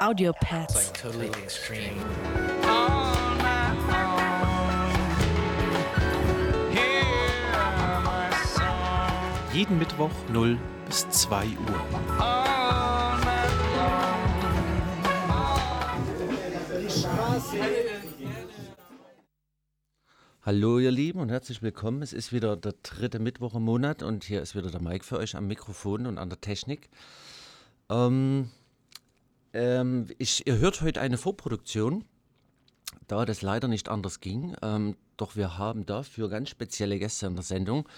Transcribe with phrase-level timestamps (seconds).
[0.00, 0.32] Audio
[1.42, 1.96] extreme.
[9.52, 11.54] Jeden Mittwoch 0 bis 2 Uhr.
[20.42, 22.02] Hallo ihr Lieben und herzlich willkommen.
[22.02, 25.18] Es ist wieder der dritte Mittwoch im Monat und hier ist wieder der Mike für
[25.18, 26.88] euch am Mikrofon und an der Technik.
[27.90, 28.50] Ähm,
[29.52, 32.04] ähm, ich, ihr hört heute eine Vorproduktion,
[33.06, 34.56] da das leider nicht anders ging.
[34.62, 37.88] Ähm, doch wir haben dafür ganz spezielle Gäste in der Sendung,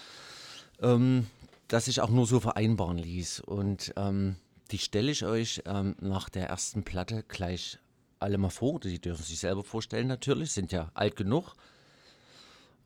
[0.81, 1.27] ähm,
[1.67, 3.41] das sich auch nur so vereinbaren ließ.
[3.41, 4.35] Und ähm,
[4.71, 7.79] die stelle ich euch ähm, nach der ersten Platte gleich
[8.19, 8.79] alle mal vor.
[8.79, 11.53] Die dürfen sich selber vorstellen natürlich, sind ja alt genug.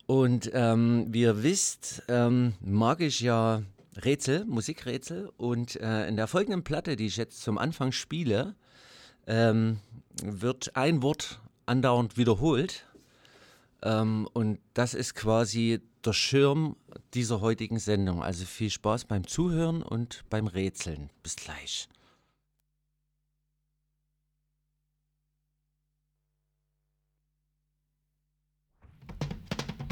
[0.08, 3.64] Und ähm, wie ihr wisst, mag ich ja
[4.04, 5.32] Rätsel, Musikrätsel.
[5.38, 8.56] Und äh, in der folgenden Platte, die ich jetzt zum Anfang spiele,
[9.28, 9.80] ähm,
[10.24, 12.86] wird ein Wort andauernd wiederholt.
[13.84, 16.76] Ähm, und das ist quasi der Schirm
[17.14, 18.24] dieser heutigen Sendung.
[18.24, 21.10] Also viel Spaß beim Zuhören und beim Rätseln.
[21.24, 21.88] Bis gleich.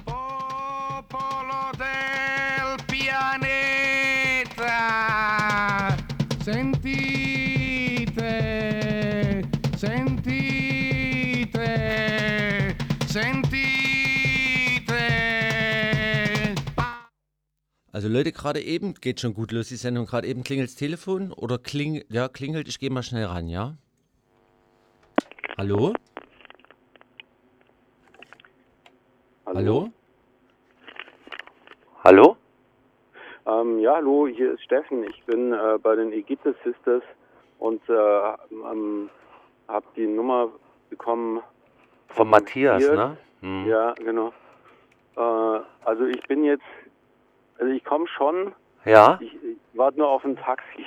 [0.05, 3.82] Popolo del pianeta,
[6.43, 8.21] sentite,
[9.77, 11.65] sentite,
[13.07, 13.73] sentite.
[17.93, 20.05] Also Leute, gerade eben geht schon gut los die Sendung.
[20.05, 23.77] Gerade eben klingelt das Telefon oder kling, ja, klingelt, ich gehe mal schnell ran, ja?
[25.57, 25.93] Hallo?
[29.45, 29.91] Hallo?
[32.03, 32.37] Hallo?
[33.45, 35.03] Ähm, ja, hallo, hier ist Steffen.
[35.03, 37.03] Ich bin äh, bei den Aegis Sisters
[37.59, 37.93] und äh,
[38.51, 39.09] ähm,
[39.67, 40.49] habe die Nummer
[40.89, 41.41] bekommen.
[42.07, 42.95] Von Matthias, Hier.
[42.95, 43.17] ne?
[43.41, 43.67] Hm.
[43.67, 44.31] Ja, genau.
[45.17, 46.63] Äh, also ich bin jetzt,
[47.59, 48.53] also ich komme schon,
[48.85, 49.17] Ja?
[49.19, 50.85] ich, ich warte nur auf ein Taxi.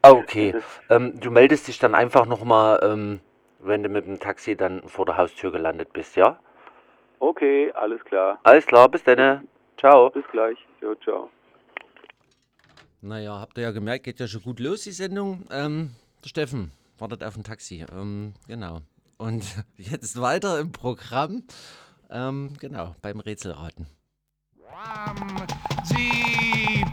[0.00, 0.54] Ah, okay.
[0.88, 3.20] Ähm, du meldest dich dann einfach nochmal, ähm,
[3.58, 6.38] wenn du mit dem Taxi dann vor der Haustür gelandet bist, ja?
[7.18, 8.38] Okay, alles klar.
[8.44, 9.46] Alles klar, bis dann.
[9.76, 10.10] Ciao.
[10.10, 10.56] Bis gleich.
[10.80, 11.28] Jo, ciao.
[13.00, 15.44] Naja, habt ihr ja gemerkt, geht ja schon gut los, die Sendung.
[15.50, 15.94] Ähm,
[16.24, 17.84] der Steffen wartet auf ein Taxi.
[17.92, 18.80] Ähm, genau.
[19.18, 19.44] Und
[19.76, 21.44] jetzt weiter im Programm.
[22.10, 23.86] Ähm, genau, beim Rätselraten.
[24.60, 25.46] Ram,
[25.84, 26.86] Jeep,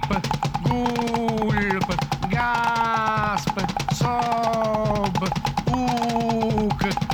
[0.64, 1.88] Gulp,
[2.30, 3.60] Gasp,
[3.94, 5.30] Sob,
[5.72, 7.05] Uk,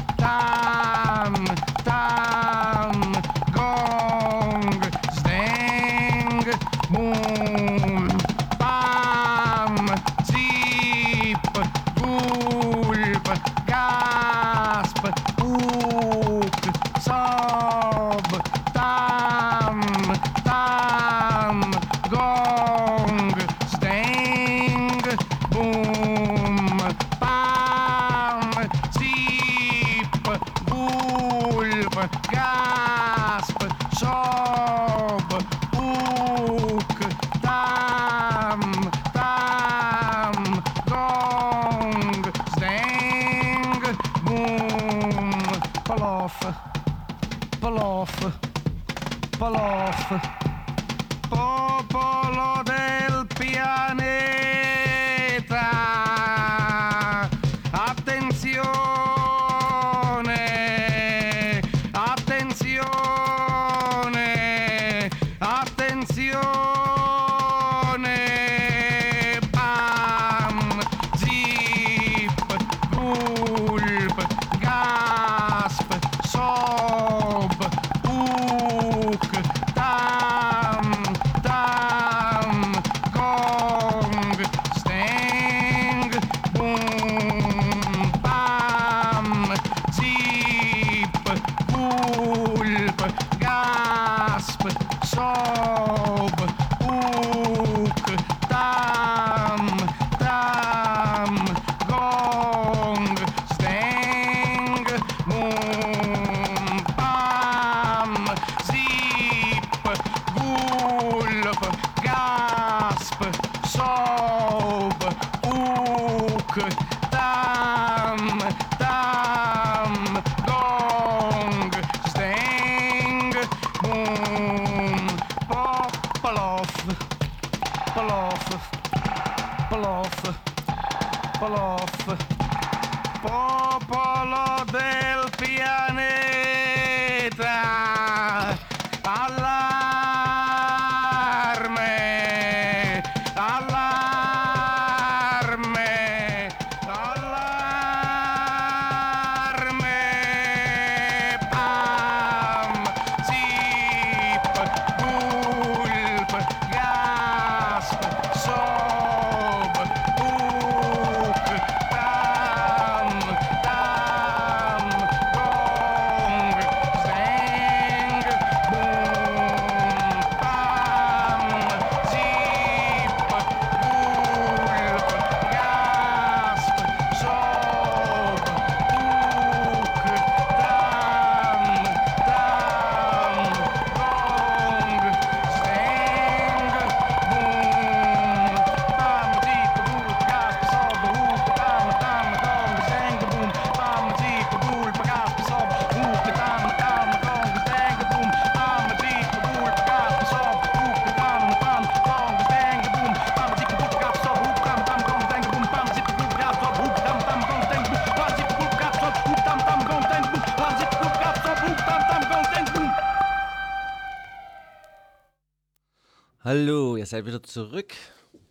[217.11, 217.93] seid wieder zurück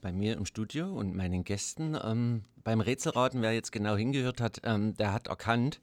[0.02, 1.96] bei mir im Studio und meinen Gästen.
[2.04, 5.80] Ähm, beim Rätselraten, wer jetzt genau hingehört hat, ähm, der hat erkannt,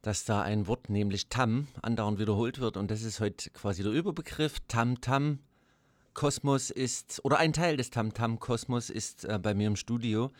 [0.00, 2.76] dass da ein Wort, nämlich Tam, andauernd wiederholt wird.
[2.76, 4.60] Und das ist heute quasi der Überbegriff.
[4.68, 5.40] Tam-Tam.
[6.14, 10.30] Kosmos ist, oder ein Teil des Tam-Tam-Kosmos ist äh, bei mir im Studio,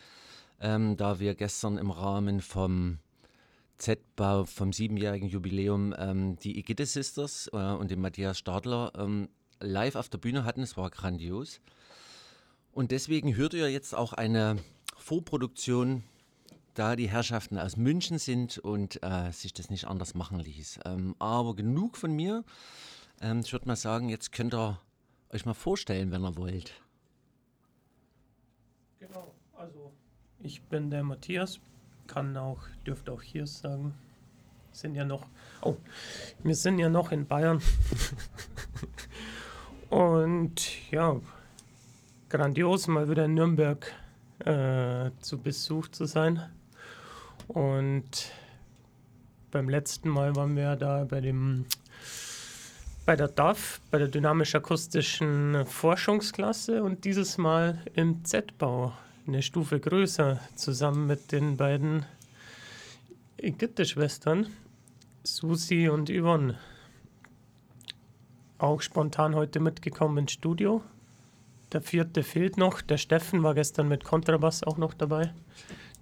[0.61, 3.01] ähm, da wir gestern im Rahmen vom
[3.79, 9.29] Z-Bau, vom siebenjährigen Jubiläum, ähm, die Igitte Sisters äh, und den Matthias Stadler ähm,
[9.63, 10.63] live auf der Bühne hatten.
[10.63, 11.61] Es war grandios.
[12.73, 14.57] Und deswegen hört ihr jetzt auch eine
[14.97, 16.05] Vorproduktion,
[16.75, 20.81] da die Herrschaften aus München sind und äh, sich das nicht anders machen ließ.
[20.87, 22.45] Ähm, aber genug von mir.
[23.21, 24.81] Ähm, ich würde mal sagen, jetzt könnt ihr
[25.31, 26.73] euch mal vorstellen, wenn ihr wollt.
[29.01, 29.93] Genau, also
[30.39, 31.61] ich bin der Matthias,
[32.07, 33.95] kann auch, dürfte auch hier sagen.
[34.73, 35.27] Sind ja noch,
[35.61, 35.77] oh,
[36.43, 37.61] wir sind ja noch in Bayern.
[39.93, 41.21] Und ja,
[42.31, 43.93] grandios, mal wieder in Nürnberg
[44.39, 46.43] äh, zu Besuch zu sein.
[47.47, 48.33] Und
[49.51, 51.67] beim letzten Mal waren wir da bei dem
[53.05, 58.95] bei der DAF, bei der dynamisch-akustischen Forschungsklasse und dieses Mal im Z-Bau,
[59.27, 62.07] eine Stufe größer, zusammen mit den beiden
[63.37, 64.47] Ägypte-Schwestern,
[65.23, 66.59] Susi und Yvonne.
[68.63, 70.83] Auch spontan heute mitgekommen ins Studio.
[71.73, 72.81] Der vierte fehlt noch.
[72.81, 75.35] Der Steffen war gestern mit Kontrabass auch noch dabei.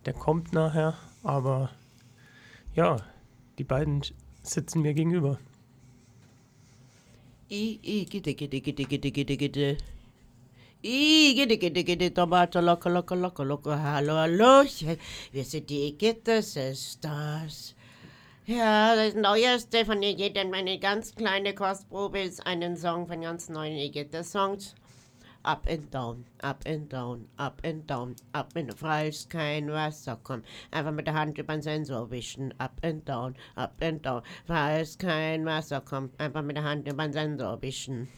[0.05, 1.71] Der kommt nachher, aber
[2.75, 2.99] ja,
[3.57, 4.03] die beiden
[4.43, 5.39] sitzen mir gegenüber.
[7.51, 9.77] I, I, gitte, gitte, gitte, gitte, gitte, gitte.
[10.83, 14.65] I, gitte, gitte, gitte, Tomate, locker, locker, locker, locker, hallo, hallo.
[15.33, 17.75] Wir sind die Igitte Sisters.
[18.51, 23.77] Ja, das Neueste von Igitte, meine ganz kleine Kostprobe ist einen Song von ganz neuen
[23.77, 24.75] Igitte-Songs.
[25.45, 28.75] Up and down, up and down, up and down, up and
[29.07, 30.43] ist kein Wasser, komm.
[30.73, 32.53] Einfach mit der Hand über den Sensor wischen.
[32.59, 34.23] Up and down, up and down,
[34.81, 36.11] ist kein Wasser, komm.
[36.19, 38.09] Einfach mit der Hand über den Sensor wischen.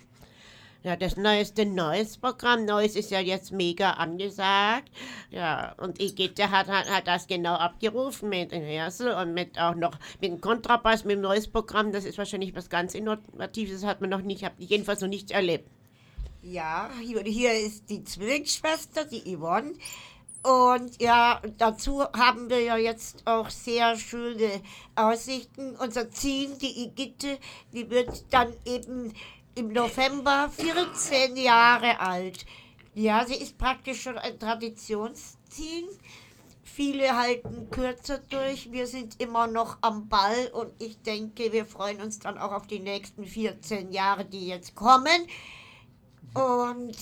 [0.85, 2.65] Ja, das neueste neues Programm.
[2.65, 4.91] Neues ist ja jetzt mega angesagt.
[5.31, 9.77] Ja, und Igitte hat, hat, hat das genau abgerufen mit dem Rehearsal und mit auch
[9.77, 11.93] noch mit dem Kontrabass, mit dem neues Programm.
[11.93, 15.09] Das ist wahrscheinlich was ganz Innovatives, das hat man noch nicht, habe ich jedenfalls noch
[15.09, 15.71] nicht erlebt.
[16.43, 19.75] Ja, hier, hier ist die Zwillingsschwester, die Yvonne.
[20.43, 24.61] Und ja, dazu haben wir ja jetzt auch sehr schöne
[24.97, 25.77] Aussichten.
[25.77, 27.39] Unser Ziel, die Igitte,
[27.73, 29.13] die wird dann eben
[29.55, 32.47] im November 14 Jahre alt.
[32.95, 35.89] Ja, sie ist praktisch schon ein Traditionsziel.
[36.63, 38.73] Viele halten kürzer durch.
[38.73, 42.67] Wir sind immer noch am Ball und ich denke, wir freuen uns dann auch auf
[42.67, 45.27] die nächsten 14 Jahre, die jetzt kommen.
[46.35, 46.97] Und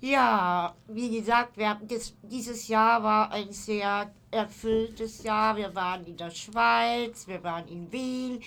[0.00, 5.56] ja, wie gesagt, wir haben das, dieses Jahr war ein sehr erfülltes Jahr.
[5.56, 8.40] Wir waren in der Schweiz, wir waren in Wien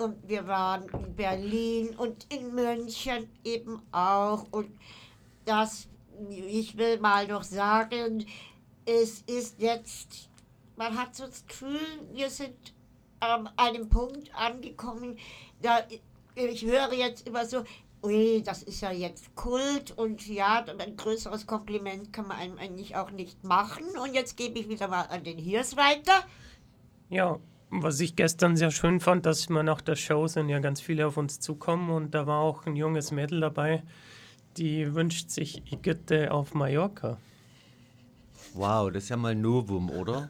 [0.00, 4.46] und wir waren in Berlin und in München eben auch.
[4.50, 4.70] Und
[5.44, 5.88] das,
[6.30, 8.26] ich will mal noch sagen,
[8.86, 10.30] es ist jetzt,
[10.76, 11.80] man hat so das Gefühl,
[12.12, 12.74] wir sind
[13.20, 15.18] an einem Punkt angekommen,
[15.60, 15.80] da
[16.34, 17.64] ich höre jetzt immer so,
[18.02, 22.96] ui, das ist ja jetzt Kult und ja, ein größeres Kompliment kann man einem eigentlich
[22.96, 23.84] auch nicht machen.
[24.02, 26.24] Und jetzt gebe ich wieder mal an den Hirs weiter.
[27.10, 27.38] Ja,
[27.70, 31.06] was ich gestern sehr schön fand, dass wir nach der Show sind ja ganz viele
[31.06, 33.82] auf uns zukommen und da war auch ein junges Mädel dabei,
[34.56, 37.18] die wünscht sich Igitte auf Mallorca.
[38.54, 40.28] Wow, das ist ja mal Novum, oder?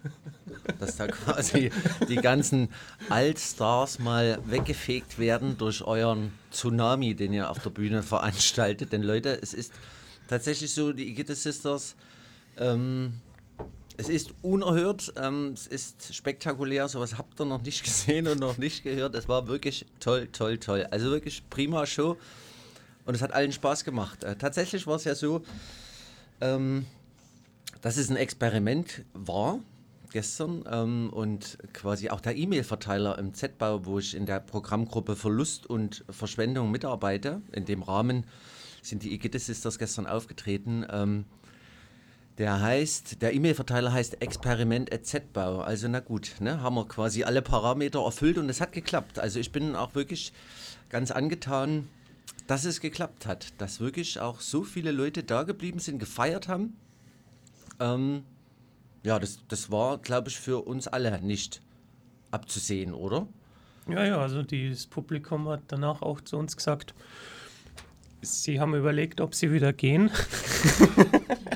[0.79, 1.71] Dass da quasi
[2.09, 2.69] die ganzen
[3.09, 8.93] Altstars mal weggefegt werden durch euren Tsunami, den ihr auf der Bühne veranstaltet.
[8.93, 9.73] Denn Leute, es ist
[10.29, 11.97] tatsächlich so, die Igitte Sisters,
[12.59, 13.15] ähm,
[14.01, 18.57] es ist unerhört, ähm, es ist spektakulär, sowas habt ihr noch nicht gesehen und noch
[18.57, 19.15] nicht gehört.
[19.15, 20.87] Es war wirklich toll, toll, toll.
[20.91, 22.17] Also wirklich prima Show
[23.05, 24.25] und es hat allen Spaß gemacht.
[24.25, 25.43] Äh, tatsächlich war es ja so,
[26.41, 26.87] ähm,
[27.83, 29.61] dass es ein Experiment war
[30.13, 35.67] gestern ähm, und quasi auch der E-Mail-Verteiler im Z-Bau, wo ich in der Programmgruppe Verlust
[35.67, 37.43] und Verschwendung mitarbeite.
[37.53, 38.25] In dem Rahmen
[38.83, 40.87] sind die Igitte Sisters gestern aufgetreten.
[40.91, 41.27] Ähm,
[42.41, 45.61] der heißt, der E-Mail-Verteiler heißt Experiment Z-Bau.
[45.61, 49.19] Also na gut, ne, haben wir quasi alle Parameter erfüllt und es hat geklappt.
[49.19, 50.33] Also ich bin auch wirklich
[50.89, 51.87] ganz angetan,
[52.47, 56.79] dass es geklappt hat, dass wirklich auch so viele Leute da geblieben sind, gefeiert haben.
[57.79, 58.23] Ähm,
[59.03, 61.61] ja, das, das war, glaube ich, für uns alle nicht
[62.31, 63.29] abzusehen, oder?
[63.87, 66.95] Ja, ja, also das Publikum hat danach auch zu uns gesagt,
[68.23, 70.11] Sie haben überlegt, ob sie wieder gehen,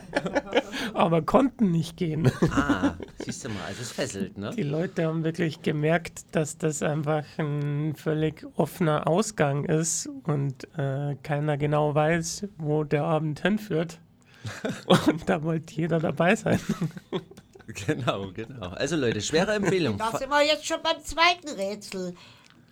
[0.94, 2.30] aber konnten nicht gehen.
[2.50, 4.50] Ah, siehst du mal, also es fesselt, ne?
[4.56, 11.16] Die Leute haben wirklich gemerkt, dass das einfach ein völlig offener Ausgang ist und äh,
[11.22, 13.98] keiner genau weiß, wo der Abend hinführt.
[15.06, 16.60] Und da wollte jeder dabei sein.
[17.66, 18.68] Genau, genau.
[18.68, 19.96] Also Leute, schwere Empfehlung.
[19.96, 22.14] Da sind wir jetzt schon beim zweiten Rätsel.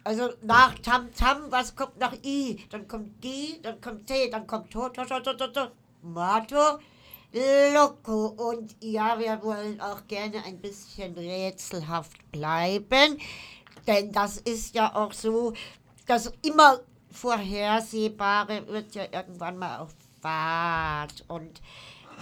[0.04, 2.58] Also nach Tam Tam, was kommt nach I?
[2.70, 5.68] Dann kommt G, dann kommt T, dann kommt To, To, To, To, To, To,
[6.02, 6.78] Mato,
[7.32, 8.26] Loco.
[8.26, 13.18] Und ja, wir wollen auch gerne ein bisschen rätselhaft bleiben.
[13.86, 15.52] Denn das ist ja auch so,
[16.06, 21.24] das immer Vorhersehbare wird ja irgendwann mal auf Fahrt.
[21.28, 21.60] Und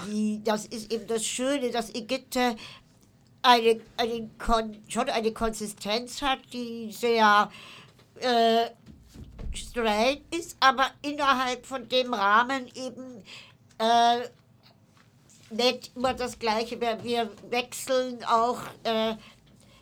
[0.07, 2.57] die, das ist eben das Schöne, dass Igitte
[3.43, 7.51] eine, eine Kon schon eine Konsistenz hat, die sehr
[8.21, 8.71] äh,
[9.55, 13.23] straight ist, aber innerhalb von dem Rahmen eben
[13.79, 14.29] äh,
[15.51, 16.81] nicht immer das Gleiche.
[16.81, 19.15] Wir, wir wechseln auch äh,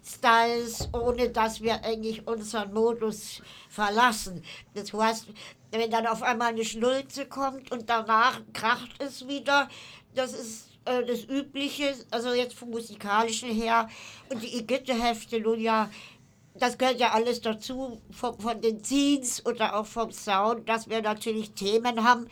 [0.05, 4.43] Styles, ohne dass wir eigentlich unseren Modus verlassen.
[4.75, 5.27] Das heißt,
[5.71, 9.69] wenn dann auf einmal eine Schnulze kommt und danach kracht es wieder,
[10.15, 13.89] das ist äh, das Übliche, also jetzt vom Musikalischen her.
[14.31, 15.91] Und die Igitte-Hefte nun ja,
[16.55, 21.03] das gehört ja alles dazu, von, von den Scenes oder auch vom Sound, dass wir
[21.03, 22.29] natürlich Themen haben,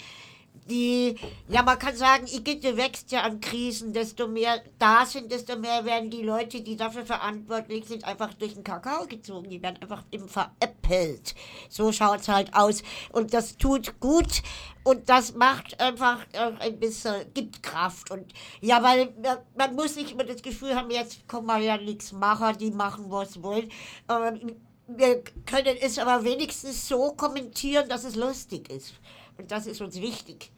[0.68, 1.16] die,
[1.48, 3.92] ja, man kann sagen, Igitte wächst ja an Krisen.
[3.92, 8.54] Desto mehr da sind, desto mehr werden die Leute, die dafür verantwortlich sind, einfach durch
[8.54, 9.50] den Kakao gezogen.
[9.50, 11.34] Die werden einfach eben veräppelt.
[11.68, 12.82] So schaut es halt aus.
[13.12, 14.42] Und das tut gut
[14.86, 16.24] und das macht einfach
[16.60, 18.10] ein bisschen, gibt Kraft.
[18.10, 19.12] Und ja, weil
[19.56, 23.06] man, muss nicht immer das Gefühl haben, jetzt kann man ja nichts machen, die machen,
[23.08, 23.70] was wollen.
[24.08, 24.56] Ähm,
[24.88, 28.94] wir können es aber wenigstens so kommentieren, dass es lustig ist.
[29.38, 30.52] Und das ist uns wichtig.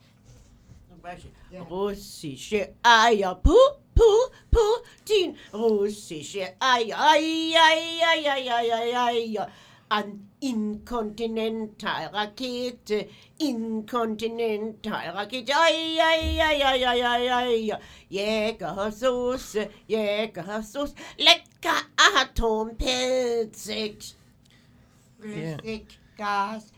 [0.88, 1.30] Zum Beispiel,
[1.68, 3.54] Russische Eier, Pu,
[3.94, 4.02] Pu,
[4.50, 5.36] Putin.
[5.52, 9.48] Russische Eier, Eier, Eier, Eier, Eier, Eier.
[9.90, 13.08] An Inkontinentalrakete,
[13.38, 17.80] Inkontinentalrakete, Eier, Eier, Eier, Eier, Eier.
[18.10, 21.86] Jägersoße, Jägersoße, lecker
[22.20, 24.14] Atompilzig.
[25.18, 26.72] Flüssiggas,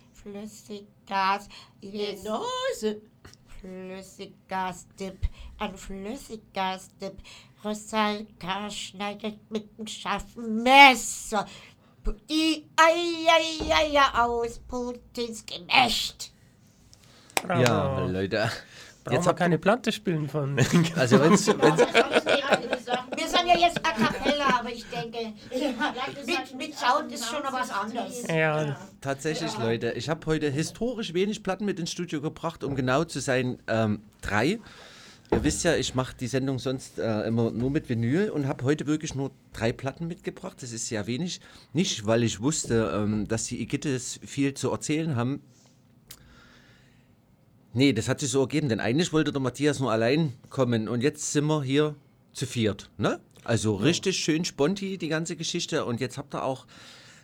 [1.10, 1.48] Flüssiggas,
[1.80, 2.24] yes.
[2.24, 3.00] Nose.
[3.60, 5.18] Flüssiggasdip,
[5.58, 7.18] ein Flüssiggasdip.
[7.62, 11.46] Rosalka schneidet mit einem scharfen Messer
[12.30, 16.32] die Eier, aus Putins Gemächt.
[17.42, 17.60] Bravo.
[17.60, 18.50] Ja, Leute.
[19.04, 20.56] Brauchen Jetzt habt keine Platte spielen von.
[20.96, 21.82] Also wenn's, wenn's,
[23.42, 25.32] Wir sind ja jetzt a cappella, aber ich denke,
[26.26, 28.26] mit, mit Sound ist schon noch was anderes.
[28.28, 29.92] Ja, Tatsächlich, Leute.
[29.92, 34.02] Ich habe heute historisch wenig Platten mit ins Studio gebracht, um genau zu sein, ähm,
[34.20, 34.60] drei.
[35.32, 38.64] Ihr wisst ja, ich mache die Sendung sonst äh, immer nur mit Vinyl und habe
[38.64, 40.56] heute wirklich nur drei Platten mitgebracht.
[40.60, 41.40] Das ist sehr wenig.
[41.72, 45.40] Nicht, weil ich wusste, ähm, dass die Igittes viel zu erzählen haben.
[47.72, 51.02] Nee, das hat sich so ergeben, denn eigentlich wollte der Matthias nur allein kommen und
[51.02, 51.94] jetzt sind wir hier
[52.32, 52.90] zu viert.
[52.98, 53.20] Ne?
[53.44, 55.84] Also richtig schön sponti, die ganze Geschichte.
[55.84, 56.66] Und jetzt habt ihr auch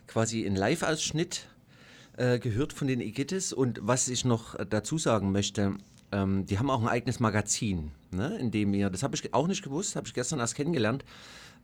[0.07, 1.47] quasi einen Live-Ausschnitt
[2.17, 3.53] äh, gehört von den Igittes.
[3.53, 5.75] Und was ich noch dazu sagen möchte,
[6.11, 9.47] ähm, die haben auch ein eigenes Magazin, ne, in dem ihr, das habe ich auch
[9.47, 11.03] nicht gewusst, habe ich gestern erst kennengelernt.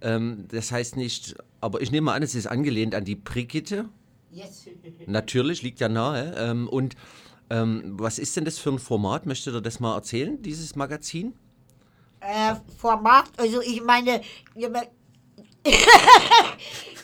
[0.02, 3.90] Ähm, das heißt nicht, aber ich nehme mal an, es ist angelehnt an die Brigitte.
[4.32, 4.66] Yes.
[5.08, 6.36] Natürlich, liegt ja nahe.
[6.38, 6.96] Ähm, und
[7.50, 9.26] ähm, was ist denn das für ein Format?
[9.26, 11.34] Möchtet ihr das mal erzählen, dieses Magazin?
[12.26, 14.22] Äh, Format, also ich meine,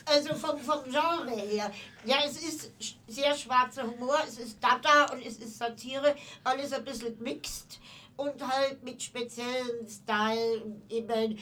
[0.06, 1.70] also vom, vom Genre her.
[2.06, 2.72] Ja, es ist
[3.06, 7.78] sehr schwarzer Humor, es ist Dada und es ist Satire, alles ein bisschen mixed
[8.16, 11.38] und halt mit speziellen Style, eben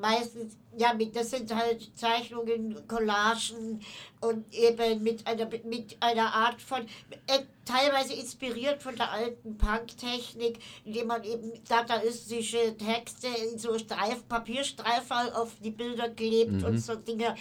[0.00, 3.80] meistens, ja, mit, das sind halt Zeichnungen, Collagen
[4.20, 6.82] und eben mit einer, mit einer Art von,
[7.26, 14.26] äh, teilweise inspiriert von der alten Punk-Technik, indem man eben dadaistische Texte in so Streif,
[14.28, 16.64] Papierstreifen auf die Bilder klebt Mhm.
[16.64, 17.34] und so Dinge.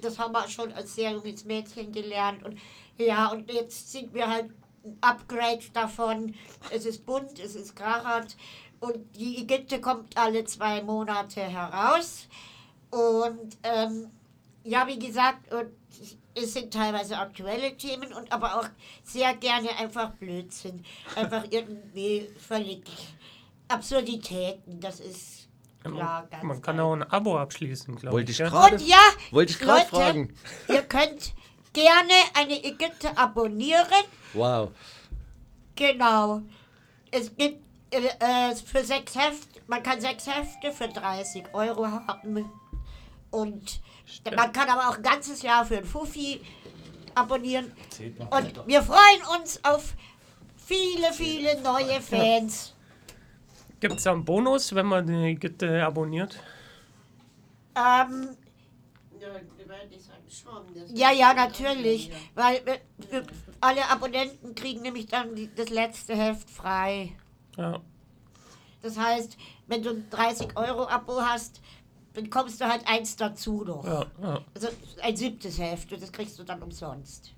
[0.00, 2.58] Das haben wir schon als sehr junges Mädchen gelernt und
[2.98, 4.50] ja, und jetzt sind wir halt
[4.84, 6.34] ein Upgrade davon.
[6.70, 8.36] Es ist bunt, es ist Krarat
[8.80, 12.26] und die Igitte kommt alle zwei Monate heraus.
[12.90, 14.08] Und ähm,
[14.64, 15.66] ja, wie gesagt, und
[16.34, 18.68] es sind teilweise aktuelle Themen und aber auch
[19.04, 20.84] sehr gerne einfach Blödsinn.
[21.16, 22.82] Einfach irgendwie völlig
[23.68, 24.80] Absurditäten.
[24.80, 25.48] Das ist
[25.82, 28.38] klar, ganz Man kann auch ein Abo abschließen, glaube Wollte ich.
[28.40, 28.50] ich gell?
[28.50, 28.96] gerade- Und ja,
[29.30, 30.34] Wollte ich gerade Leute, fragen.
[30.68, 31.32] Ihr könnt
[31.72, 33.86] gerne eine Igitte abonnieren.
[34.32, 34.70] Wow.
[35.76, 36.42] Genau.
[37.10, 42.50] Es gibt äh, äh, für sechs Hefte, man kann sechs Hefte für 30 Euro haben.
[43.30, 43.80] Und
[44.36, 46.40] man kann aber auch ein ganzes Jahr für ein Fuffi
[47.14, 47.72] abonnieren.
[48.30, 49.94] Und wir freuen uns auf
[50.56, 52.74] viele, viele neue Fans.
[53.80, 56.38] Gibt es einen Bonus, wenn man die Gitte abonniert?
[57.76, 58.36] Ähm,
[60.94, 62.10] ja, ja, natürlich.
[62.34, 62.78] Weil äh,
[63.10, 63.26] wir-
[63.60, 67.12] alle Abonnenten kriegen nämlich dann die, das letzte Heft frei.
[67.56, 67.80] Ja.
[68.82, 69.36] Das heißt,
[69.66, 71.60] wenn du ein 30-Euro-Abo hast,
[72.12, 73.84] bekommst du halt eins dazu noch.
[73.84, 74.40] Ja, ja.
[74.54, 74.68] Also
[75.02, 77.32] ein siebtes Heft und das kriegst du dann umsonst.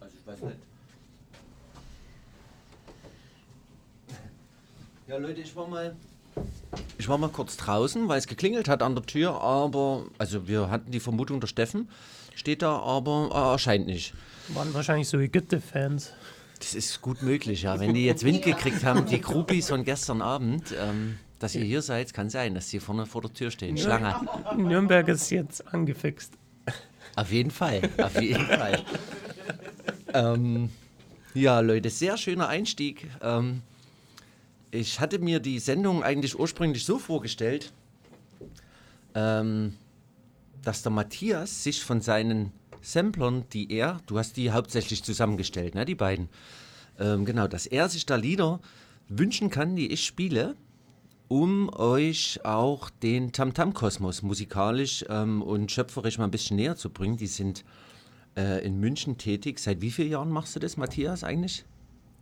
[0.00, 0.58] Also ich weiß nicht.
[5.06, 5.94] Ja, Leute, ich war mal.
[6.98, 10.06] Ich war mal kurz draußen, weil es geklingelt hat an der Tür, aber.
[10.18, 11.90] Also, wir hatten die Vermutung, der Steffen
[12.34, 14.14] steht da, aber er erscheint nicht.
[14.48, 16.12] Waren wahrscheinlich so Gitte-Fans.
[16.64, 17.78] Das ist gut möglich, ja.
[17.78, 21.82] Wenn die jetzt Wind gekriegt haben, die Groupies von gestern Abend, ähm, dass ihr hier
[21.82, 23.76] seid, kann sein, dass die vorne vor der Tür stehen.
[23.76, 24.14] Schlange.
[24.56, 26.32] Nürnberg ist jetzt angefixt.
[27.16, 28.82] Auf jeden Fall, auf jeden Fall.
[30.14, 30.70] ähm,
[31.34, 33.10] ja, Leute, sehr schöner Einstieg.
[33.20, 33.60] Ähm,
[34.70, 37.72] ich hatte mir die Sendung eigentlich ursprünglich so vorgestellt,
[39.14, 39.74] ähm,
[40.62, 42.52] dass der Matthias sich von seinen
[42.84, 46.28] Samplern, die er, du hast die hauptsächlich zusammengestellt, ne, die beiden,
[46.98, 48.60] ähm, genau, dass er sich da Lieder
[49.08, 50.54] wünschen kann, die ich spiele,
[51.28, 57.16] um euch auch den Tamtam-Kosmos musikalisch ähm, und schöpferisch mal ein bisschen näher zu bringen.
[57.16, 57.64] Die sind
[58.36, 59.58] äh, in München tätig.
[59.58, 61.64] Seit wie vielen Jahren machst du das, Matthias, eigentlich?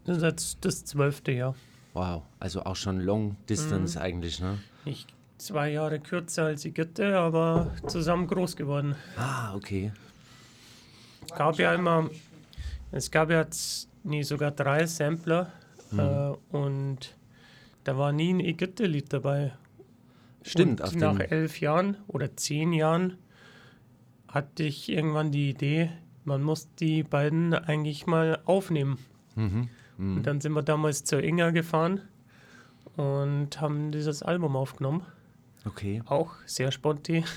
[0.06, 1.54] Jetzt das zwölfte Jahr.
[1.94, 4.04] Wow, also auch schon Long Distance Mhm.
[4.04, 4.58] eigentlich, ne?
[4.84, 5.06] Ich
[5.38, 8.94] zwei Jahre kürzer als die Gitte, aber zusammen groß geworden.
[9.16, 9.92] Ah, okay.
[11.34, 12.08] Gab ja immer,
[12.90, 13.46] es gab ja
[14.04, 15.52] nee, sogar drei Sampler
[15.92, 15.98] Mhm.
[16.00, 17.16] äh, und
[17.84, 19.52] da war nie ein Ägypte-Lied dabei.
[20.42, 23.18] Stimmt, Und nach elf Jahren oder zehn Jahren
[24.28, 25.90] hatte ich irgendwann die Idee,
[26.24, 28.98] man muss die beiden eigentlich mal aufnehmen.
[29.36, 29.68] Mhm.
[29.98, 30.16] Mhm.
[30.16, 32.00] Und dann sind wir damals zur Inga gefahren
[32.96, 35.04] und haben dieses Album aufgenommen.
[35.64, 36.02] Okay.
[36.06, 37.24] Auch sehr spontan.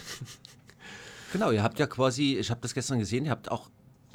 [1.34, 3.70] Genau, ihr habt ja quasi, ich habe das gestern gesehen, ihr habt auch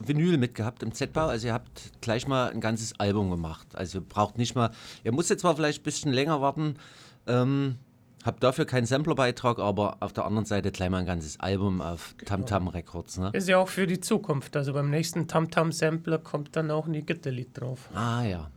[0.06, 3.68] Vinyl mitgehabt im Z-Bau, also ihr habt gleich mal ein ganzes Album gemacht.
[3.74, 4.70] Also braucht nicht mal,
[5.04, 6.76] ihr müsst jetzt zwar vielleicht ein bisschen länger warten,
[7.26, 7.76] ähm,
[8.24, 12.14] habt dafür keinen Samplerbeitrag, aber auf der anderen Seite gleich mal ein ganzes Album auf
[12.24, 13.30] Tamtam Records, ne?
[13.32, 14.56] Ist ja auch für die Zukunft.
[14.56, 17.88] Also beim nächsten Tamtam-Sampler kommt dann auch ein Ägypte-Lied drauf.
[17.94, 18.50] Ah ja.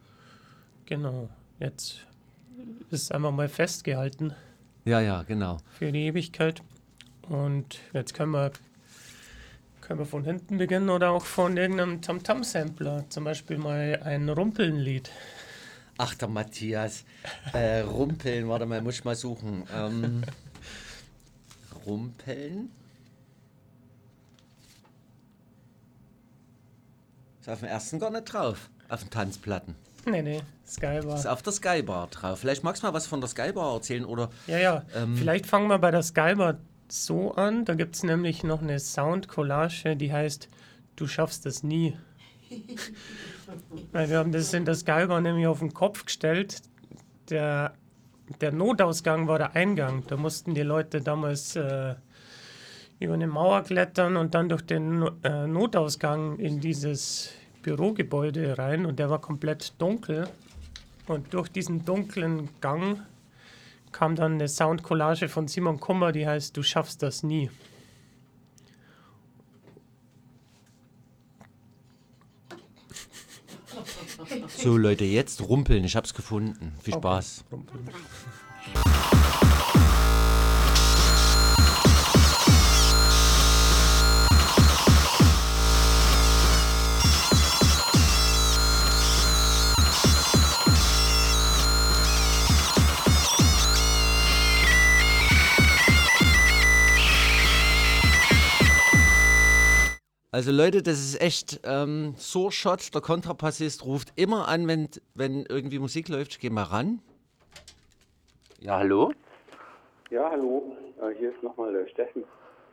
[0.85, 1.29] Genau.
[1.59, 2.05] Jetzt
[2.91, 4.33] ist einfach mal festgehalten
[4.85, 5.57] Ja, ja, genau.
[5.77, 6.61] für die Ewigkeit.
[7.29, 8.51] Und jetzt können wir,
[9.83, 13.05] können wir von hinten beginnen oder auch von irgendeinem Tamtam-Sampler.
[13.09, 15.11] Zum Beispiel mal ein Rumpeln-Lied.
[15.97, 17.03] Ach, der Matthias.
[17.51, 19.63] Äh, rumpeln, warte mal, muss ich mal suchen.
[19.75, 20.23] Ähm,
[21.85, 22.71] rumpeln?
[27.41, 29.75] Ist auf dem ersten gar nicht drauf, auf den Tanzplatten.
[30.05, 31.15] Nee, nee, Skybar.
[31.15, 32.39] Ist auf der Skybar drauf.
[32.39, 34.29] Vielleicht magst du mal was von der Skybar erzählen oder.
[34.47, 34.85] Ja, ja.
[34.95, 36.57] Ähm, Vielleicht fangen wir bei der Skybar
[36.93, 37.65] so an.
[37.65, 40.47] Da gibt es nämlich noch eine Sound-Collage, die heißt
[40.95, 41.97] Du schaffst es nie.
[43.91, 46.61] Weil wir haben das in der Skybar nämlich auf den Kopf gestellt.
[47.29, 47.73] Der,
[48.41, 50.03] der Notausgang war der Eingang.
[50.07, 51.95] Da mussten die Leute damals äh,
[52.99, 57.31] über eine Mauer klettern und dann durch den äh, Notausgang in dieses
[57.63, 58.85] Bürogebäude rein.
[58.85, 60.27] Und der war komplett dunkel.
[61.07, 63.01] Und durch diesen dunklen Gang
[63.93, 67.49] kam dann eine Soundcollage von Simon Kummer, die heißt Du schaffst das nie.
[74.47, 75.83] So, Leute, jetzt rumpeln.
[75.83, 76.73] Ich hab's gefunden.
[76.81, 77.45] Viel Okay, Spaß.
[77.51, 77.89] rumpeln.
[100.33, 102.95] Also Leute, das ist echt ähm, so Shot.
[102.95, 106.31] Der Kontrabassist ruft immer an, wenn, wenn irgendwie Musik läuft.
[106.31, 107.01] Ich gehe mal ran.
[108.59, 109.11] Ja, hallo?
[110.09, 112.23] Ja, hallo, äh, hier ist nochmal der Steffen.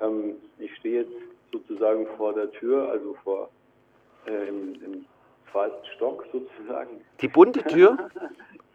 [0.00, 1.12] Ähm, ich stehe jetzt
[1.52, 3.50] sozusagen vor der Tür, also vor
[4.24, 5.04] äh, im, im
[5.52, 7.02] zweiten Stock sozusagen.
[7.20, 8.08] Die bunte Tür?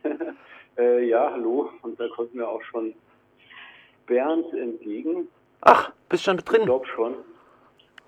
[0.78, 2.94] äh, ja, hallo, und da kommt mir auch schon
[4.06, 5.28] Bernd entgegen.
[5.62, 6.62] Ach, bist schon drin?
[6.62, 7.16] Ich glaube schon.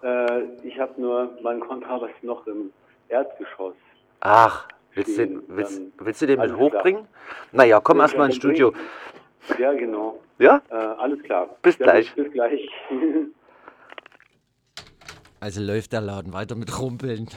[0.04, 2.72] Äh, ich habe nur meinen Kontrabass noch im
[3.10, 3.74] Erdgeschoss
[4.20, 6.72] Ach, Willst, du, den willst, willst du den mit Alles klar.
[6.80, 7.08] hochbringen?
[7.52, 8.72] Naja, komm erstmal ins Studio.
[8.72, 10.20] bring- Ja, genau.
[10.40, 10.62] Ja?
[10.70, 11.50] Äh, alles klar.
[11.62, 12.14] Bis Ja, gleich.
[12.16, 12.70] Bis gleich.
[15.40, 17.28] Also läuft der Laden weiter mit Rumpeln.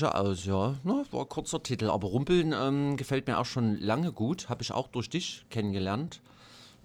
[0.00, 0.76] Ja aus, ja.
[0.82, 1.90] Na, war ein kurzer Titel.
[1.90, 4.48] Aber Rumpeln ähm, gefällt mir auch schon lange gut.
[4.48, 6.22] Habe ich auch durch dich kennengelernt.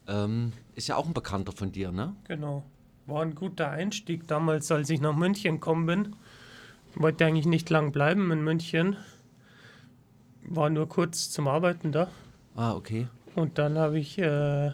[0.05, 2.13] Ähm, ist ja auch ein Bekannter von dir, ne?
[2.27, 2.63] Genau.
[3.05, 6.15] War ein guter Einstieg damals, als ich nach München gekommen bin.
[6.95, 8.97] Wollte eigentlich nicht lang bleiben in München.
[10.43, 12.09] War nur kurz zum Arbeiten da.
[12.55, 13.07] Ah, okay.
[13.33, 14.71] Und dann habe ich äh,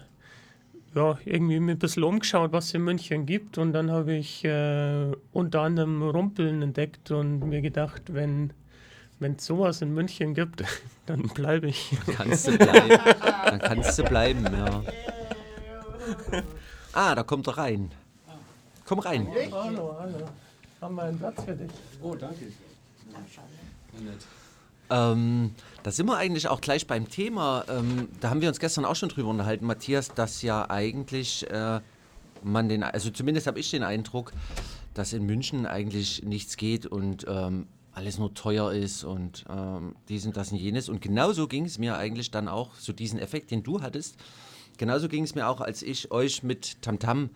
[0.96, 3.58] ja, irgendwie mir ein bisschen umgeschaut, was es in München gibt.
[3.58, 8.54] Und dann habe ich äh, unter anderem Rumpeln entdeckt und mir gedacht, wenn
[9.20, 10.64] wenn es sowas in München gibt,
[11.06, 11.96] dann bleibe ich.
[12.18, 13.00] Kannst du bleiben.
[13.46, 14.84] Dann kannst du bleiben, ja.
[16.94, 17.92] Ah, da kommt er rein.
[18.86, 19.26] Komm rein.
[19.52, 20.28] Hallo, hallo.
[20.82, 21.72] Haben wir einen Platz für dich?
[22.02, 22.48] Oh, danke.
[24.92, 25.52] Ähm,
[25.84, 27.64] da sind wir eigentlich auch gleich beim Thema.
[27.70, 31.80] Ähm, da haben wir uns gestern auch schon drüber unterhalten, Matthias, dass ja eigentlich äh,
[32.44, 34.34] man den, also zumindest habe ich den Eindruck,
[34.94, 40.26] dass in München eigentlich nichts geht und ähm, alles nur teuer ist und ähm, dies
[40.26, 40.90] und das und jenes.
[40.90, 44.18] Und genauso ging es mir eigentlich dann auch, so diesen Effekt, den du hattest,
[44.78, 47.30] genauso ging es mir auch, als ich euch mit Tamtam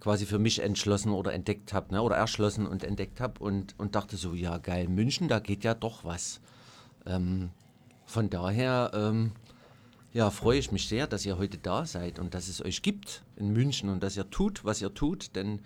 [0.00, 2.02] quasi für mich entschlossen oder entdeckt habe, ne?
[2.02, 5.74] oder erschlossen und entdeckt habe und, und dachte so, ja geil, München, da geht ja
[5.74, 6.40] doch was.
[7.08, 7.50] Ähm,
[8.06, 9.32] von daher ähm,
[10.12, 13.22] ja, freue ich mich sehr, dass ihr heute da seid und dass es euch gibt
[13.36, 15.60] in München und dass ihr tut, was ihr tut, denn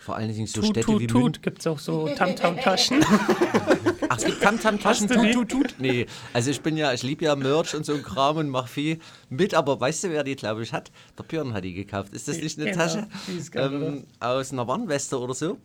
[0.00, 1.22] vor allen Dingen so Tut, Städte tut, wie tut.
[1.22, 1.42] München.
[1.42, 3.04] Gibt es auch so Tamtam-Taschen?
[4.08, 5.32] Ach, es gibt Tamtam-Taschen, tut, die?
[5.32, 5.74] tut, tut.
[5.78, 8.66] Nee, also ich bin ja, ich liebe ja Merch und so ein Kram und mache
[8.66, 8.98] viel
[9.30, 10.90] mit, aber weißt du, wer die, glaube ich, hat?
[11.16, 12.12] Der Björn hat die gekauft.
[12.12, 15.58] Ist das nicht eine Genau, Tasche die ist geil, ähm, aus einer Warnweste oder so?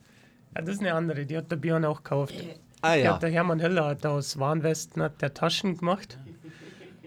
[0.55, 2.35] Ja, das ist eine andere, die hat der Björn auch gekauft.
[2.81, 3.17] Ah ja.
[3.17, 6.17] der Hermann Hiller hat aus Warnwesten hat der Taschen gemacht.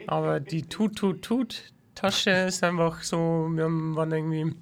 [0.06, 4.54] Aber die Tut Tut Tut Tasche ist einfach so, wir waren irgendwie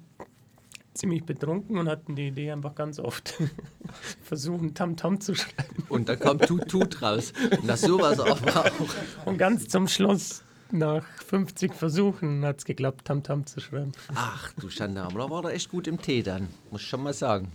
[0.93, 3.35] ziemlich betrunken und hatten die Idee einfach ganz oft
[4.21, 5.85] versuchen Tam Tam zu schreiben.
[5.87, 7.33] Und da kam Tut Tut raus.
[7.63, 8.39] Na sowas auch.
[9.25, 13.91] Und ganz zum Schluss, nach 50 Versuchen, hat es geklappt, Tam Tam zu schreiben.
[14.13, 17.03] Ach du Schande, aber da war er echt gut im Tee dann, muss ich schon
[17.03, 17.51] mal sagen.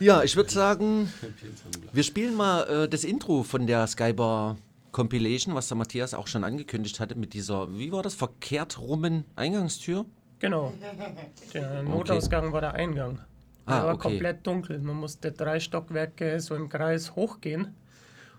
[0.00, 1.12] Ja, ich würde sagen,
[1.92, 4.56] wir spielen mal äh, das Intro von der Skybar
[4.92, 9.24] Compilation, was der Matthias auch schon angekündigt hatte mit dieser, wie war das, verkehrt rummen
[9.36, 10.06] Eingangstür?
[10.38, 10.72] Genau.
[11.52, 13.20] Der Notausgang war der Eingang.
[13.66, 14.08] Ah, der war okay.
[14.08, 14.78] komplett dunkel.
[14.78, 17.74] Man musste drei Stockwerke so im Kreis hochgehen.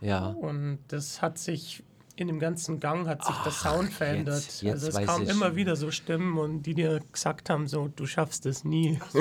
[0.01, 0.27] Ja.
[0.29, 1.83] Und das hat sich
[2.19, 4.35] in dem ganzen Gang hat sich der Sound verändert.
[4.43, 5.29] jetzt- jetzt also es weiß kam ich.
[5.29, 8.99] immer wieder so Stimmen und die dir gesagt haben, so du schaffst es nie.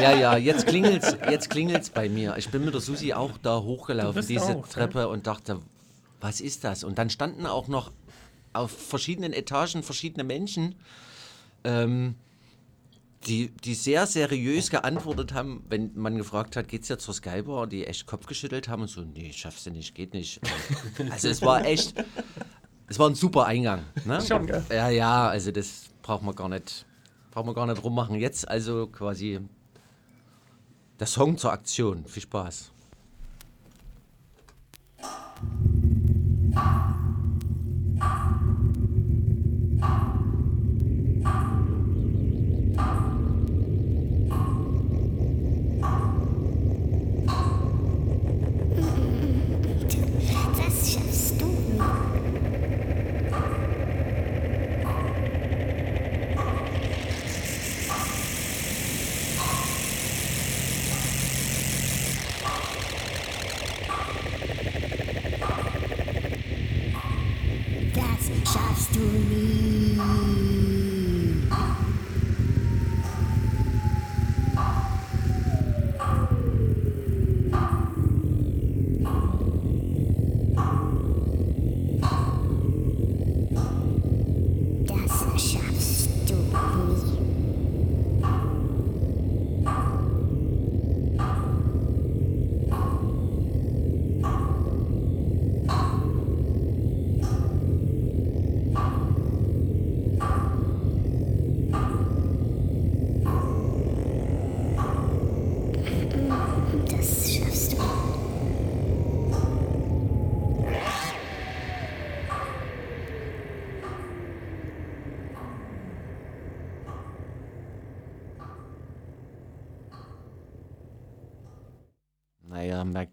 [0.00, 2.36] Ja, ja, jetzt klingelt's, jetzt klingelt's bei mir.
[2.36, 5.60] Ich bin mit der Susi auch da hochgelaufen, diese auch, Treppe und dachte,
[6.20, 6.82] was ist das?
[6.84, 7.92] Und dann standen auch noch
[8.52, 10.74] auf verschiedenen Etagen verschiedene Menschen,
[11.64, 12.16] ähm,
[13.26, 17.86] die, die sehr seriös geantwortet haben, wenn man gefragt hat, geht's ja zur Skybar, die
[17.86, 20.40] echt Kopf geschüttelt haben und so, nee, schaffst du nicht, geht nicht.
[21.10, 21.94] Also es war echt,
[22.88, 23.84] es war ein super Eingang.
[24.04, 24.20] Ne?
[24.20, 24.64] Schon, gell?
[24.70, 26.86] Ja, ja, also das braucht man gar nicht,
[27.30, 28.16] braucht man gar nicht rummachen.
[28.16, 29.40] Jetzt also quasi
[30.98, 32.04] der Song zur Aktion.
[32.06, 32.70] Viel Spaß.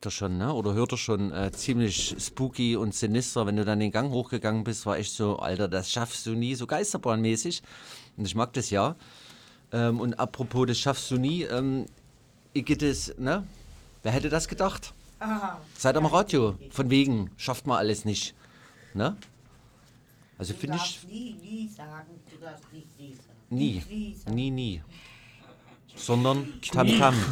[0.01, 0.51] Merkt er schon, ne?
[0.51, 3.45] oder hört er schon, äh, ziemlich spooky und sinister.
[3.45, 6.55] Wenn du dann den Gang hochgegangen bist, war echt so, Alter, das schaffst du nie,
[6.55, 7.61] so geisterbahnmäßig.
[8.17, 8.95] Und ich mag das ja.
[9.71, 11.85] Ähm, und apropos, das schaffst du nie, ähm,
[12.53, 13.43] ich geht es, ne?
[14.01, 14.91] Wer hätte das gedacht?
[15.19, 15.61] Aha.
[15.77, 18.33] Seid am Radio, von wegen, schafft man alles nicht.
[18.95, 19.15] Ne?
[20.39, 23.37] Also finde ich, nie, nie sagen, du darfst nicht nie sagen.
[23.49, 24.81] nie, nie nie, nie.
[25.95, 27.13] Sondern Tamtam.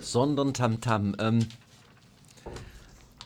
[0.00, 1.14] Sondern Tamtam.
[1.18, 1.46] Ähm,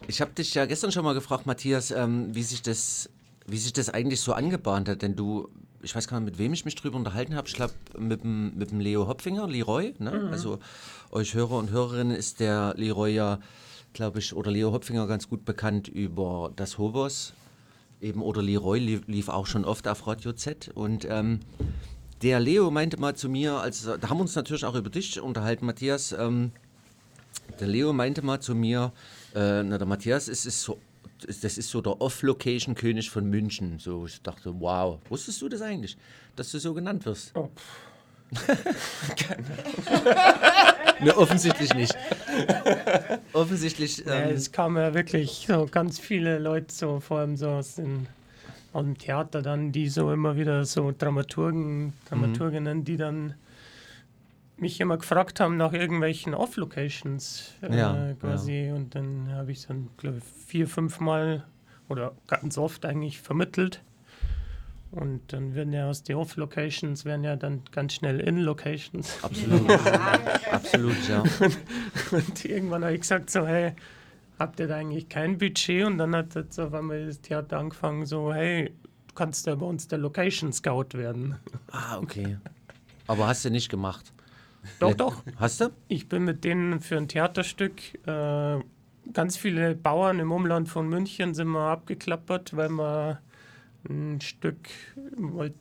[0.07, 3.11] ich habe dich ja gestern schon mal gefragt, Matthias, ähm, wie sich das,
[3.47, 5.49] wie sich das eigentlich so angebahnt hat, denn du,
[5.83, 7.47] ich weiß gar nicht, mit wem ich mich drüber unterhalten habe.
[7.47, 9.95] Ich glaube, mit dem, mit dem Leo Hopfinger, Leroy.
[9.99, 10.11] Ne?
[10.11, 10.33] Mhm.
[10.33, 10.59] Also
[11.11, 13.39] euch Hörer und Hörerinnen ist der Leroy ja,
[13.93, 17.35] glaube ich, oder Leo Hopfinger ganz gut bekannt über das Hobos.
[18.01, 20.71] Eben, oder Leroy lief, lief auch schon oft auf Radio Z.
[20.75, 21.41] Und ähm,
[22.23, 25.21] der Leo meinte mal zu mir, also da haben wir uns natürlich auch über dich
[25.21, 26.13] unterhalten, Matthias.
[26.13, 26.53] Ähm,
[27.61, 28.93] der Leo meinte mal zu mir,
[29.35, 30.79] äh, na, der Matthias, es ist so,
[31.27, 33.79] das ist so der Off-Location-König von München.
[33.79, 35.97] So, ich dachte, wow, wusstest du das eigentlich,
[36.37, 37.33] dass du so genannt wirst?
[37.35, 37.49] Oh,
[41.01, 41.97] ne, offensichtlich nicht.
[43.33, 44.05] offensichtlich.
[44.05, 47.77] Ja, Ähm, es kamen ja wirklich so ganz viele Leute, so vor allem so aus,
[47.77, 48.07] den,
[48.73, 53.35] aus dem Theater dann, die so immer wieder so Dramaturgen, Dramaturginnen, die dann
[54.57, 58.73] mich immer gefragt haben nach irgendwelchen Off-Locations äh, Ja, quasi.
[58.75, 61.45] Und dann habe ich dann, glaube ich, vier, fünf Mal
[61.89, 63.83] oder ganz oft eigentlich vermittelt.
[64.91, 69.23] Und dann werden ja aus den Off-Locations werden ja dann ganz schnell In-Locations.
[69.23, 69.71] Absolut.
[70.51, 71.21] Absolut, ja.
[71.21, 71.59] Und,
[72.13, 73.75] und irgendwann habe ich gesagt so, hey,
[74.39, 75.87] habt ihr da eigentlich kein Budget?
[75.87, 78.73] Und dann hat jetzt auf einmal das Theater angefangen so, hey,
[79.09, 81.37] du kannst ja bei uns der Location Scout werden.
[81.71, 82.39] Ah, okay.
[83.07, 84.13] Aber hast du nicht gemacht?
[84.81, 85.23] Doch, doch.
[85.37, 85.71] Hast du?
[85.89, 88.59] Ich bin mit denen für ein Theaterstück, äh,
[89.13, 93.21] ganz viele Bauern im Umland von München sind wir abgeklappert, weil wir
[93.89, 94.69] ein Stück
[95.17, 95.55] wollt,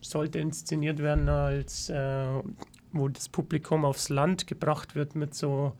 [0.00, 2.42] sollte inszeniert werden, als äh,
[2.92, 5.72] wo das Publikum aufs Land gebracht wird mit so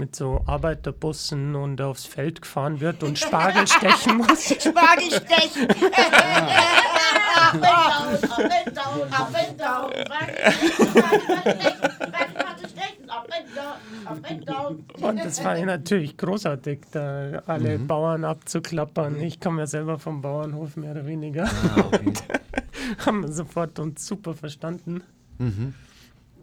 [0.00, 4.46] mit so Arbeiterbussen und aufs Feld gefahren wird und Spargel stechen muss.
[4.60, 5.68] Spargel stechen!
[15.00, 17.86] Und das war ja natürlich großartig, da alle Mhm.
[17.86, 19.20] Bauern abzuklappern.
[19.20, 21.44] Ich komme ja selber vom Bauernhof, mehr oder weniger.
[21.44, 22.00] Ah, okay.
[22.06, 22.22] Und
[23.06, 25.02] haben sofort uns super verstanden
[25.38, 25.74] Mhm.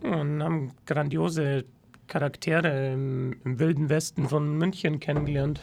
[0.02, 1.65] und haben grandiose
[2.08, 5.60] Charaktere im, im wilden Westen von München kennengelernt.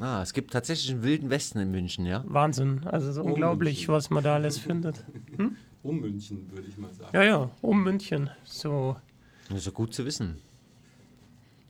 [0.00, 2.24] Ah, es gibt tatsächlich einen wilden Westen in München, ja?
[2.26, 3.94] Wahnsinn, also so Oh, unglaublich, München.
[3.94, 5.04] was man da alles findet.
[5.36, 5.56] Hm?
[5.82, 7.10] Um München, würde ich mal sagen.
[7.14, 8.30] Ja, ja, um München.
[8.44, 8.96] So
[9.48, 10.38] Das ist ja gut zu wissen.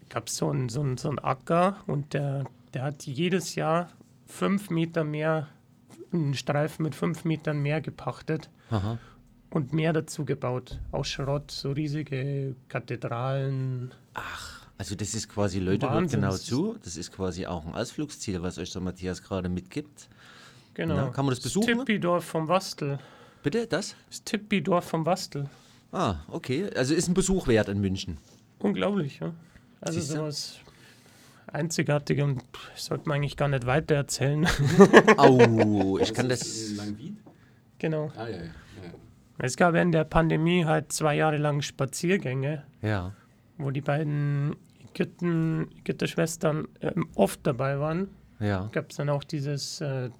[0.08, 3.90] gab es so einen so einen- so einen Acker und der, der hat jedes Jahr
[4.26, 5.48] fünf Meter mehr,
[6.12, 8.98] einen Streifen mit fünf Metern mehr gepachtet Aha.
[9.54, 10.80] Und mehr dazu gebaut.
[10.90, 13.92] Aus Schrott, so riesige Kathedralen.
[14.76, 18.58] Also das ist quasi, Leute, hört genau zu, das ist quasi auch ein Ausflugsziel, was
[18.58, 20.08] euch der Matthias gerade mitgibt.
[20.74, 20.96] Genau.
[20.96, 21.66] Na, kann man das besuchen?
[21.66, 22.98] Tippidorf vom Wastel.
[23.44, 23.94] Bitte, das?
[24.08, 25.48] Das Tippidorf vom Wastel.
[25.92, 26.68] Ah, okay.
[26.74, 28.18] Also ist ein Besuch wert in München.
[28.58, 29.32] Unglaublich, ja.
[29.80, 30.16] Also Siehste?
[30.16, 30.56] sowas
[31.46, 32.42] Einzigartiges und
[32.74, 34.48] sollte man eigentlich gar nicht weiter erzählen.
[35.16, 36.70] Au, ich kann das.
[36.70, 37.16] In Langwied?
[37.78, 38.10] genau.
[38.16, 38.50] Ah, ja, ja.
[39.38, 43.12] Es gab in der Pandemie halt zwei Jahre lang Spaziergänge, Ja.
[43.58, 44.54] wo die beiden
[44.90, 48.08] Ägypten, Ägypterschwestern ähm, oft dabei waren.
[48.38, 48.68] Ja.
[48.72, 50.10] Gab es dann auch dieses äh,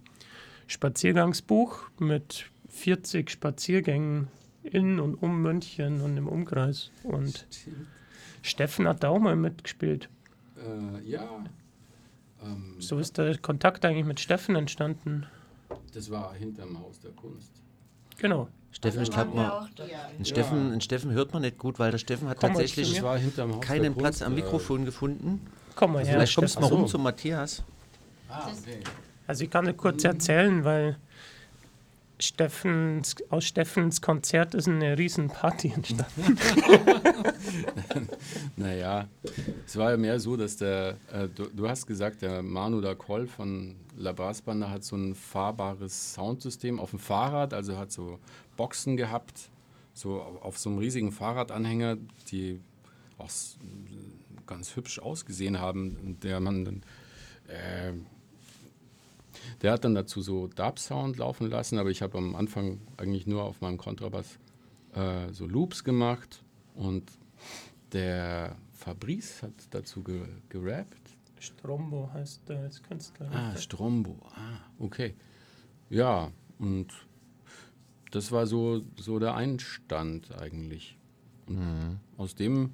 [0.67, 4.29] Spaziergangsbuch mit 40 Spaziergängen
[4.65, 6.91] in und um München und im Umkreis.
[7.05, 7.47] Und
[8.43, 10.09] Steffen hat da auch mal mitgespielt.
[10.57, 11.45] Äh, ja.
[12.43, 15.27] Ähm, So ist der Kontakt eigentlich mit Steffen entstanden.
[15.93, 17.63] das war hinterm Haus der Kunst.
[18.19, 18.49] Genau.
[18.75, 19.69] Steffen, ich glaube mal.
[20.17, 22.61] Einen Steffen, einen Steffen hört man nicht gut, weil der Steffen hat Komm mal zu
[22.63, 22.95] tatsächlich mir.
[22.97, 25.47] Das war hinterm Haus keinen der Platz Kunst, am äh, Mikrofon gefunden.
[25.77, 26.19] Komm mal Also her.
[26.19, 26.81] vielleicht kommst du mal Steffen.
[26.83, 27.63] rum zum Matthias.
[28.29, 28.81] Ah, okay.
[29.27, 30.97] Also ich kann dir kurz erzählen, weil
[32.21, 36.39] Steffens, aus Steffens Konzert ist eine riesen Party entstanden.
[38.57, 39.07] Naja,
[39.67, 43.27] es war ja mehr so, dass der, äh, du, du hast gesagt, der Manu Dacol
[43.27, 48.19] von La Brassbanda hat so ein fahrbares Soundsystem auf dem Fahrrad, also hat so
[48.57, 49.51] Boxen gehabt,
[49.93, 51.97] so auf, so einem riesigen Fahrradanhänger,
[52.31, 52.61] die
[53.19, 53.31] auch
[54.47, 56.19] ganz hübsch ausgesehen haben.
[56.21, 56.83] Der man dann,
[57.49, 57.93] äh,
[59.63, 63.45] der hat dann dazu so Dub-Sound laufen lassen, aber ich habe am Anfang eigentlich nur
[63.45, 64.39] auf meinem Kontrabass
[64.95, 66.43] äh, so Loops gemacht
[66.75, 67.11] und
[67.93, 71.17] der Fabrice hat dazu ge gerappt.
[71.39, 73.31] Strombo heißt der als Künstler.
[73.31, 74.17] Ah, Strombo.
[74.35, 75.15] Ah, okay.
[75.91, 76.89] Ja, und
[78.15, 80.97] das war so, so der Einstand eigentlich.
[81.47, 82.71] Und aus dem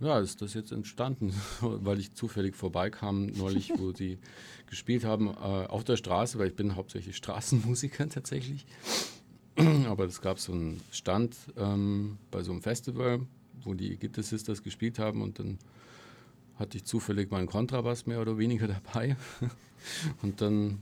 [0.00, 4.18] ja, ist das jetzt entstanden, weil ich zufällig vorbeikam neulich, wo sie
[4.66, 8.66] gespielt haben, äh, auf der Straße, weil ich bin hauptsächlich Straßenmusiker tatsächlich.
[9.88, 13.26] Aber es gab so einen Stand ähm, bei so einem Festival,
[13.62, 15.58] wo die Gitter Sisters gespielt haben und dann
[16.58, 19.16] hatte ich zufällig meinen Kontrabass mehr oder weniger dabei.
[20.22, 20.78] Und dann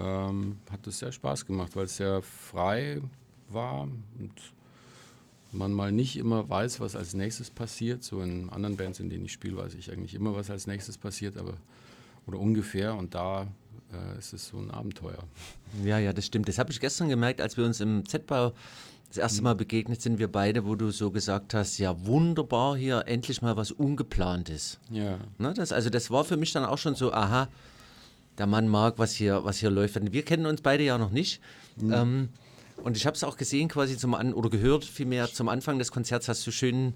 [0.00, 3.00] ähm, hat es sehr Spaß gemacht, weil es sehr frei
[3.48, 4.32] war und
[5.52, 8.04] man mal nicht immer weiß, was als nächstes passiert.
[8.04, 10.96] So in anderen Bands, in denen ich spiele, weiß ich eigentlich immer, was als nächstes
[10.96, 11.54] passiert, aber
[12.26, 12.94] oder ungefähr.
[12.94, 13.48] Und da
[13.92, 15.24] äh, ist es so ein Abenteuer.
[15.84, 16.48] Ja, ja, das stimmt.
[16.48, 18.52] Das habe ich gestern gemerkt, als wir uns im Z-Bau
[19.08, 23.04] das erste Mal begegnet sind, wir beide, wo du so gesagt hast, ja wunderbar hier,
[23.06, 24.78] endlich mal was Ungeplantes.
[24.88, 25.18] Ja.
[25.36, 27.48] Ne, das, also das war für mich dann auch schon so, aha,
[28.40, 30.00] der Mann mag, was hier, was hier läuft.
[30.12, 31.40] Wir kennen uns beide ja noch nicht.
[31.80, 32.30] Ähm,
[32.82, 35.92] und ich habe es auch gesehen quasi zum An oder gehört vielmehr zum Anfang des
[35.92, 36.94] Konzerts hast du schön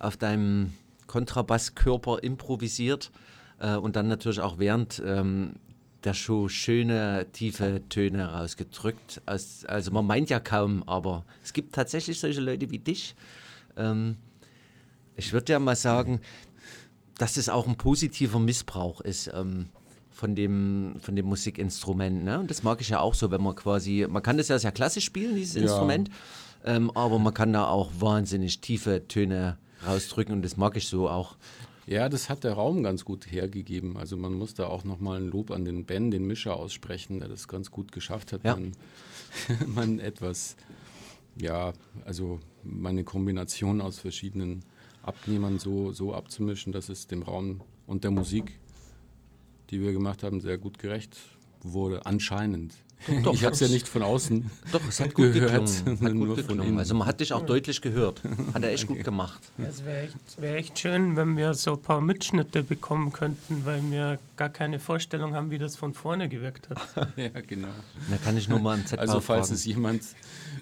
[0.00, 0.72] auf deinem
[1.06, 3.12] Kontrabasskörper improvisiert
[3.60, 5.54] äh, und dann natürlich auch während ähm,
[6.02, 9.22] der Show schöne tiefe Töne rausgedrückt.
[9.26, 13.14] Aus, also man meint ja kaum, aber es gibt tatsächlich solche Leute wie dich.
[13.76, 14.16] Ähm,
[15.14, 16.20] ich würde ja mal sagen,
[17.18, 19.30] dass es auch ein positiver Missbrauch ist.
[19.32, 19.68] Ähm,
[20.20, 22.24] von dem, von dem Musikinstrument.
[22.24, 22.38] Ne?
[22.38, 24.70] Und das mag ich ja auch so, wenn man quasi, man kann das ja sehr
[24.70, 25.62] klassisch spielen, dieses Ja.
[25.62, 26.10] Instrument,
[26.66, 29.56] ähm, aber man kann da auch wahnsinnig tiefe Töne
[29.86, 31.36] rausdrücken und das mag ich so auch.
[31.86, 33.96] Ja, das hat der Raum ganz gut hergegeben.
[33.96, 37.28] Also man muss da auch nochmal ein Lob an den Ben, den Mischer, aussprechen, der
[37.30, 38.56] das ganz gut geschafft hat, Ja.
[38.56, 38.72] man,
[39.74, 40.54] man etwas,
[41.40, 41.72] ja,
[42.04, 44.60] also meine Kombination aus verschiedenen
[45.02, 48.60] Abnehmern so, so abzumischen, dass es dem Raum und der Musik,
[49.70, 51.16] die wir gemacht haben, sehr gut gerecht
[51.62, 52.74] wurde, anscheinend.
[53.22, 56.00] Doch, ich habe es ja nicht von außen Doch, es hat gut gehört, geklungen.
[56.02, 56.78] Hat gut geklungen.
[56.78, 58.20] Also man hat dich auch deutlich gehört.
[58.52, 59.40] Hat er echt gut gemacht.
[59.56, 63.82] Es wäre echt, wär echt schön, wenn wir so ein paar Mitschnitte bekommen könnten, weil
[63.90, 67.08] wir gar keine Vorstellung haben, wie das von vorne gewirkt hat.
[67.16, 67.68] ja, genau.
[68.10, 69.54] Da kann ich nur mal im Z-Bau Also falls fragen.
[69.54, 70.02] es jemand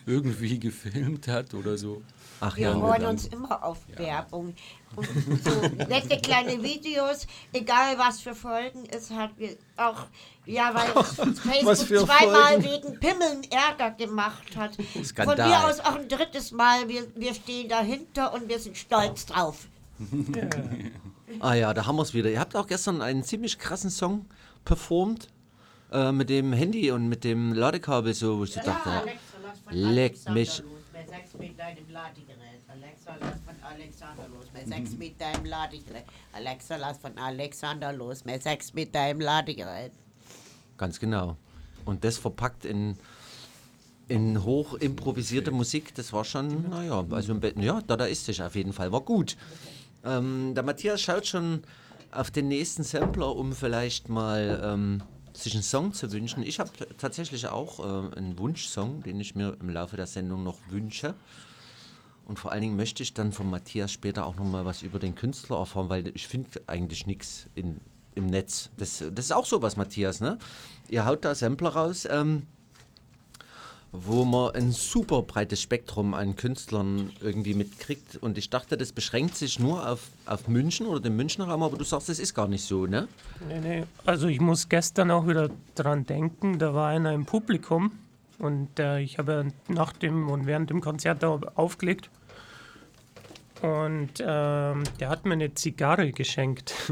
[0.06, 2.02] irgendwie gefilmt hat oder so.
[2.40, 4.54] Ach Wir ja, freuen uns immer auf Werbung.
[4.94, 5.08] Und
[5.44, 9.30] so nette kleine Videos, egal was für Folgen es hat.
[9.36, 10.06] Wir auch,
[10.46, 12.64] ja, weil Facebook zweimal Folgen?
[12.64, 14.76] wegen Pimmeln Ärger gemacht hat.
[15.04, 15.36] Skandal.
[15.36, 16.88] Von mir aus auch ein drittes Mal.
[16.88, 19.66] Wir, wir stehen dahinter und wir sind stolz drauf.
[21.40, 22.30] Ah ja, da haben wir es wieder.
[22.30, 24.24] Ihr habt auch gestern einen ziemlich krassen Song
[24.64, 25.28] performt.
[25.90, 29.04] Äh, mit dem Handy und mit dem Ladekabel so, wo ich so dachte,
[29.70, 30.62] leck mich.
[31.38, 32.60] Mit deinem Ladegerät.
[32.68, 34.46] Alexa, lass von Alexander los.
[34.52, 36.04] Bei sechs mit deinem Ladegerät.
[36.32, 38.22] Alexa, lass von Alexander los.
[38.22, 39.92] Bei sechs mit deinem Ladegerät.
[40.76, 41.36] Ganz genau.
[41.84, 42.96] Und das verpackt in,
[44.08, 48.72] in hoch improvisierte Musik, das war schon, naja, also im Bett, ja, dadaistisch auf jeden
[48.72, 49.36] Fall, war gut.
[50.04, 51.62] Ähm, der Matthias schaut schon
[52.10, 55.02] auf den nächsten Sampler, um vielleicht mal ähm,
[55.42, 56.42] sich einen Song zu wünschen.
[56.42, 60.58] Ich habe tatsächlich auch äh, einen Wunschsong, den ich mir im Laufe der Sendung noch
[60.68, 61.14] wünsche.
[62.26, 64.98] Und vor allen Dingen möchte ich dann von Matthias später auch noch mal was über
[64.98, 67.80] den Künstler erfahren, weil ich finde eigentlich nichts im
[68.26, 68.70] Netz.
[68.76, 70.38] Das, das ist auch sowas, Matthias, ne?
[70.88, 72.46] Ihr haut da Sampler raus, ähm,
[73.92, 78.16] wo man ein super breites Spektrum an Künstlern irgendwie mitkriegt.
[78.16, 81.78] Und ich dachte, das beschränkt sich nur auf, auf München oder den Münchner Raum, aber
[81.78, 83.08] du sagst, das ist gar nicht so, ne?
[83.48, 83.84] Nee, nee.
[84.04, 87.92] Also ich muss gestern auch wieder dran denken, da war einer im Publikum
[88.38, 92.10] und äh, ich habe nach dem und während dem Konzert da aufgelegt
[93.62, 96.74] und ähm, der hat mir eine Zigarre geschenkt.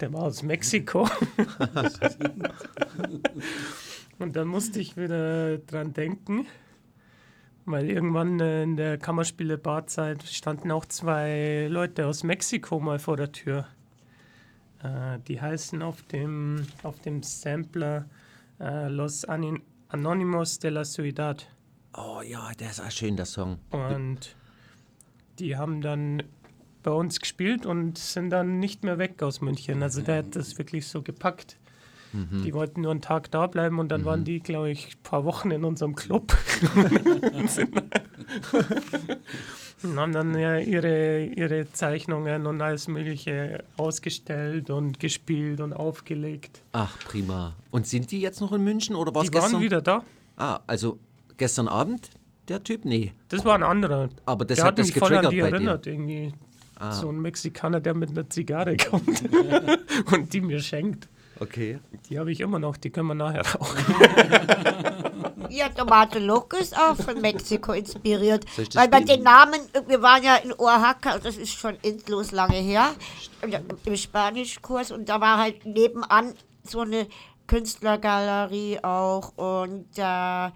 [0.00, 1.08] Der war aus Mexiko.
[4.18, 6.46] und dann musste ich wieder dran denken,
[7.64, 13.32] weil irgendwann äh, in der Kammerspiele-Barzeit standen auch zwei Leute aus Mexiko mal vor der
[13.32, 13.66] Tür.
[14.82, 18.08] Äh, die heißen auf dem, auf dem Sampler
[18.60, 21.46] äh, Los Anin Anonymos de la Ciudad.
[21.94, 23.58] Oh ja, der ist auch schön, der Song.
[23.70, 24.36] Und
[25.38, 26.22] die haben dann
[26.82, 29.82] bei uns gespielt und sind dann nicht mehr weg aus München.
[29.82, 31.56] Also der hat das wirklich so gepackt.
[32.12, 32.42] Mhm.
[32.42, 35.24] Die wollten nur einen Tag da bleiben und dann waren die, glaube ich, ein paar
[35.24, 36.36] Wochen in unserem Club.
[39.82, 46.62] und, haben dann ja ihre, ihre Zeichnungen und alles Mögliche ausgestellt und gespielt und aufgelegt.
[46.72, 47.54] Ach, prima.
[47.70, 49.60] Und sind die jetzt noch in München oder war es Die waren gestern?
[49.60, 50.02] wieder da.
[50.36, 50.98] Ah, also
[51.36, 52.10] gestern Abend
[52.48, 52.84] der Typ?
[52.84, 53.12] Nee.
[53.28, 54.08] Das war ein anderer.
[54.24, 55.54] Aber das der hat hat mich voll an die bei dir.
[55.54, 56.32] erinnert, irgendwie.
[56.76, 56.92] Ah.
[56.92, 59.22] So ein Mexikaner, der mit einer Zigarre kommt
[60.12, 61.08] und die mir schenkt.
[61.40, 61.78] Okay.
[62.08, 63.84] Die habe ich immer noch, die können wir nachher rauchen.
[65.50, 68.44] Ja, Tomate Loco ist auch von Mexiko inspiriert.
[68.74, 72.90] Weil bei den Namen, wir waren ja in Oaxaca, das ist schon endlos lange her,
[73.84, 76.34] im Spanischkurs und da war halt nebenan
[76.64, 77.08] so eine
[77.46, 80.50] Künstlergalerie auch und äh,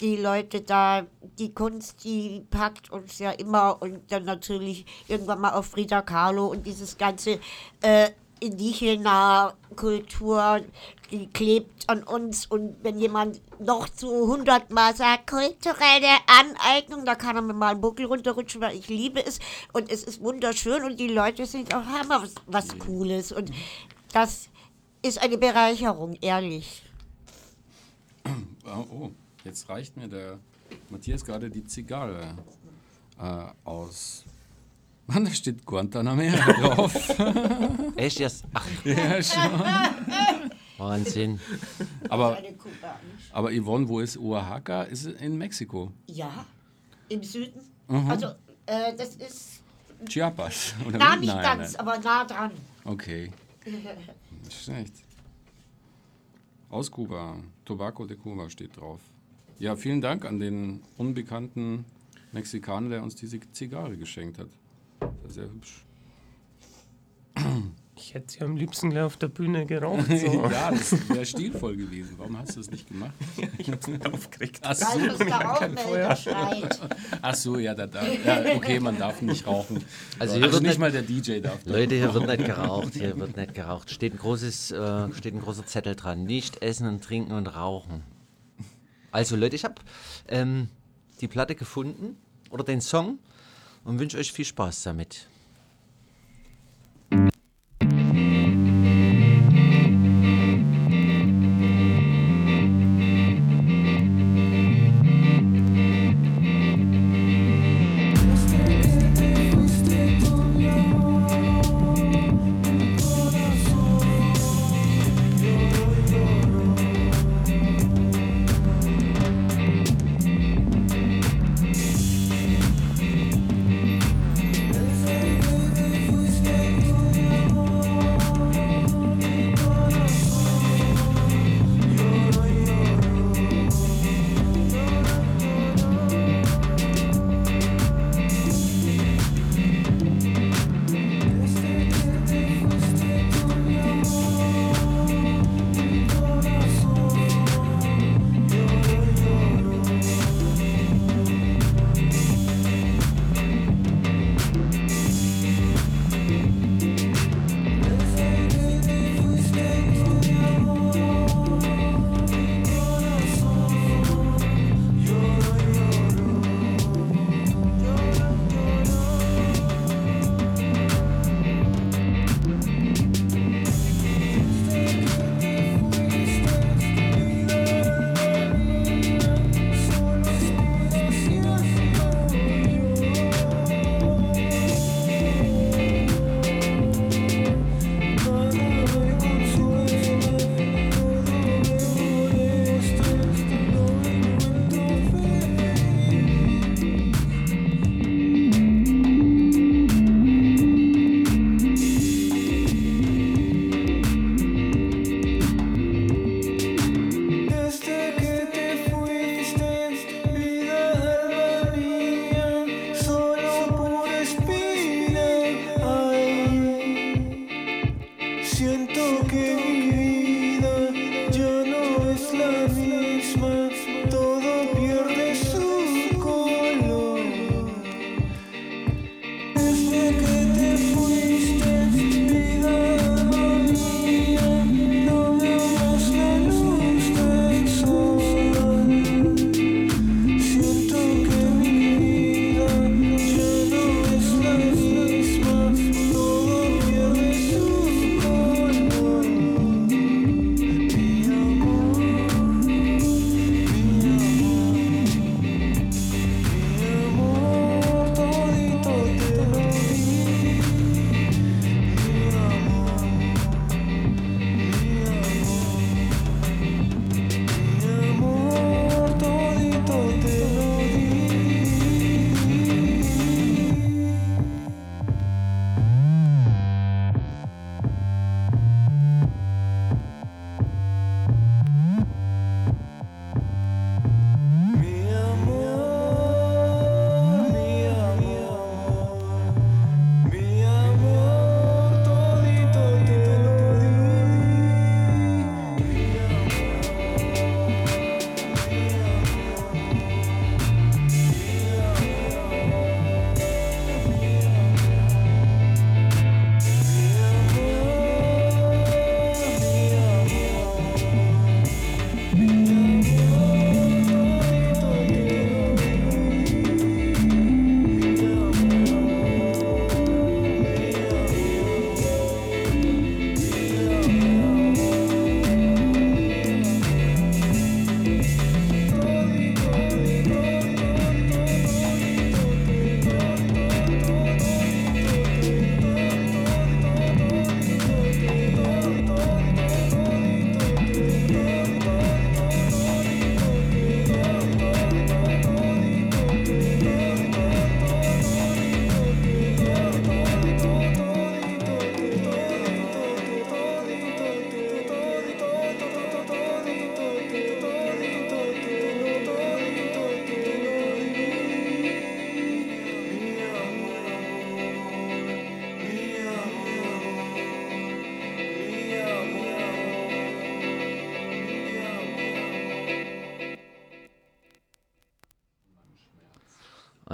[0.00, 1.06] die Leute da,
[1.38, 6.48] die Kunst, die packt uns ja immer und dann natürlich irgendwann mal auf Frida Kahlo
[6.48, 7.38] und dieses ganze
[7.80, 8.10] äh,
[8.40, 10.60] indigena Kultur,
[11.10, 17.14] die klebt an uns und wenn jemand noch zu 100 Mal sagt, kulturelle Aneignung, da
[17.14, 19.38] kann er mir mal einen Buckel runterrutschen, weil ich liebe es
[19.72, 23.50] und es ist wunderschön und die Leute sind auch, haben auch was, was Cooles und
[24.12, 24.48] das
[25.02, 26.82] ist eine Bereicherung, ehrlich.
[28.64, 29.10] Oh, oh,
[29.44, 30.38] jetzt reicht mir der
[30.88, 32.36] Matthias gerade die Zigarre
[33.20, 34.24] äh, aus.
[35.06, 36.94] Mann, da steht Guantanamera drauf.
[37.96, 38.44] Echt jetzt?
[38.54, 39.60] Ach, ja, schon.
[40.78, 41.40] Wahnsinn.
[42.08, 42.38] Aber,
[43.32, 44.84] aber Yvonne, wo ist Oaxaca?
[44.84, 45.92] Ist es in Mexiko?
[46.06, 46.46] Ja,
[47.08, 47.60] im Süden.
[47.88, 48.10] Mhm.
[48.10, 48.26] Also,
[48.66, 49.62] äh, das ist
[50.08, 50.74] Chiapas?
[50.86, 51.80] Oder nah nicht Nein, ganz, nein.
[51.80, 52.50] aber nah dran.
[52.84, 53.30] Okay,
[54.44, 54.94] nicht schlecht.
[56.70, 57.36] Aus Kuba.
[57.64, 59.00] Tobacco de Cuba steht drauf.
[59.58, 61.84] Ja, vielen Dank an den unbekannten
[62.32, 64.48] Mexikaner, der uns diese Zigarre geschenkt hat.
[65.22, 65.84] Das ist sehr hübsch.
[67.96, 70.06] Ich hätte sie am liebsten gleich auf der Bühne geraucht.
[70.06, 70.48] So.
[70.50, 72.14] ja, das wäre stilvoll gewesen.
[72.16, 73.12] Warum hast du das nicht gemacht?
[73.58, 74.60] ich hab's nicht aufgeregt.
[74.62, 74.84] Ach so.
[75.00, 76.18] Weil uns der Kein Feuer.
[77.22, 79.76] Ach so, ja, da, da, ja, okay, man darf nicht rauchen.
[80.18, 81.58] Also Also, hier wird nicht nicht- mal der DJ darf.
[81.64, 83.90] Leute, hier wird nicht geraucht, hier wird nicht geraucht.
[83.90, 86.24] Steht ein, großes, äh, steht ein großer Zettel dran.
[86.24, 88.02] Nicht essen und trinken und rauchen.
[89.12, 89.76] Also Leute, ich habe
[90.28, 90.68] ähm,
[91.20, 92.16] die Platte gefunden
[92.50, 93.18] oder den Song
[93.84, 95.28] und wünsche euch viel Spaß damit.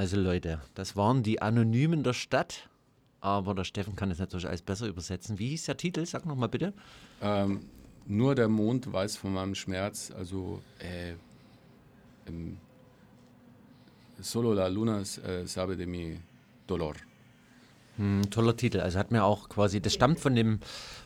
[0.00, 2.70] Also Leute, das waren die Anonymen der Stadt.
[3.20, 5.38] Aber der Steffen kann es natürlich alles besser übersetzen.
[5.38, 6.06] Wie hieß der Titel?
[6.06, 6.72] Sag nochmal bitte.
[7.20, 7.60] Ähm,
[8.06, 10.10] nur der Mond weiß von meinem Schmerz.
[10.10, 11.16] Also äh,
[12.26, 12.56] ähm,
[14.20, 16.18] Solo la luna äh, sabe de mi
[16.66, 16.94] dolor.
[17.98, 18.80] Hm, toller Titel.
[18.80, 20.60] Also hat mir auch quasi, das stammt von dem,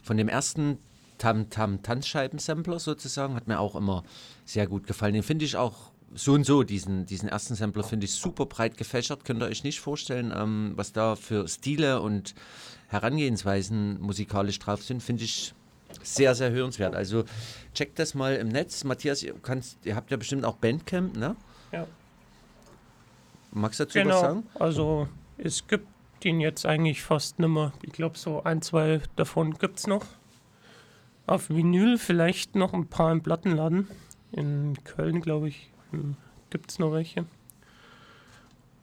[0.05, 0.79] von dem ersten
[1.19, 4.05] Tam Tam Tanzscheiben-Sampler sozusagen, hat mir auch immer
[4.45, 5.15] sehr gut gefallen.
[5.15, 8.77] Den finde ich auch so und so, diesen, diesen ersten Sampler finde ich super breit
[8.77, 9.25] gefächert.
[9.25, 12.35] Könnt ihr euch nicht vorstellen, ähm, was da für Stile und
[12.89, 15.55] Herangehensweisen musikalisch drauf sind, finde ich
[16.03, 16.95] sehr, sehr hörenswert.
[16.95, 17.25] Also
[17.75, 18.85] checkt das mal im Netz.
[18.85, 21.37] Matthias, ihr, kannst, ihr habt ja bestimmt auch Bandcamp, ne?
[21.73, 21.87] Ja.
[23.53, 24.47] Magst du dazu Genau, was sagen?
[24.55, 25.09] also
[25.39, 25.87] es gibt
[26.25, 27.73] ihn jetzt eigentlich fast nimmer.
[27.83, 30.05] Ich glaube, so ein, zwei davon gibt es noch.
[31.27, 33.89] Auf Vinyl vielleicht noch ein paar im Plattenladen.
[34.33, 35.71] In Köln, glaube ich,
[36.51, 37.25] gibt es noch welche.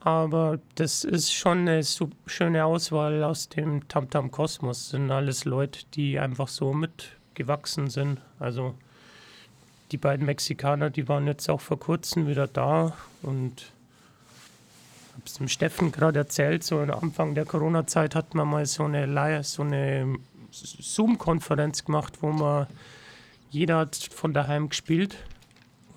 [0.00, 1.82] Aber das ist schon eine
[2.26, 4.90] schöne Auswahl aus dem Tamtam Kosmos.
[4.90, 8.20] Sind alles Leute, die einfach so mitgewachsen sind.
[8.40, 8.74] Also
[9.92, 13.72] die beiden Mexikaner, die waren jetzt auch vor kurzem wieder da und
[15.12, 18.84] habe es dem Steffen gerade erzählt, so am Anfang der Corona-Zeit hat man mal so
[18.84, 20.16] eine, so eine
[20.50, 22.66] Zoom-Konferenz gemacht, wo man
[23.50, 25.16] jeder hat von daheim gespielt.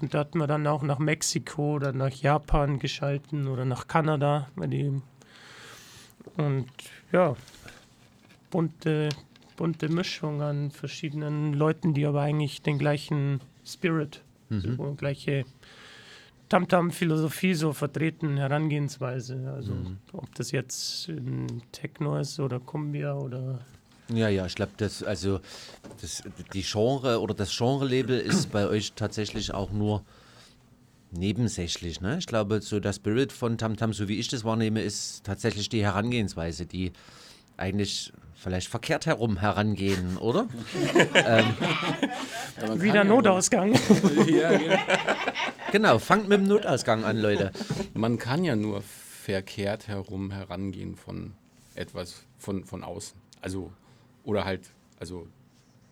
[0.01, 4.49] Und da hat man dann auch nach Mexiko oder nach Japan geschalten oder nach Kanada.
[4.55, 5.01] Weil die
[6.37, 6.67] und
[7.11, 7.35] ja,
[8.49, 9.09] bunte,
[9.55, 14.75] bunte Mischung an verschiedenen Leuten, die aber eigentlich den gleichen Spirit, Mhm.
[14.77, 15.43] so gleiche
[16.49, 19.51] Tamtam-Philosophie so vertreten, Herangehensweise.
[19.55, 19.73] Also
[20.13, 23.59] ob das jetzt in Techno ist oder Kumbia oder
[24.13, 25.39] Ja, ja, ich glaube, das, also
[26.01, 30.03] das, die Genre oder das Genre-Label ist bei euch tatsächlich auch nur
[31.11, 32.01] nebensächlich.
[32.01, 32.17] Ne?
[32.19, 35.83] Ich glaube, so der Spirit von Tamtam, so wie ich das wahrnehme, ist tatsächlich die
[35.83, 36.91] Herangehensweise, die
[37.57, 40.47] eigentlich vielleicht verkehrt herum herangehen, oder?
[41.15, 41.55] ähm,
[42.81, 43.73] wieder Notausgang.
[44.27, 44.77] ja, genau.
[45.71, 47.51] genau, fangt mit dem Notausgang an, Leute.
[47.93, 48.83] Man kann ja nur
[49.23, 51.33] verkehrt herum herangehen von
[51.73, 53.17] etwas von, von außen.
[53.41, 53.71] Also,
[54.25, 54.69] oder halt,
[54.99, 55.27] also,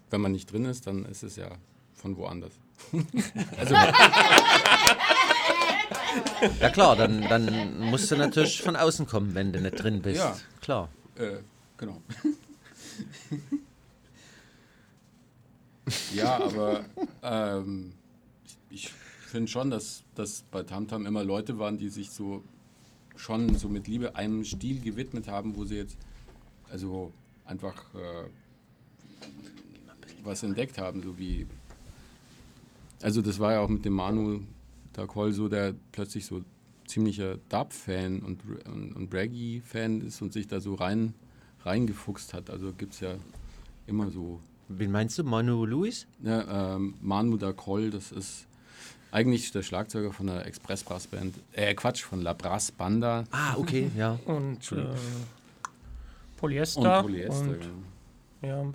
[0.10, 1.50] wenn man nicht drin ist, dann ist es ja
[1.94, 2.54] von woanders.
[3.58, 3.76] also,
[6.60, 10.20] Ja klar, dann, dann musst du natürlich von außen kommen, wenn du nicht drin bist.
[10.20, 10.38] Ja.
[10.62, 10.90] Klar.
[11.16, 11.38] Äh,
[11.78, 12.02] genau.
[16.14, 16.86] ja, aber
[17.22, 17.94] ähm,
[18.70, 18.90] ich, ich
[19.28, 22.44] finde schon, dass, dass bei Tamtam immer Leute waren, die sich so
[23.16, 25.98] schon so mit Liebe einem Stil gewidmet haben, wo sie jetzt
[26.70, 27.14] also
[27.46, 28.30] einfach äh,
[30.24, 31.48] was entdeckt haben, so wie
[33.04, 34.39] also das war ja auch mit dem Manu
[34.94, 36.41] Dakol so, der plötzlich so
[36.88, 41.14] ziemlicher Dub-Fan und, und, und Braggy-Fan ist und sich da so rein
[41.66, 42.50] reingefuchst hat.
[42.50, 43.16] Also gibt es ja
[43.88, 44.39] immer so.
[44.70, 46.08] Wen meinst du, Manu Luis?
[46.24, 48.48] Ja, ähm, Manu Dakol, das ist
[49.12, 51.36] eigentlich der Schlagzeuger von der Express Brass Band.
[51.52, 53.26] Äh, Quatsch, von La Brass Banda.
[53.32, 54.18] Ah, okay, ja.
[54.26, 54.96] Und äh, Entschuldigung.
[56.44, 56.98] Polyester.
[57.00, 57.60] Und Polyester, und,
[58.41, 58.64] genau.
[58.66, 58.74] ja.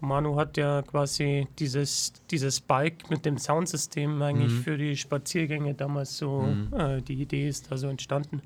[0.00, 4.62] Manu hat ja quasi dieses, dieses Bike mit dem Soundsystem eigentlich Mhm.
[4.62, 6.72] für die Spaziergänge damals so, Mhm.
[6.78, 8.40] äh, die Idee ist da so entstanden.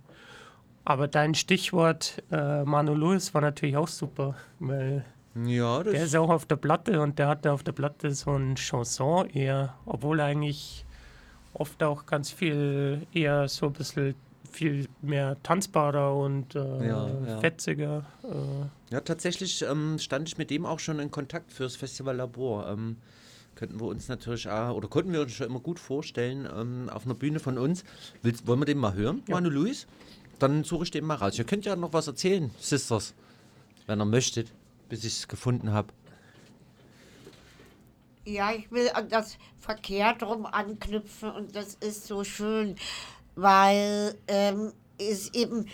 [0.85, 5.05] Aber dein Stichwort äh, Manu Lewis war natürlich auch super, weil
[5.45, 8.33] Ja, das der ist auch auf der Platte und der hatte auf der Platte so
[8.37, 10.85] ein Chanson eher, obwohl eigentlich
[11.55, 14.15] oft auch ganz viel eher so ein bisschen
[14.51, 17.39] viel mehr tanzbarer und äh, Ja, ja.
[17.41, 18.05] fetziger.
[18.25, 22.69] Äh, Ja, tatsächlich ähm, stand ich mit dem auch schon in Kontakt fürs Festival Labor.
[22.69, 22.97] Ähm,
[23.55, 27.05] könnten wir uns natürlich auch, oder konnten wir uns schon immer gut vorstellen, ähm, auf
[27.05, 27.85] einer Bühne von uns.
[28.23, 29.87] Willst, wollen wir den mal hören, Manu Luis?
[30.39, 31.39] Dann suche ich den mal raus.
[31.39, 33.13] Ihr könnt ja noch was erzählen, Sisters,
[33.87, 34.53] wenn ihr möchtet,
[34.89, 35.93] bis ich es gefunden habe.
[38.25, 42.77] Ja, ich will an das Verkehr drum anknüpfen und das ist so schön,
[43.41, 45.67] weil ähm, es eben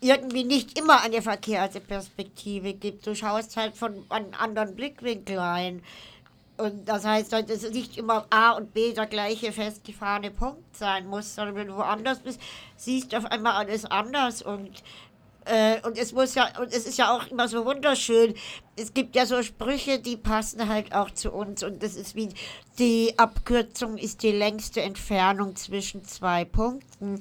[0.00, 3.06] irgendwie nicht immer eine verkehrte Perspektive gibt.
[3.06, 5.82] Du schaust halt von einem anderen Blickwinkel rein.
[6.58, 11.06] Und das heißt, dass es nicht immer A und B der gleiche festgefahrene Punkt sein
[11.06, 12.40] muss, sondern wenn du woanders bist,
[12.76, 14.82] siehst du auf einmal alles anders und
[15.46, 18.34] äh, und es muss ja, und es ist ja auch immer so wunderschön.
[18.76, 21.62] Es gibt ja so Sprüche, die passen halt auch zu uns.
[21.62, 22.28] Und das ist wie
[22.78, 27.20] die Abkürzung ist die längste Entfernung zwischen zwei Punkten.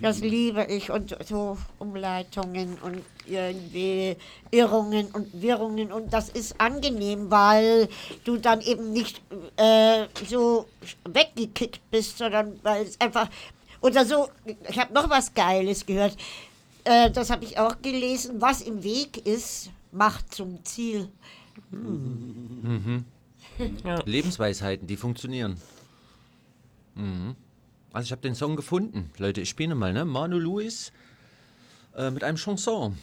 [0.00, 0.90] Das liebe ich.
[0.90, 4.16] Und so Umleitungen und irgendwie
[4.50, 5.92] Irrungen und Wirrungen.
[5.92, 7.88] Und das ist angenehm, weil
[8.24, 9.20] du dann eben nicht
[9.56, 10.66] äh, so
[11.04, 13.28] weggekickt bist, sondern weil es einfach
[13.80, 14.28] Oder so,
[14.68, 16.16] ich habe noch was Geiles gehört.
[16.86, 18.40] Äh, das habe ich auch gelesen.
[18.40, 21.08] Was im Weg ist, macht zum Ziel.
[21.70, 23.04] Mhm.
[24.04, 25.60] Lebensweisheiten, die funktionieren.
[26.94, 27.34] Mhm.
[27.92, 29.10] Also ich habe den Song gefunden.
[29.18, 30.04] Leute, ich spiele mal, ne?
[30.04, 30.92] Manu Luis
[31.96, 32.96] äh, mit einem Chanson.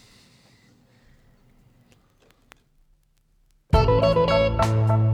[3.74, 5.13] Ja,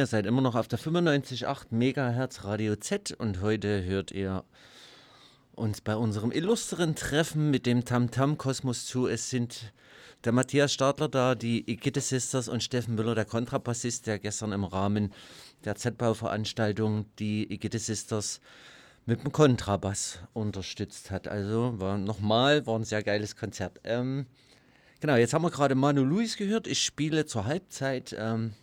[0.00, 4.44] ihr seid immer noch auf der 95.8 Megahertz Radio Z und heute hört ihr
[5.52, 9.06] uns bei unserem illustren Treffen mit dem Tamtam Kosmos zu.
[9.06, 9.74] Es sind
[10.24, 14.64] der Matthias Stadler da, die Igitte Sisters und Steffen Müller, der Kontrabassist, der gestern im
[14.64, 15.12] Rahmen
[15.66, 18.40] der Z-Bau-Veranstaltung die Igitte Sisters
[19.04, 21.28] mit dem Kontrabass unterstützt hat.
[21.28, 23.80] Also war nochmal, war ein sehr geiles Konzert.
[23.84, 24.24] Ähm,
[25.00, 26.66] genau, jetzt haben wir gerade Manu Luis gehört.
[26.66, 28.54] Ich spiele zur Halbzeit ähm,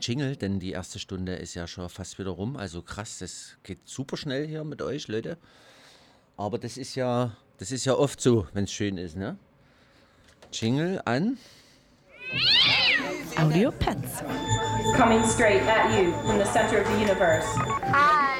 [0.00, 2.56] Jingle, denn die erste Stunde ist ja schon fast wieder rum.
[2.56, 5.38] Also krass, das geht super schnell hier mit euch, Leute.
[6.36, 9.36] Aber das ist ja, das ist ja oft so, wenn es schön ist, ne?
[10.52, 11.38] Jingle an.
[13.36, 14.22] Audio Pets.
[14.96, 17.46] Coming straight at you from the center of the universe.
[17.92, 18.30] Hi.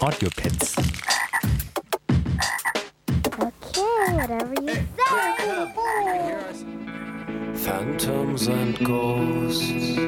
[0.00, 0.76] Audiopets.
[3.98, 4.86] Okay, whatever you say.
[7.54, 9.98] Phantoms and ghosts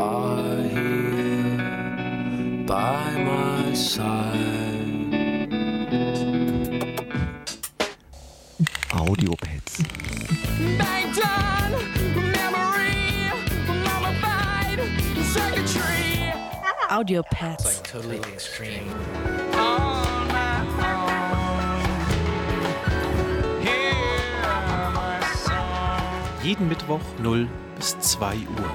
[0.00, 5.08] are here by my side.
[8.90, 9.82] Audiopets.
[10.78, 11.72] Banged on
[12.32, 13.30] memory,
[13.84, 14.78] mummified
[15.24, 16.32] circuitry.
[16.88, 17.82] Audiopets.
[17.82, 18.88] totally extreme.
[26.48, 27.46] Jeden Mittwoch 0
[27.76, 28.74] bis 2 Uhr.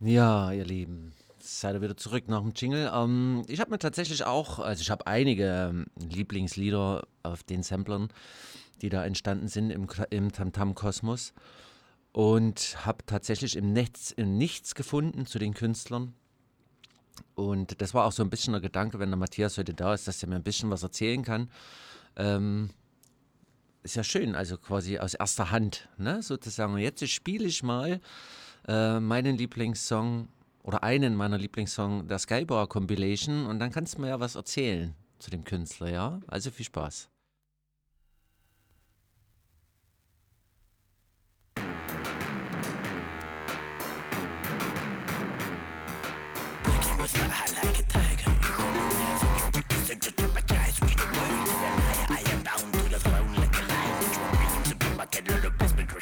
[0.00, 2.90] Ja, ihr Lieben, seid ihr wieder zurück nach dem Jingle.
[2.92, 8.08] Ähm, ich habe mir tatsächlich auch, also ich habe einige ähm, Lieblingslieder auf den Samplern,
[8.82, 11.34] die da entstanden sind im, im Tamtam-Kosmos
[12.10, 16.14] und habe tatsächlich im Netz nichts gefunden zu den Künstlern.
[17.34, 20.08] Und das war auch so ein bisschen der Gedanke, wenn der Matthias heute da ist,
[20.08, 21.50] dass er mir ein bisschen was erzählen kann.
[22.16, 22.70] Ähm,
[23.82, 26.74] ist ja schön, also quasi aus erster Hand, ne, sozusagen.
[26.74, 28.00] Und jetzt spiele ich mal
[28.68, 30.28] äh, meinen Lieblingssong
[30.62, 34.94] oder einen meiner Lieblingssong der Skybar Compilation und dann kannst du mir ja was erzählen
[35.18, 36.20] zu dem Künstler, ja?
[36.26, 37.08] Also viel Spaß.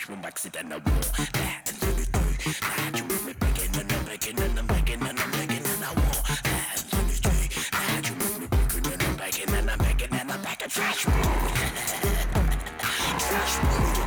[0.08, 1.72] mushroom waxit and I want that.
[2.94, 5.92] You make me begging and I'm begging and I'm begging and I'm begging and I
[5.92, 6.84] want that.
[7.72, 11.04] That you make me begging and I'm begging and I'm begging and I'm begging trash
[11.04, 11.12] food.
[13.28, 13.98] Trash food.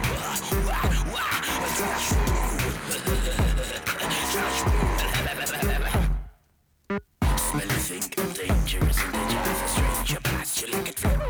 [0.68, 1.38] Wah wah.
[1.78, 2.62] Trash food.
[4.32, 4.92] Trash food.
[7.38, 9.62] Smelly think dangerous and dangerous.
[9.62, 11.21] A stranger past you like me.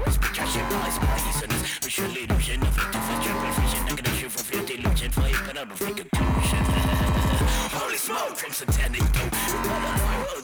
[8.62, 9.32] Satanic dope.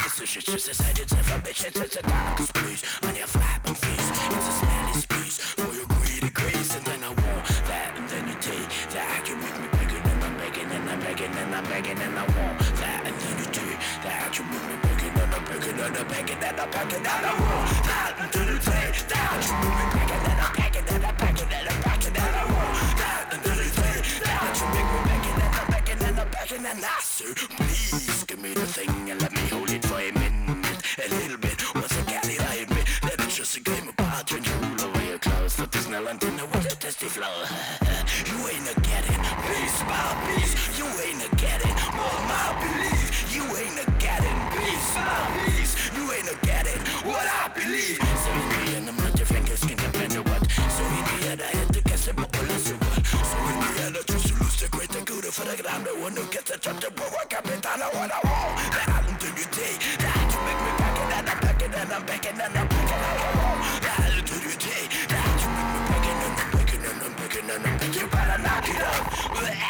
[0.02, 4.10] This is just decided to forbidden to the darkest place on your flapping face.
[4.36, 8.28] It's a smelly space for your greedy grace, and then I want that, and then
[8.28, 9.22] you take that.
[9.30, 12.26] You make me begging and I'm begging and I'm begging and I'm begging and I
[12.34, 14.34] want that, and then you take that.
[14.34, 17.34] You make me begging and I'm begging and I'm begging and I'm begging and I
[17.38, 19.38] want that, and then you take that.
[19.46, 22.46] You make me begging and I'm begging and I'm begging and I'm begging and I
[22.50, 24.58] want that, and then you take that.
[24.58, 27.07] You make me begging and I'm begging and I'm begging and I
[56.68, 57.82] one who gets the job to put work up and down.
[57.82, 58.58] I want, I want.
[58.72, 59.76] That happened to you day.
[60.04, 63.02] That you make me back and I'm back and I'm back and I'm back and
[63.02, 63.60] I want.
[63.82, 64.84] That happened to you day.
[65.08, 67.96] That you make me back and I'm back and I'm back and I'm back.
[67.96, 69.67] You better knock it up.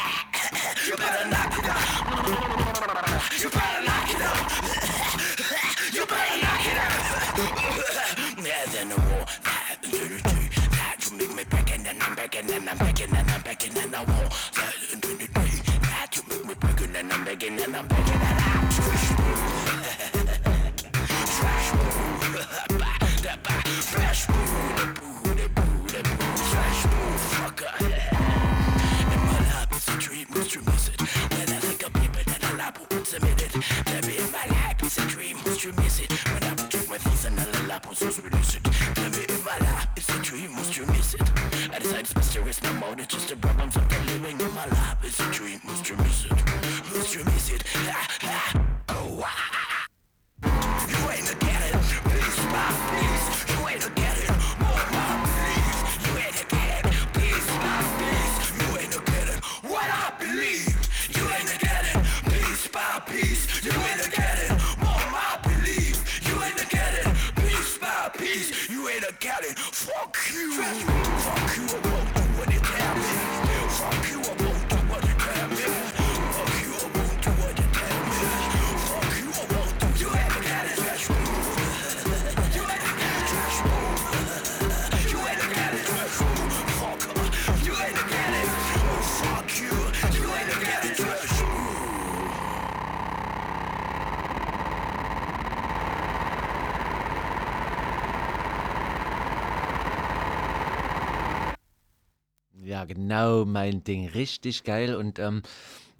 [102.88, 104.08] Genau mein Ding.
[104.08, 104.96] Richtig geil.
[104.96, 105.42] Und ähm,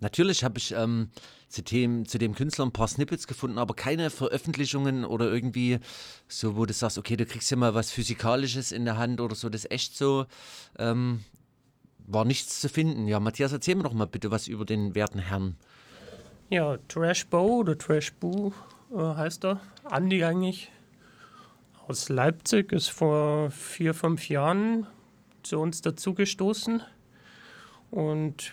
[0.01, 1.11] natürlich habe ich ähm,
[1.49, 5.79] zu, dem, zu dem Künstler ein paar Snippets gefunden, aber keine Veröffentlichungen oder irgendwie
[6.27, 9.35] so, wo du sagst, okay, du kriegst ja mal was Physikalisches in der Hand oder
[9.35, 9.49] so.
[9.49, 10.27] Das ist echt so.
[10.79, 11.21] Ähm,
[12.09, 13.07] war nichts zu finden.
[13.07, 15.57] Ja, Matthias, erzähl mir doch mal bitte was über den werten Herrn.
[16.51, 18.53] Ja, Trash Bo oder Trash Boo
[18.91, 19.61] äh, heißt er.
[19.85, 20.71] Andi eigentlich.
[21.87, 24.87] Aus Leipzig ist vor vier, fünf Jahren
[25.49, 26.83] zu uns dazugestoßen.
[27.91, 28.53] Und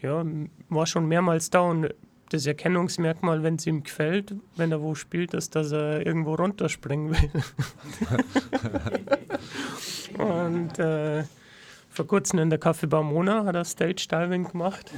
[0.00, 0.24] ja,
[0.68, 1.60] war schon mehrmals da.
[1.60, 1.88] Und
[2.30, 7.10] das Erkennungsmerkmal, wenn es ihm gefällt, wenn er wo spielt, ist, dass er irgendwo runterspringen
[7.10, 7.30] will.
[10.18, 11.24] Und äh,
[11.90, 14.90] vor kurzem in der Café Barmona hat er Stage Diving gemacht.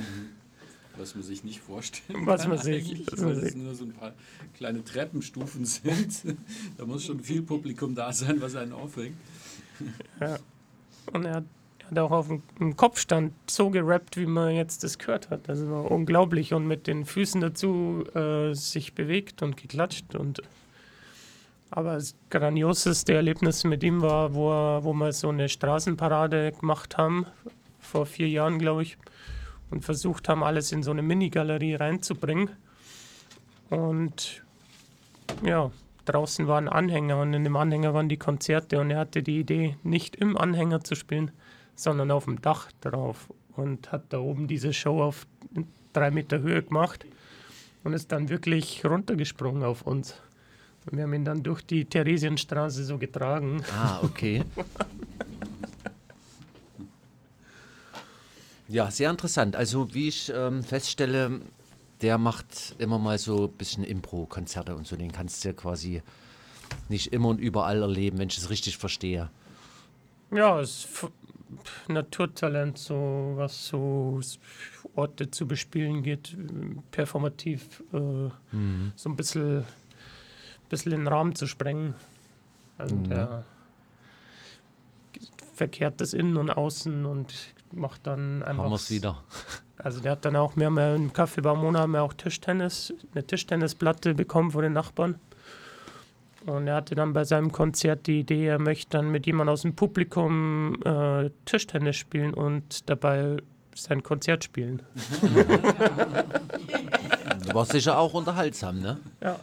[0.96, 3.92] Was man sich nicht vorstellen Was kann man sich- was weil es nur so ein
[3.92, 4.12] paar
[4.56, 6.24] kleine Treppenstufen sind.
[6.76, 9.14] da muss schon viel Publikum da sein, was einen aufregt.
[10.20, 10.38] Ja.
[11.12, 15.48] Und er hat, auch auf dem, Kopfstand so gerappt, wie man jetzt das gehört hat.
[15.48, 16.52] Das war unglaublich.
[16.52, 20.14] Und mit den Füßen dazu äh, sich bewegt und geklatscht.
[20.14, 20.42] Und
[21.70, 26.96] aber das grandioseste Erlebnis mit ihm war, wo, er, wo wir so eine Straßenparade gemacht
[26.96, 27.26] haben,
[27.78, 28.96] vor vier Jahren, glaube ich,
[29.70, 32.50] und versucht haben, alles in so eine Minigalerie reinzubringen.
[33.68, 34.42] Und
[35.42, 35.70] ja,
[36.08, 39.40] draußen war ein Anhänger und in dem Anhänger waren die Konzerte und er hatte die
[39.40, 41.30] Idee, nicht im Anhänger zu spielen,
[41.74, 45.26] sondern auf dem Dach drauf und hat da oben diese Show auf
[45.92, 47.06] drei Meter Höhe gemacht
[47.84, 50.14] und ist dann wirklich runtergesprungen auf uns.
[50.86, 53.62] Und wir haben ihn dann durch die Theresienstraße so getragen.
[53.76, 54.44] Ah, okay.
[58.68, 59.56] Ja, sehr interessant.
[59.56, 61.40] Also wie ich ähm, feststelle,
[62.02, 64.96] der macht immer mal so ein bisschen Impro-Konzerte und so.
[64.96, 66.02] Den kannst du ja quasi
[66.88, 69.30] nicht immer und überall erleben, wenn ich es richtig verstehe.
[70.30, 71.06] Ja, es ist
[71.88, 74.20] Naturtalent, so was so
[74.94, 76.36] Orte zu bespielen geht,
[76.90, 78.92] performativ äh, Mhm.
[78.96, 79.64] so ein bisschen,
[80.68, 81.94] bisschen den Rahmen zu sprengen.
[82.76, 83.08] Also Mhm.
[83.08, 83.44] der
[85.54, 87.34] verkehrt das Innen und Außen und
[87.72, 88.64] macht dann einfach.
[88.64, 89.22] Haben wir es wieder.
[89.78, 92.92] Also der hat dann auch, wir haben ja im Café Barmona haben wir auch Tischtennis,
[93.14, 95.16] eine Tischtennisplatte bekommen von den Nachbarn.
[96.46, 99.62] Und er hatte dann bei seinem Konzert die Idee, er möchte dann mit jemandem aus
[99.62, 103.38] dem Publikum äh, Tischtennis spielen und dabei
[103.74, 104.82] sein Konzert spielen.
[107.52, 108.98] War sicher auch unterhaltsam, ne?
[109.22, 109.38] Ja.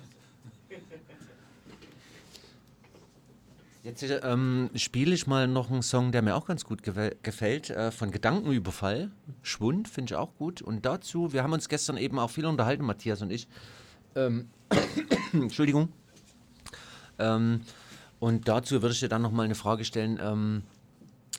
[3.86, 7.92] Jetzt ähm, spiele ich mal noch einen Song, der mir auch ganz gut gefällt, äh,
[7.92, 9.12] von Gedankenüberfall.
[9.44, 10.64] Schwund finde ich auch gut.
[10.64, 13.48] Und dazu, wir haben uns gestern eben auch viel unterhalten, Matthias und ich.
[14.16, 14.50] Ähm,
[15.34, 15.90] Entschuldigung.
[17.20, 17.62] Ähm,
[18.20, 20.20] und dazu würde ich dir dann noch mal eine Frage stellen.
[20.20, 20.64] Ähm,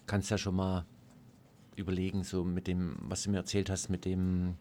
[0.07, 0.84] kannst ja schon mal
[1.74, 4.55] überlegen, so mit dem, was du mir erzählt hast, mit dem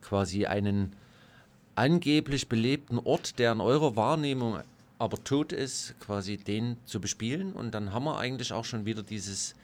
[0.00, 0.96] quasi einen
[1.74, 4.60] angeblich belebten Ort, der in eurer Wahrnehmung
[4.98, 7.52] aber tot ist, quasi den zu bespielen.
[7.52, 9.54] Und dann haben wir eigentlich auch schon wieder dieses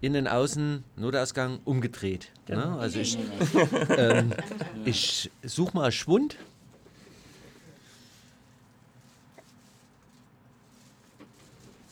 [0.00, 2.32] Innen-Außen-Notausgang umgedreht.
[2.48, 2.56] Ne?
[2.56, 2.78] Genau.
[2.78, 3.18] Also ich,
[3.96, 4.32] ähm,
[4.84, 6.36] ich suche mal Schwund.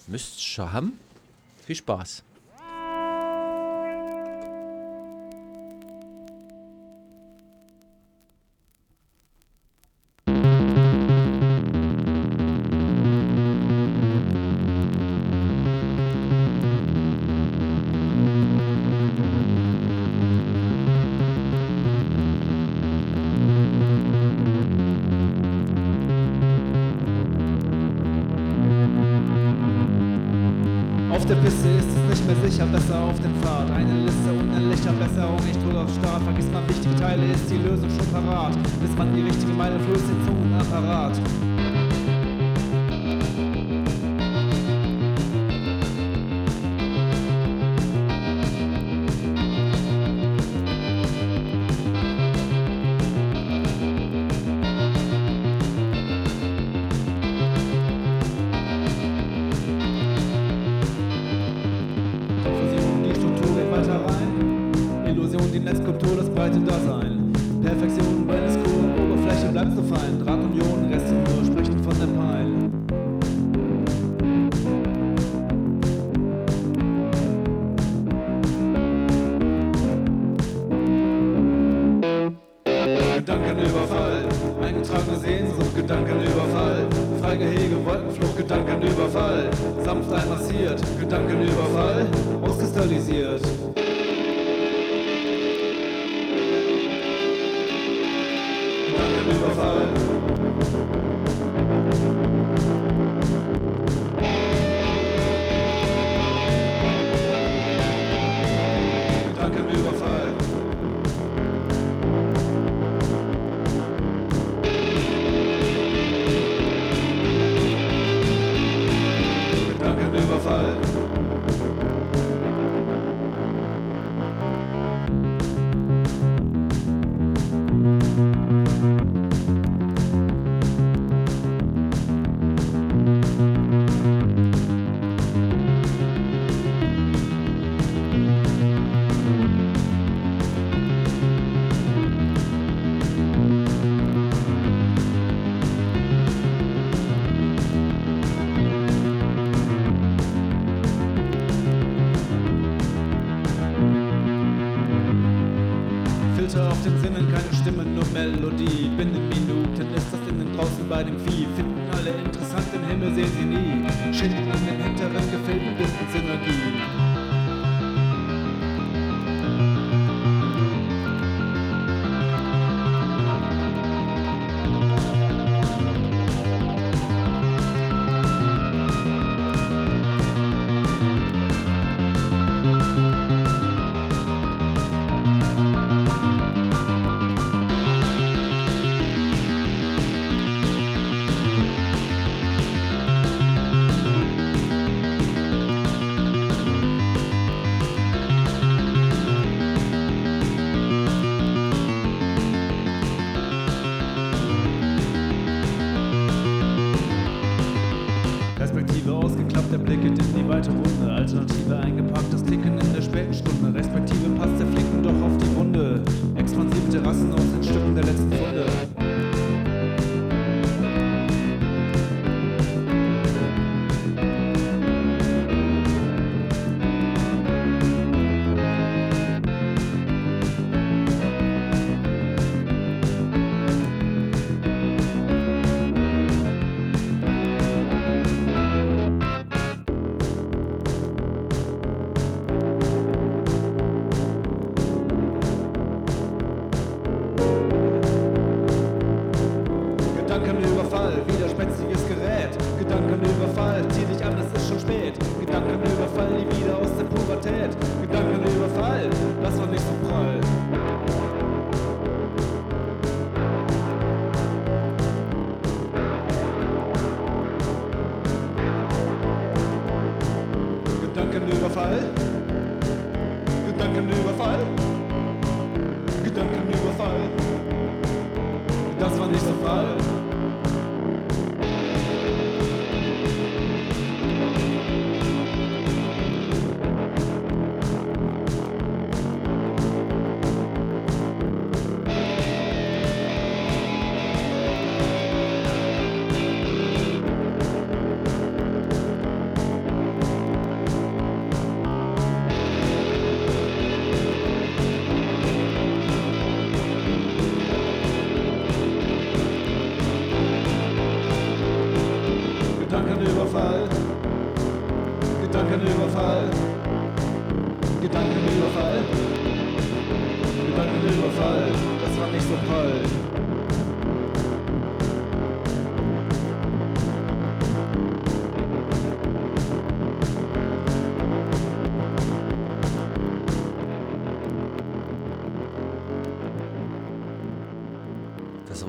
[0.07, 0.99] Müsst schon haben.
[1.65, 2.23] Viel Spaß.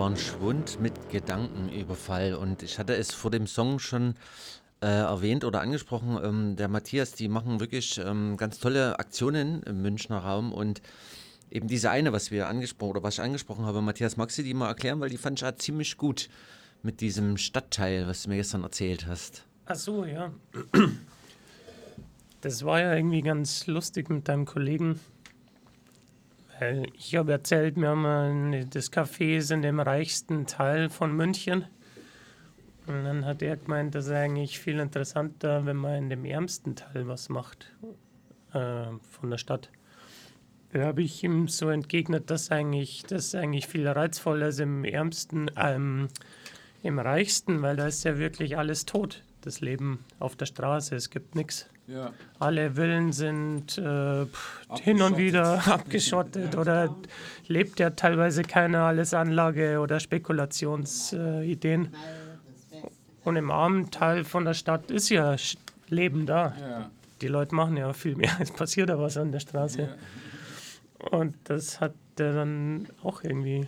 [0.05, 2.35] Das war ein Schwund mit Gedankenüberfall.
[2.35, 4.13] Und ich hatte es vor dem Song schon
[4.79, 6.19] äh, erwähnt oder angesprochen.
[6.23, 10.53] Ähm, der Matthias, die machen wirklich ähm, ganz tolle Aktionen im Münchner Raum.
[10.53, 10.83] Und
[11.49, 14.53] eben diese eine, was wir angesprochen oder was ich angesprochen habe, Matthias, magst du die
[14.53, 14.99] mal erklären?
[14.99, 16.29] Weil die fand ich ja ziemlich gut
[16.83, 19.43] mit diesem Stadtteil, was du mir gestern erzählt hast.
[19.65, 20.31] Ach so, ja.
[22.41, 24.99] Das war ja irgendwie ganz lustig mit deinem Kollegen.
[26.59, 31.65] Weil ich habe erzählt, wir haben das Café ist in dem reichsten Teil von München.
[32.87, 36.75] Und dann hat er gemeint, das ist eigentlich viel interessanter, wenn man in dem ärmsten
[36.75, 37.73] Teil was macht
[38.53, 39.69] äh, von der Stadt.
[40.71, 45.49] Da habe ich ihm so entgegnet, dass eigentlich, das eigentlich viel reizvoller ist im ärmsten,
[45.57, 46.09] ähm,
[46.83, 49.23] im reichsten, weil da ist ja wirklich alles tot.
[49.41, 50.95] das Leben auf der Straße.
[50.95, 51.69] Es gibt nichts.
[51.87, 52.11] Ja.
[52.39, 56.95] Alle Villen sind äh, pff, hin und wieder abgeschottet oder
[57.47, 61.89] lebt ja teilweise keiner, alles Anlage- oder Spekulationsideen.
[63.23, 65.35] und im armen Teil von der Stadt ist ja
[65.89, 66.55] Leben da.
[66.59, 66.91] Ja.
[67.21, 68.35] Die Leute machen ja viel mehr.
[68.39, 69.89] Es passiert ja was an der Straße.
[71.11, 73.67] Und das hat der dann auch irgendwie,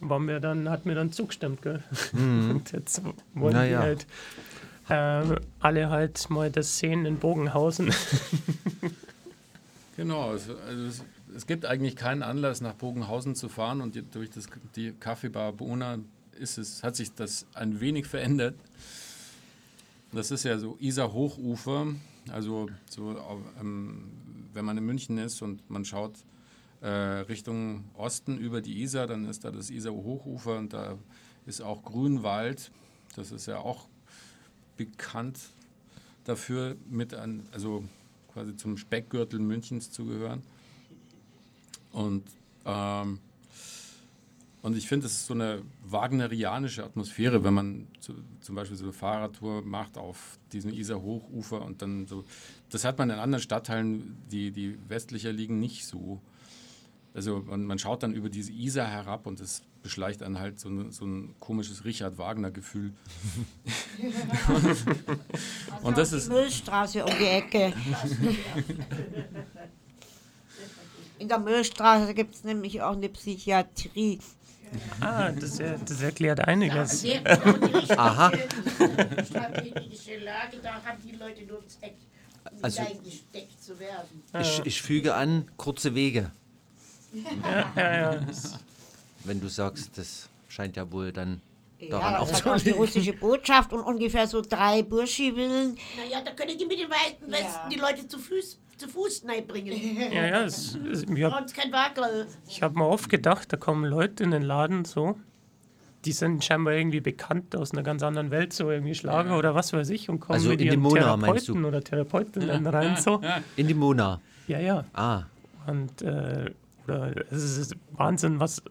[0.00, 1.82] war mir dann, hat mir dann zugestimmt, gell?
[2.12, 2.50] Mhm.
[2.56, 3.02] Und jetzt
[3.34, 3.80] wollen Na die ja.
[3.80, 4.06] halt
[4.88, 7.92] ähm, alle halt mal das sehen in Bogenhausen.
[9.96, 11.04] Genau, es, also es,
[11.34, 14.46] es gibt eigentlich keinen Anlass, nach Bogenhausen zu fahren und die, durch das,
[14.76, 15.98] die Kaffeebar Bona
[16.38, 18.56] ist es, hat sich das ein wenig verändert.
[20.12, 21.86] Das ist ja so Isar Hochufer,
[22.30, 23.16] also so,
[23.58, 24.04] ähm,
[24.52, 26.12] wenn man in München ist und man schaut
[26.82, 30.98] äh, Richtung Osten über die Isar, dann ist da das Isar Hochufer und da
[31.46, 32.70] ist auch Grünwald.
[33.14, 33.88] Das ist ja auch
[34.76, 35.38] bekannt
[36.24, 37.84] dafür, mit an, also
[38.32, 40.42] quasi zum Speckgürtel Münchens zu gehören.
[41.92, 42.24] Und,
[42.66, 43.18] ähm,
[44.60, 48.84] und ich finde, es ist so eine wagnerianische Atmosphäre, wenn man zu, zum Beispiel so
[48.84, 52.24] eine Fahrradtour macht auf diesem Isar-Hochufer und dann so.
[52.68, 56.20] Das hat man in anderen Stadtteilen, die, die westlicher liegen, nicht so.
[57.14, 60.68] Also man, man schaut dann über diese Isar herab und es beschleicht einen halt so,
[60.68, 62.92] eine, so ein komisches Richard Wagner-Gefühl.
[64.48, 64.76] und,
[65.84, 66.26] und das ist.
[66.26, 67.72] Die Müllstraße um die Ecke.
[71.20, 74.18] In der Müllstraße gibt es nämlich auch eine Psychiatrie.
[75.00, 77.04] ah, das, das erklärt einiges.
[77.96, 78.32] Aha.
[79.24, 81.94] Strategische Lage, da haben die Leute nur ums Eck,
[82.50, 84.22] um Also- hineingesteckt zu werden.
[84.40, 86.32] Ich, ich füge an, kurze Wege.
[87.14, 88.20] Ja, ja, ja.
[89.26, 91.40] Wenn du sagst, das scheint ja wohl dann
[91.78, 95.76] Ja, daran das auch hat zu auch die russische Botschaft und ungefähr so drei Burschi-Villen.
[95.96, 99.72] Naja, da können die mit dem Weiten Westen die Leute zu Fuß, zu Fuß bringen.
[100.12, 102.26] Ja, ja, es, es, ich habe
[102.60, 105.18] hab mir oft gedacht, da kommen Leute in den Laden so,
[106.04, 109.72] die sind scheinbar irgendwie bekannt aus einer ganz anderen Welt, so irgendwie Schlager oder was
[109.72, 111.16] weiß ich, und kommen Also mit in die ihren Mona?
[111.16, 113.20] Therapeuten oder Therapeutinnen rein, so.
[113.56, 114.20] In die Mona.
[114.46, 114.84] Ja, ja.
[114.94, 115.24] Ah,
[115.66, 116.52] Und äh,
[116.86, 118.62] oder, es ist Wahnsinn, was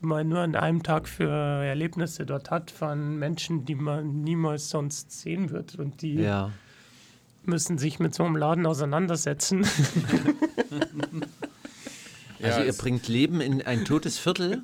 [0.00, 5.12] man nur an einem Tag für Erlebnisse dort hat von Menschen, die man niemals sonst
[5.12, 5.76] sehen wird.
[5.76, 6.50] Und die ja.
[7.44, 9.66] müssen sich mit so einem Laden auseinandersetzen.
[12.40, 14.62] Also Ja, ihr bringt Leben in ein totes Viertel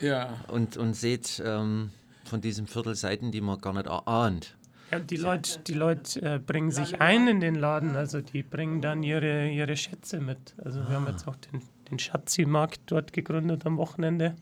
[0.00, 0.30] Ja.
[0.48, 1.90] und, und seht ähm,
[2.24, 4.56] von diesem Viertel Seiten, die man gar nicht erahnt.
[4.90, 8.80] Ja, die Leute, die Leute äh, bringen sich ein in den Laden, also die bringen
[8.80, 10.54] dann ihre, ihre Schätze mit.
[10.62, 14.36] Also wir haben jetzt auch den, den Schatzi-Markt dort gegründet am Wochenende,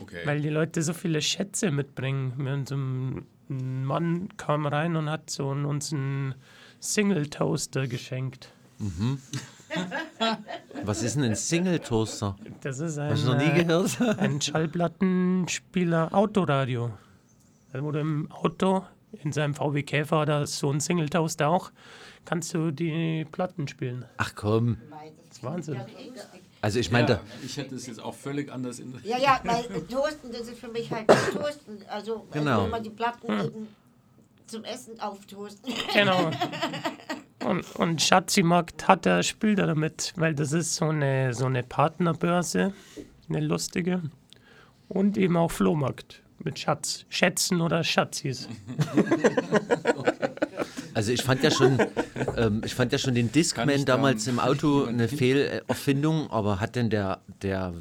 [0.00, 0.22] Okay.
[0.24, 2.64] weil die Leute so viele Schätze mitbringen.
[2.66, 6.34] So ein ein Mann kam rein und hat so einen- uns einen
[6.80, 8.52] Single-Toaster geschenkt.
[8.80, 9.18] Mhm.
[10.84, 12.36] Was ist denn ein Single-Toaster?
[12.62, 14.00] Das ist ein, Hast du noch nie äh, gehört?
[14.18, 16.90] ein Schallplattenspieler Autoradio.
[17.72, 18.84] Also wo du im Auto,
[19.22, 21.70] in seinem VW Käfer hat er so einen Single-Toaster auch,
[22.24, 24.04] kannst du die Platten spielen.
[24.16, 24.78] Ach komm.
[25.28, 25.80] Das ist Wahnsinn.
[26.62, 28.94] Also ich meine, ja, ich hätte es jetzt auch völlig anders in.
[29.04, 31.78] Ja, ja, weil Toasten, das ist für mich halt Toasten.
[31.88, 32.50] Also, Genau.
[32.52, 33.68] also wenn man die Platten eben
[34.46, 35.72] zum Essen auftoasten.
[35.92, 36.30] Genau.
[37.44, 41.62] Und, und Schatzimarkt hat er, spielt er damit, weil das ist so eine, so eine
[41.62, 42.72] Partnerbörse,
[43.28, 44.02] eine lustige.
[44.88, 47.04] Und eben auch Flohmarkt mit Schatz.
[47.08, 48.48] Schätzen oder Schatzis.
[50.96, 51.78] Also ich fand ja schon,
[52.38, 56.88] ähm, ich fand ja schon den Discman damals im Auto eine Fehlerfindung, aber hat denn
[56.88, 57.74] der, der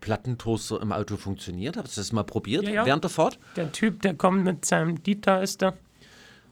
[0.00, 1.76] Plattentoaster im Auto funktioniert?
[1.76, 2.86] Hast du das mal probiert Ja, ja.
[2.86, 3.40] während der Fahrt?
[3.56, 5.74] Der Typ, der kommt mit seinem, Dieter ist da,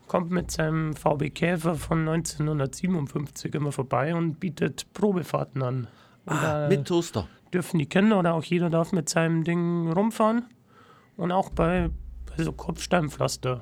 [0.09, 5.87] kommt mit seinem VW Käfer von 1957 immer vorbei und bietet Probefahrten an.
[6.27, 7.29] Und Ah, mit Toaster.
[7.53, 10.47] dürfen die Kinder oder auch jeder darf mit seinem Ding rumfahren.
[11.17, 11.91] Und auch bei,
[12.37, 13.61] bei so Kopfsteinpflaster.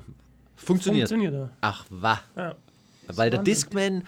[0.63, 1.09] Funktioniert.
[1.09, 1.49] Funktioniert er.
[1.61, 2.19] Ach, wa.
[2.35, 2.55] Ja.
[3.07, 3.53] Weil der Wahnsinn.
[3.53, 4.03] Discman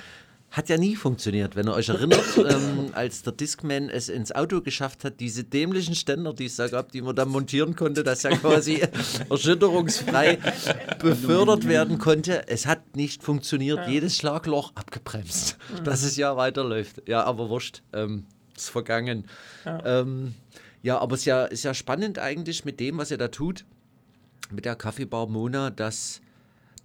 [0.52, 1.56] hat ja nie funktioniert.
[1.58, 5.96] Wenn ihr euch erinnert, ähm, als der Discman es ins Auto geschafft hat, diese dämlichen
[5.96, 8.82] Ständer, die es da gab, die man dann montieren konnte, dass er quasi
[9.30, 10.38] erschütterungsfrei
[11.02, 13.80] befördert werden konnte, es hat nicht funktioniert.
[13.80, 13.88] Ja.
[13.90, 15.84] Jedes Schlagloch abgebremst, Mhm.
[15.84, 17.02] dass es ja weiterläuft.
[17.08, 18.26] Ja, aber wurscht, ähm,
[18.56, 19.28] ist vergangen.
[19.66, 20.02] Ja.
[20.02, 20.36] Ähm,
[20.84, 23.66] ja, aber es ist ja, ist ja spannend eigentlich mit dem, was ihr da tut,
[24.52, 26.22] mit der Kaffeebar Mona, dass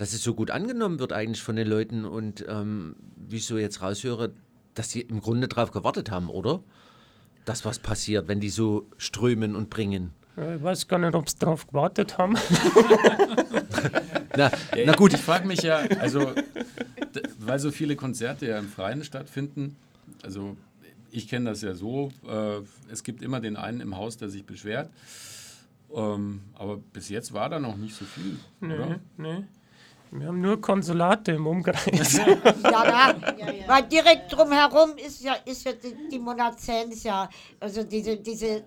[0.00, 3.58] dass es so gut angenommen wird eigentlich von den Leuten und ähm, wie ich so
[3.58, 4.32] jetzt raushöre,
[4.72, 6.62] dass sie im Grunde darauf gewartet haben, oder?
[7.44, 10.12] Dass was passiert, wenn die so strömen und bringen.
[10.38, 12.32] Ich weiß gar nicht, ob sie drauf gewartet haben.
[14.36, 15.12] Na, Ja, na gut.
[15.12, 16.32] Ich frage mich ja, also,
[17.38, 19.76] weil so viele Konzerte ja im Freien stattfinden,
[20.22, 20.56] also
[21.10, 22.60] ich kenne das ja so, äh,
[22.90, 24.88] es gibt immer den einen im Haus, der sich beschwert.
[25.94, 28.98] Ähm, aber bis jetzt war da noch nicht so viel, Nee, oder?
[29.18, 29.44] nee.
[30.12, 32.18] Wir haben nur Konsulate im Umkreis.
[32.18, 33.14] Ja, da,
[33.66, 37.28] weil direkt drumherum ist ja, ist ja die, die Monazensia,
[37.60, 38.64] also diese, diese,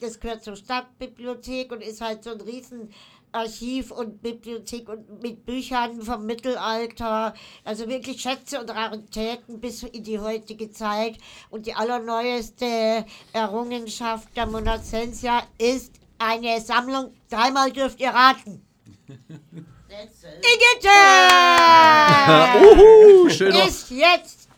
[0.00, 6.02] das gehört zur Stadtbibliothek und ist halt so ein Riesenarchiv und Bibliothek und mit Büchern
[6.02, 7.32] vom Mittelalter,
[7.64, 11.16] also wirklich Schätze und Raritäten bis in die heutige Zeit.
[11.48, 18.62] Und die allerneueste Errungenschaft der Monazensia ist eine Sammlung, dreimal dürft ihr raten.
[20.02, 20.88] Igitte!
[22.60, 23.66] Uhu, schöner.
[23.66, 24.48] Ist jetzt.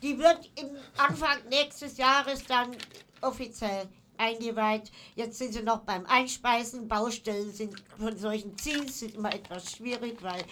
[0.00, 2.76] Die wird im Anfang nächstes Jahres dann
[3.20, 4.92] offiziell eingeweiht.
[5.16, 6.86] Jetzt sind sie noch beim Einspeisen.
[6.86, 10.44] Baustellen sind von solchen Ziels sind immer etwas schwierig, weil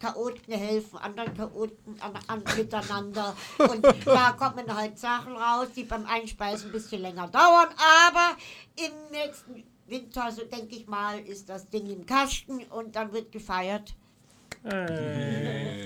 [0.00, 3.36] Chaoten helfen anderen Chaoten an, an, miteinander.
[3.58, 7.68] Und da kommen halt Sachen raus, die beim Einspeisen ein bisschen länger dauern.
[8.06, 8.36] Aber
[8.76, 13.32] im nächsten Winter, so denke ich mal, ist das Ding im Kasten und dann wird
[13.32, 13.94] gefeiert.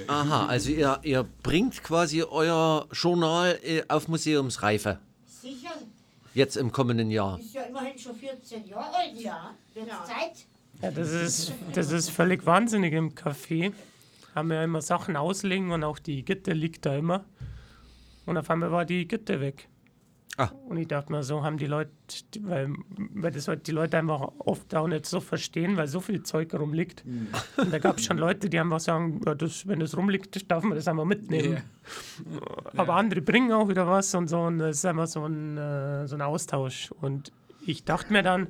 [0.08, 4.98] Aha, also ihr, ihr bringt quasi euer Journal äh, auf Museumsreife.
[5.26, 5.70] Sicher?
[6.34, 7.38] Jetzt im kommenden Jahr.
[7.38, 9.54] Ist ja immerhin schon 14 Jahre alt, ja.
[9.74, 10.46] Wird Zeit.
[10.80, 13.72] Ja, das ist, das ist völlig wahnsinnig im Café.
[14.34, 17.24] Haben wir ja immer Sachen auslegen und auch die Gitte liegt da immer.
[18.24, 19.68] Und auf einmal war die Gitte weg.
[20.38, 20.50] Ah.
[20.66, 21.90] Und ich dachte mir, so haben die Leute,
[22.40, 26.22] weil, weil das halt die Leute einfach oft auch nicht so verstehen, weil so viel
[26.22, 27.04] Zeug rumliegt.
[27.58, 30.64] Und da gab es schon Leute, die einfach sagen, ja, das, wenn das rumliegt, darf
[30.64, 31.62] man das einfach mitnehmen.
[32.76, 34.40] Aber andere bringen auch wieder was und so.
[34.40, 36.90] Und das ist einfach so ein, äh, so ein Austausch.
[36.92, 37.30] Und
[37.66, 38.48] ich dachte mir dann,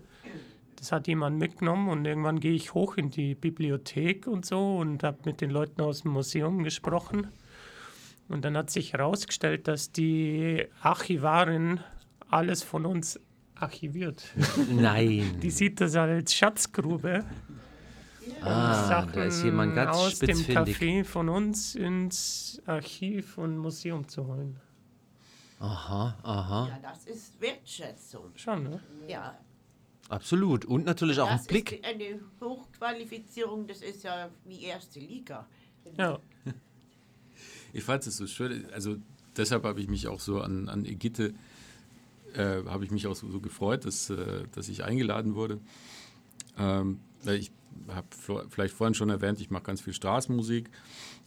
[0.76, 5.04] das hat jemand mitgenommen und irgendwann gehe ich hoch in die Bibliothek und so und
[5.04, 7.28] habe mit den Leuten aus dem Museum gesprochen.
[8.32, 11.80] Und dann hat sich herausgestellt, dass die Archivarin
[12.30, 13.20] alles von uns
[13.54, 14.24] archiviert.
[14.70, 15.38] Nein.
[15.42, 17.26] Die sieht das als Schatzgrube.
[18.40, 20.38] Ah, da ist jemand ganz aus dem.
[20.38, 24.58] Café von uns ins Archiv und Museum zu holen.
[25.60, 26.68] Aha, aha.
[26.68, 28.30] Ja, das ist Wertschätzung.
[28.34, 28.80] Schon, ne?
[29.08, 29.38] Ja.
[30.08, 30.64] Absolut.
[30.64, 31.72] Und natürlich auch ein das Blick.
[31.72, 35.46] ist eine Hochqualifizierung, das ist ja wie erste Liga.
[35.98, 36.18] Ja.
[37.72, 38.96] Ich fand es so schön, also
[39.36, 41.32] deshalb habe ich mich auch so an, an Egitte,
[42.34, 45.58] äh, habe ich mich auch so, so gefreut, dass, äh, dass ich eingeladen wurde.
[46.58, 47.50] Ähm, weil ich
[47.88, 48.06] habe
[48.50, 50.68] vielleicht vorhin schon erwähnt, ich mache ganz viel Straßenmusik,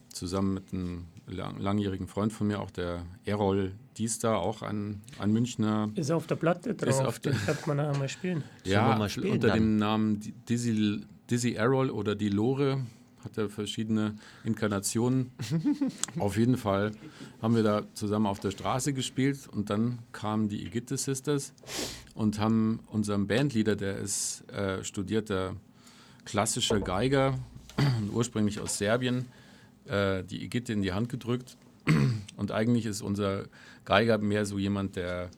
[0.10, 5.32] zusammen mit einem lang, langjährigen Freund von mir, auch der Errol Diester, auch ein, ein
[5.32, 5.90] Münchner.
[5.96, 7.06] Ist auf der Platte Ist drauf.
[7.08, 8.44] auf der- Den könnte man nachher mal spielen.
[8.64, 12.82] Ja, unter dem Namen Dizzy, Dizzy Errol oder die Lore
[13.26, 15.32] hat er verschiedene Inkarnationen.
[16.20, 16.92] auf jeden Fall
[17.42, 21.54] haben wir da zusammen auf der Straße gespielt und dann kamen die Igitte Sisters
[22.14, 25.56] und haben unserem Bandleader, der ist äh, studierter
[26.24, 27.38] klassischer Geiger,
[28.14, 29.26] ursprünglich aus Serbien,
[29.86, 31.58] äh, die Igitte in die Hand gedrückt.
[32.38, 33.46] Und eigentlich ist unser
[33.86, 35.30] Geiger mehr so jemand, der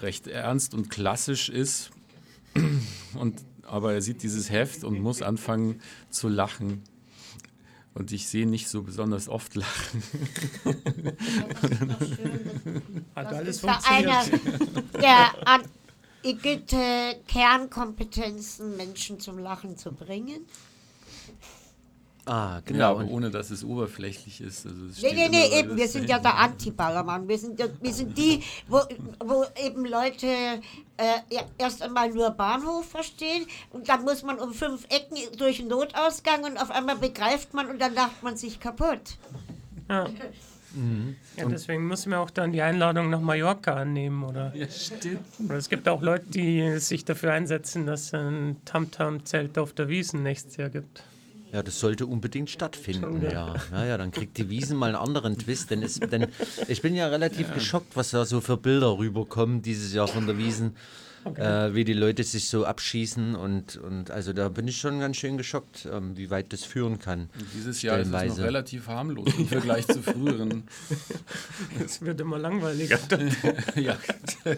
[0.00, 1.90] recht ernst und klassisch ist.
[3.14, 5.80] Und, aber er sieht dieses Heft und muss anfangen
[6.10, 6.82] zu lachen.
[7.94, 10.02] Und ich sehe nicht so besonders oft lachen.
[13.16, 14.24] Hat alles ja einer
[15.00, 15.32] der
[16.22, 20.46] Igitte Kernkompetenzen, Menschen zum Lachen zu bringen.
[22.28, 22.78] Ah, genau.
[22.78, 24.66] Ja, aber ohne dass es oberflächlich ist.
[24.66, 27.26] Also es Nee, nee, nee, eben, wir sind ja der Anti-Ballermann.
[27.26, 28.80] Wir sind, wir sind die, wo,
[29.24, 30.60] wo eben Leute äh,
[31.30, 35.68] ja, erst einmal nur Bahnhof verstehen und dann muss man um fünf Ecken durch einen
[35.70, 39.16] Notausgang und auf einmal begreift man und dann lacht man sich kaputt.
[39.88, 40.06] Ja.
[40.74, 41.16] Mhm.
[41.38, 44.54] Ja, deswegen müssen wir auch dann die Einladung nach Mallorca annehmen, oder?
[44.54, 45.20] Ja, stimmt.
[45.42, 49.88] Oder es gibt auch Leute, die sich dafür einsetzen, dass es ein Tamtam-Zelt auf der
[49.88, 51.02] Wiesen nächstes Jahr gibt.
[51.52, 53.30] Ja, das sollte unbedingt stattfinden, ja.
[53.30, 53.54] ja.
[53.70, 55.70] Naja, dann kriegt die Wiesen mal einen anderen Twist.
[55.70, 56.26] Denn, es, denn
[56.68, 60.36] ich bin ja relativ geschockt, was da so für Bilder rüberkommen dieses Jahr von der
[60.36, 60.76] Wiesen.
[61.36, 65.16] Äh, wie die Leute sich so abschießen und, und also da bin ich schon ganz
[65.16, 67.30] schön geschockt, ähm, wie weit das führen kann.
[67.38, 70.64] Und Dieses Jahr ist es noch relativ harmlos im Vergleich zu früheren.
[71.84, 72.98] Es wird immer langweiliger.
[73.76, 73.96] ja.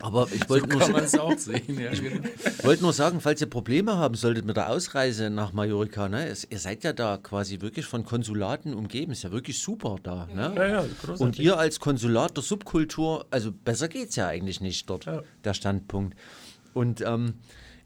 [0.00, 1.80] Aber ich So wollte nur, auch sehen.
[1.80, 1.92] Ja.
[1.92, 2.02] ich
[2.64, 6.46] wollte nur sagen, falls ihr Probleme haben solltet mit der Ausreise nach Mallorca, ne, es,
[6.48, 10.26] ihr seid ja da quasi wirklich von Konsulaten umgeben, ist ja wirklich super da.
[10.32, 10.52] Ne?
[10.56, 10.84] Ja, ja.
[11.18, 15.06] Und ihr als Konsulat der Subkultur, also besser geht es ja eigentlich nicht dort,
[15.46, 16.16] der Standpunkt.
[16.74, 17.34] Und ähm,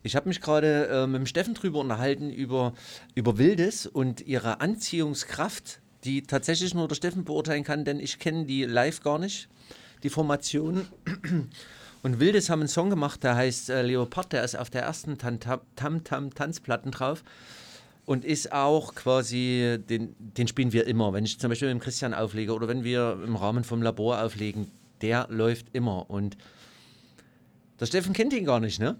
[0.03, 2.73] Ich habe mich gerade äh, mit dem Steffen drüber unterhalten über,
[3.15, 8.47] über Wildes und ihre Anziehungskraft, die tatsächlich nur der Steffen beurteilen kann, denn ich kenne
[8.47, 9.49] die live gar nicht,
[10.03, 10.87] die Formation.
[12.03, 15.19] Und Wildes haben einen Song gemacht, der heißt äh, Leopard, der ist auf der ersten
[15.19, 17.23] Tam-Tam-Tanzplatten drauf
[18.07, 21.12] und ist auch quasi, den, den spielen wir immer.
[21.12, 24.23] Wenn ich zum Beispiel mit dem Christian auflege oder wenn wir im Rahmen vom Labor
[24.23, 24.70] auflegen,
[25.03, 26.09] der läuft immer.
[26.09, 26.39] Und
[27.81, 28.97] der Steffen kennt ihn gar nicht, ne?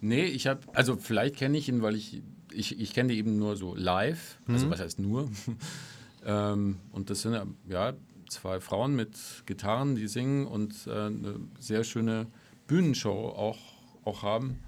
[0.00, 2.22] Nee, ich habe, also vielleicht kenne ich ihn, weil ich,
[2.52, 4.38] ich, ich kenne ihn eben nur so live.
[4.46, 4.70] Also Mhm.
[4.70, 5.30] was heißt nur?
[6.26, 7.38] ähm, und das sind
[7.68, 7.92] ja
[8.28, 9.16] zwei Frauen mit
[9.46, 12.26] Gitarren, die singen und äh, eine sehr schöne
[12.66, 13.58] Bühnenshow auch,
[14.04, 14.58] auch haben.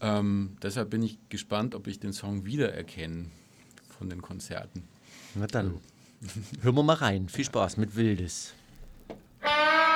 [0.00, 3.26] Ähm, deshalb bin ich gespannt, ob ich den Song wiedererkenne
[3.98, 4.84] von den Konzerten.
[5.34, 5.74] Na dann,
[6.62, 7.28] hören wir mal rein.
[7.28, 8.54] Viel Spaß mit Wildes.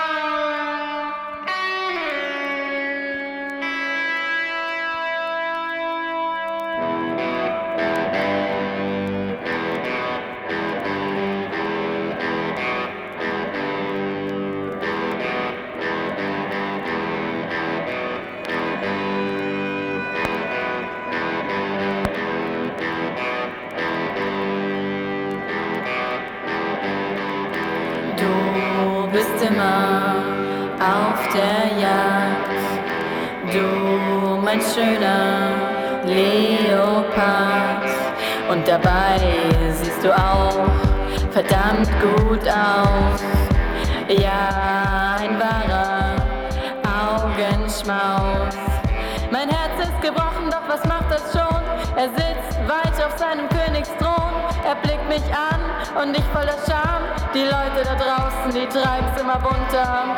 [55.14, 55.60] mich an
[56.02, 57.02] und ich voller Scham.
[57.32, 60.16] Die Leute da draußen, die treiben's immer bunter.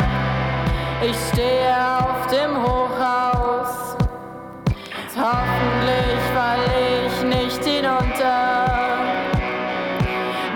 [1.03, 3.97] Ich stehe auf dem Hochhaus.
[5.19, 6.65] Hoffentlich fall
[7.05, 8.67] ich nicht hinunter.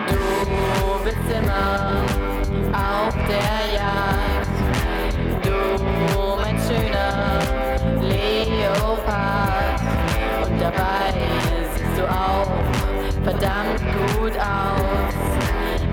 [0.09, 2.03] Du bist immer
[2.73, 4.57] auf der Jagd.
[5.45, 7.41] Du, mein schöner
[8.03, 9.81] Leopard.
[10.47, 11.15] Und dabei
[11.75, 12.50] siehst du auch
[13.31, 13.81] verdammt
[14.19, 15.15] gut aus.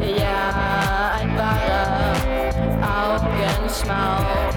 [0.02, 2.14] Ja, ein wahrer
[3.06, 4.56] Augenschmaus.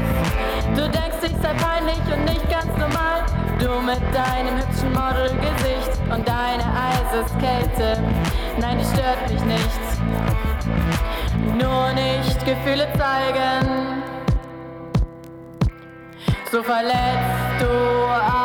[0.75, 3.25] Du denkst, ich sei peinlich und nicht ganz normal.
[3.59, 8.03] Du mit deinem hübschen Modelgesicht und deine Eiseskälte.
[8.59, 9.81] Nein, die stört mich nicht.
[11.59, 14.03] Nur nicht Gefühle zeigen.
[16.51, 18.40] So verletzt du auch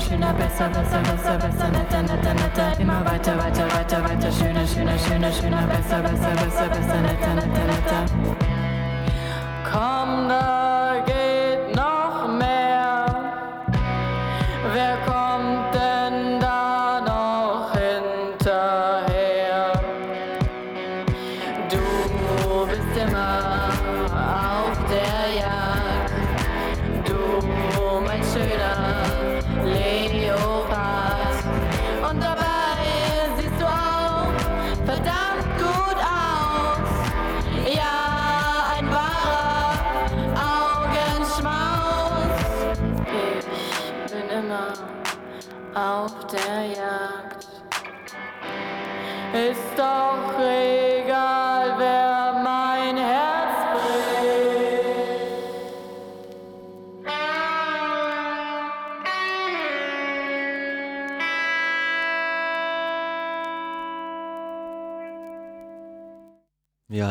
[0.00, 2.80] schöner, besser, besser, besser, besser, netter, netter, netter.
[2.80, 7.64] Immer weiter, weiter, weiter, weiter, schöner, schöner, schöner, schöner, besser, besser, besser, besser, netter, netter,
[7.66, 8.04] netter.
[9.70, 10.61] Komm, da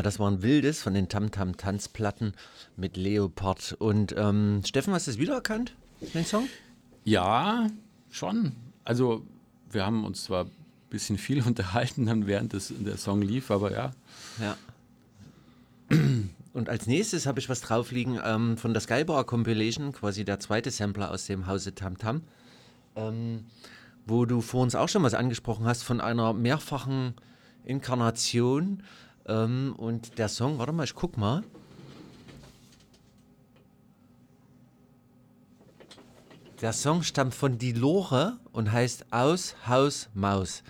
[0.01, 2.33] Ja, das war ein wildes von den Tam-Tam-Tanzplatten
[2.75, 3.75] mit Leopard.
[3.77, 5.75] Und ähm, Steffen, hast du es wiedererkannt,
[6.15, 6.49] den Song?
[7.03, 7.67] Ja,
[8.09, 8.53] schon.
[8.83, 9.23] Also,
[9.69, 10.51] wir haben uns zwar ein
[10.89, 13.91] bisschen viel unterhalten, dann während des, der Song lief, aber ja.
[14.39, 14.57] Ja.
[16.53, 20.39] Und als nächstes habe ich was drauf liegen ähm, von der Skybar Compilation, quasi der
[20.39, 22.23] zweite Sampler aus dem Hause Tam Tam,
[22.95, 23.45] ähm,
[24.07, 27.13] wo du vor uns auch schon was angesprochen hast von einer mehrfachen
[27.65, 28.81] Inkarnation.
[29.31, 31.43] Ähm, und der Song, warte mal, ich guck mal.
[36.59, 40.63] Der Song stammt von Die Lore und heißt Aus, Haus, Maus.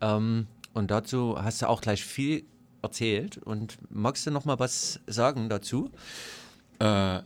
[0.00, 2.44] Ähm, und dazu hast du auch gleich viel
[2.82, 3.38] erzählt.
[3.38, 5.90] Und magst du noch mal was sagen dazu?
[6.78, 7.20] Äh,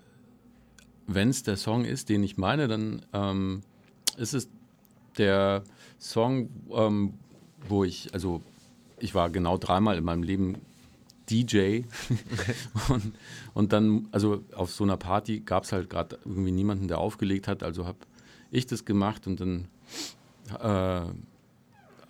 [1.06, 3.62] Wenn es der Song ist, den ich meine, dann ähm,
[4.16, 4.48] ist es
[5.18, 5.64] der
[5.98, 7.14] Song, ähm,
[7.68, 8.40] wo ich, also
[8.98, 10.60] ich war genau dreimal in meinem Leben
[11.30, 11.82] DJ
[12.88, 13.12] und,
[13.54, 17.48] und dann, also auf so einer Party gab es halt gerade irgendwie niemanden, der aufgelegt
[17.48, 17.98] hat, also habe
[18.50, 19.68] ich das gemacht und dann
[20.60, 21.02] äh,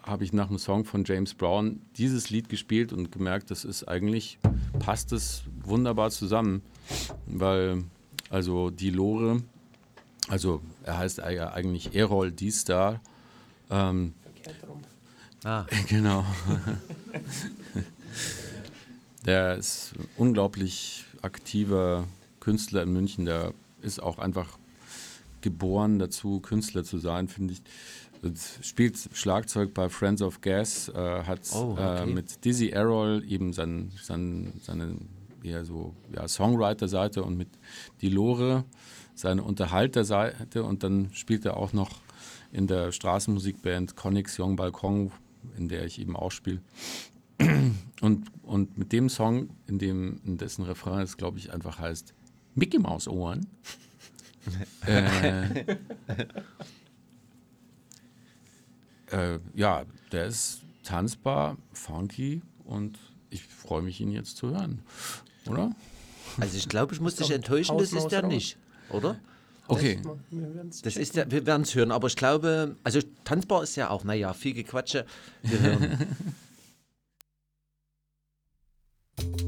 [0.03, 3.86] habe ich nach einem Song von James Brown dieses Lied gespielt und gemerkt, das ist
[3.89, 4.39] eigentlich,
[4.78, 6.62] passt es wunderbar zusammen,
[7.27, 7.85] weil
[8.31, 9.43] also die Lore,
[10.28, 13.01] also er heißt eig- eigentlich Errol D-Star.
[13.70, 14.15] Ähm,
[15.45, 15.66] Ah.
[15.89, 16.24] Genau.
[19.27, 22.07] Der ist unglaublich aktiver
[22.40, 23.24] Künstler in München.
[23.24, 24.59] Der ist auch einfach
[25.40, 27.62] geboren dazu, Künstler zu sein, finde ich.
[28.62, 32.03] Spielt Schlagzeug bei Friends of Gas, äh, hat Oh, okay.
[32.03, 34.97] äh, mit Dizzy Errol eben sein, sein, seine
[35.45, 37.49] eher so ja, Songwriter-Seite und mit
[38.01, 38.65] Die Lore
[39.15, 42.01] seine Unterhalter-Seite und dann spielt er auch noch
[42.53, 45.12] in der Straßenmusikband Connex Young Balkon,
[45.57, 46.61] in der ich eben auch spiele.
[48.01, 52.15] Und, und mit dem Song, in, dem, in dessen Refrain es, glaube ich, einfach heißt
[52.55, 53.47] Mickey Maus Ohren.
[54.86, 55.60] äh,
[59.10, 62.98] äh, ja, der ist tanzbar, funky und
[63.31, 64.82] ich freue mich, ihn jetzt zu hören.
[65.47, 65.74] Oder?
[66.39, 68.56] Also ich glaube, ich muss dich enttäuschen, das ist der nicht,
[68.90, 69.19] oder?
[69.66, 70.01] Okay.
[70.82, 74.02] Das ist der, wir werden es hören, aber ich glaube, also tanzbar ist ja auch,
[74.05, 75.05] naja, viel Gequatsche.
[75.43, 76.16] Wir hören.
[79.19, 79.48] thank you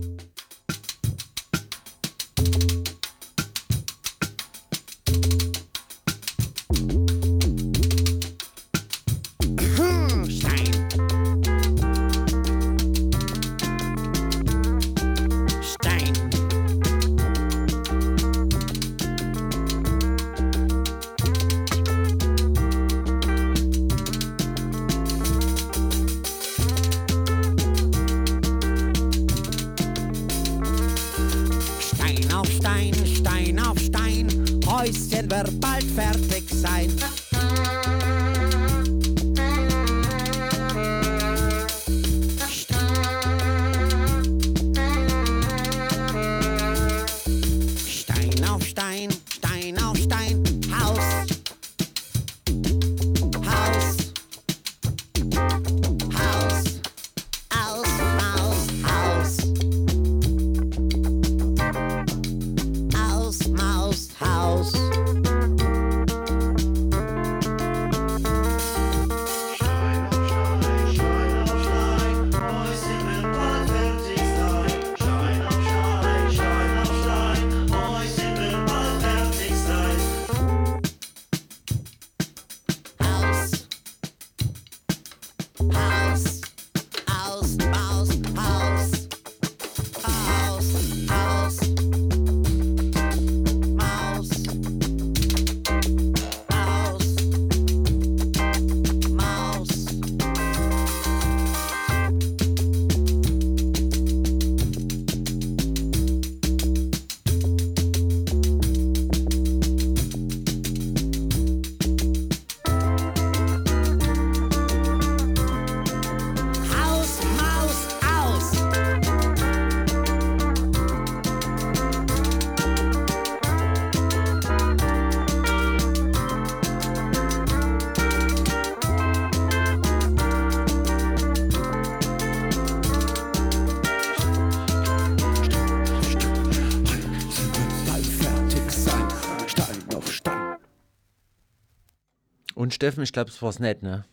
[142.80, 144.06] Steffen, ich glaube, es war es nett, ne?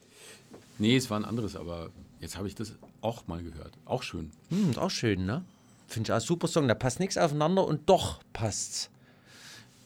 [0.78, 1.90] Nee, es war ein anderes, aber
[2.20, 3.72] jetzt habe ich das auch mal gehört.
[3.86, 4.30] Auch schön.
[4.50, 5.46] Hm, ist auch schön, ne?
[5.88, 6.68] Finde ich auch super Song.
[6.68, 8.90] Da passt nichts aufeinander und doch passt's.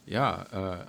[0.04, 0.88] Ja,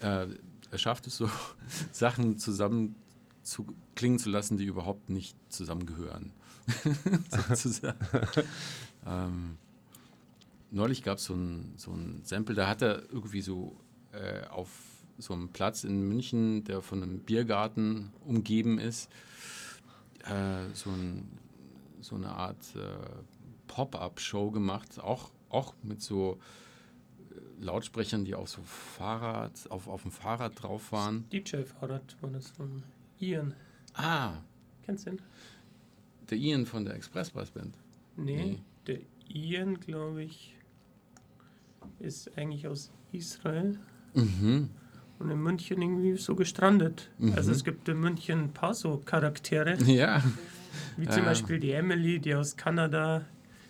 [0.00, 0.26] äh, äh,
[0.70, 1.28] er schafft es so,
[1.92, 2.96] Sachen zusammen
[3.42, 6.32] zu klingen zu lassen, die überhaupt nicht zusammengehören.
[7.28, 7.98] Sozusagen.
[9.06, 9.58] ähm,
[10.70, 13.76] neulich gab es so ein, so ein Sample, da hat er irgendwie so
[14.12, 14.70] äh, auf
[15.18, 19.10] so einem Platz in München, der von einem Biergarten umgeben ist,
[20.24, 21.28] äh, so, ein,
[22.00, 22.80] so eine Art äh,
[23.68, 26.38] Pop-up-Show gemacht, auch, auch mit so
[27.60, 31.24] Lautsprechern, die auf so Fahrrad, auf, auf dem Fahrrad drauf waren.
[31.30, 32.82] DJ-Fahrrad war das von
[33.20, 33.54] Ian.
[33.94, 34.34] Ah,
[34.84, 35.22] Kennst du den?
[36.30, 37.76] der Ian von der Express-Bass-Band.
[38.16, 40.56] Nee, der Ian, glaube ich,
[42.00, 43.78] ist eigentlich aus Israel
[44.14, 44.70] Mhm.
[45.18, 47.08] Und in München irgendwie so gestrandet.
[47.18, 47.34] Mhm.
[47.34, 49.76] Also es gibt in München ein paar so Charaktere.
[49.84, 50.22] Ja.
[50.96, 51.28] Wie zum Ja.
[51.28, 53.24] Beispiel die Emily, die aus Kanada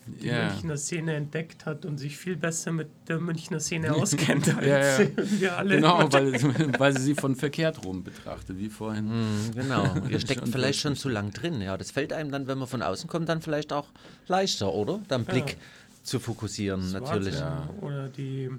[0.06, 0.48] die Ja.
[0.50, 5.00] Münchner Szene entdeckt hat und sich viel besser mit der Münchner Szene auskennt als ja,
[5.02, 5.08] ja.
[5.40, 5.76] wir alle.
[5.76, 6.32] Genau, weil,
[6.78, 9.06] weil sie sie von verkehrt rum betrachtet, wie vorhin.
[9.06, 9.94] Mhm, genau.
[10.10, 11.60] Ihr steckt vielleicht schon zu lang drin.
[11.62, 13.86] Ja, das fällt einem dann, wenn man von außen kommt, dann vielleicht auch
[14.26, 15.00] leichter, oder?
[15.08, 15.56] Dann Blick Ja.
[16.02, 17.40] zu fokussieren, Das natürlich.
[17.40, 17.78] Wahnsinn.
[17.80, 18.50] Oder die,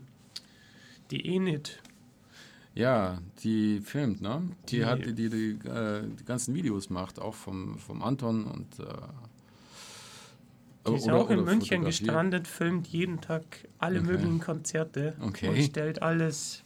[1.12, 1.80] die Enid.
[2.76, 4.42] Ja, die filmt, ne?
[4.70, 8.44] Die, Die- hat die, die, die, äh, die ganzen Videos macht, auch vom, vom Anton
[8.46, 8.84] und äh,
[10.88, 13.44] Die ist oder- auch in München gestrandet, filmt jeden Tag
[13.80, 14.08] alle Okay.
[14.12, 15.48] möglichen Konzerte Okay.
[15.50, 16.64] und stellt alles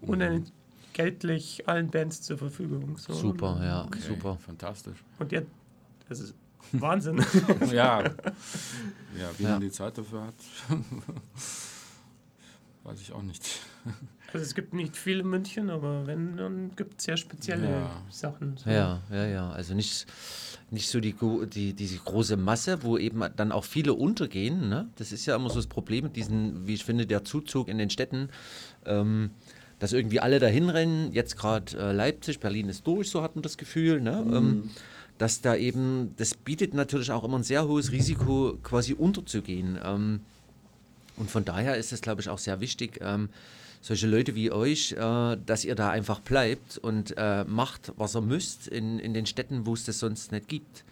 [0.00, 2.96] unentgeltlich allen Bands zur Verfügung.
[2.96, 3.12] So.
[3.12, 4.38] Super, ja, Okay, super.
[4.38, 4.98] Fantastisch.
[5.18, 5.50] Und jetzt,
[6.08, 6.34] das ist
[6.72, 7.24] Wahnsinn.
[7.72, 8.04] ja.
[9.18, 9.50] Ja, wie Ja.
[9.50, 10.34] man die Zeit dafür hat,
[12.90, 13.42] weiß ich auch nicht.
[14.32, 18.02] Also es gibt nicht viele in München, aber wenn, dann gibt es sehr spezielle Ja.
[18.10, 18.56] Sachen.
[18.58, 18.70] So.
[18.70, 19.50] Ja, ja, ja.
[19.50, 20.06] Also nicht,
[20.70, 24.68] nicht so die, go- die, diese große Masse, wo eben dann auch viele untergehen.
[24.68, 24.88] Ne?
[24.94, 27.78] Das ist ja immer so das Problem mit diesen, wie ich finde, der Zuzug in
[27.78, 28.28] den Städten.
[28.86, 29.30] Ähm,
[29.80, 33.42] dass irgendwie alle dahin rennen, jetzt gerade äh, Leipzig, Berlin ist durch, so hat man
[33.42, 34.24] das Gefühl, ne?
[34.32, 34.70] ähm,
[35.18, 39.76] dass da eben, das bietet natürlich auch immer ein sehr hohes Risiko, quasi unterzugehen.
[39.84, 40.20] Ähm,
[41.20, 43.28] und von daher ist es, glaube ich, auch sehr wichtig, ähm,
[43.82, 48.22] solche Leute wie euch, äh, dass ihr da einfach bleibt und äh, macht, was ihr
[48.22, 50.82] müsst in, in den Städten, wo es das sonst nicht gibt.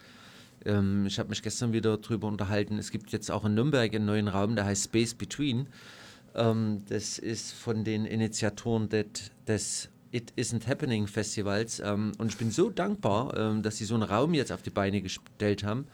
[0.67, 2.79] Ähm, ich habe mich gestern wieder darüber unterhalten.
[2.79, 5.67] Es gibt jetzt auch in Nürnberg einen neuen Raum, der heißt Space Between.
[6.35, 9.07] Ähm, das ist von den Initiatoren des,
[9.47, 11.81] des It Isn't Happening Festivals.
[11.81, 14.71] Ähm, und ich bin so dankbar, ähm, dass sie so einen Raum jetzt auf die
[14.71, 15.87] Beine gestellt haben,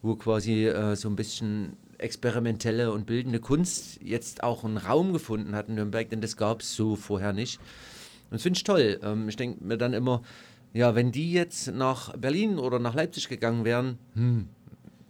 [0.00, 5.54] wo quasi äh, so ein bisschen experimentelle und bildende Kunst jetzt auch einen Raum gefunden
[5.54, 7.58] hat in Nürnberg, denn das gab es so vorher nicht.
[8.30, 9.00] Und das finde ich toll.
[9.02, 10.22] Ähm, ich denke mir dann immer,
[10.72, 14.48] ja, wenn die jetzt nach Berlin oder nach Leipzig gegangen wären, hm,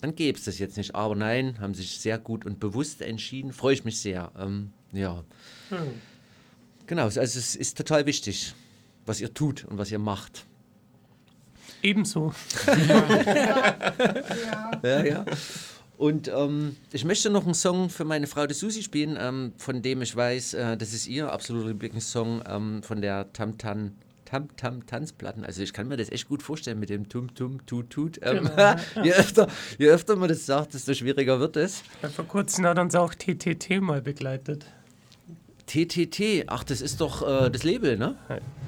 [0.01, 0.95] dann gäbe es das jetzt nicht.
[0.95, 3.53] Aber nein, haben sich sehr gut und bewusst entschieden.
[3.53, 4.31] Freue ich mich sehr.
[4.39, 5.25] Ähm, ja.
[5.71, 5.79] Hm.
[6.87, 8.55] Genau, also es ist total wichtig,
[9.05, 10.47] was ihr tut und was ihr macht.
[11.83, 12.33] Ebenso.
[14.83, 15.25] ja, ja.
[15.99, 19.83] Und ähm, ich möchte noch einen Song für meine Frau, die Susi, spielen, ähm, von
[19.83, 23.91] dem ich weiß, äh, das ist ihr absoluter Lieblingssong ähm, von der Tam Tam
[24.25, 25.45] Tam Tam Tanzplatten.
[25.45, 28.21] Also ich kann mir das echt gut vorstellen mit dem Tum Tum Tut Tut.
[28.23, 28.77] Ähm, Genau, ja.
[29.03, 31.83] je, öfter, je öfter man das sagt, desto schwieriger wird es.
[32.01, 34.67] Ja, vor kurzem hat uns auch TTT mal begleitet.
[35.67, 38.15] TTT, ach, das ist doch äh, das Label, ne?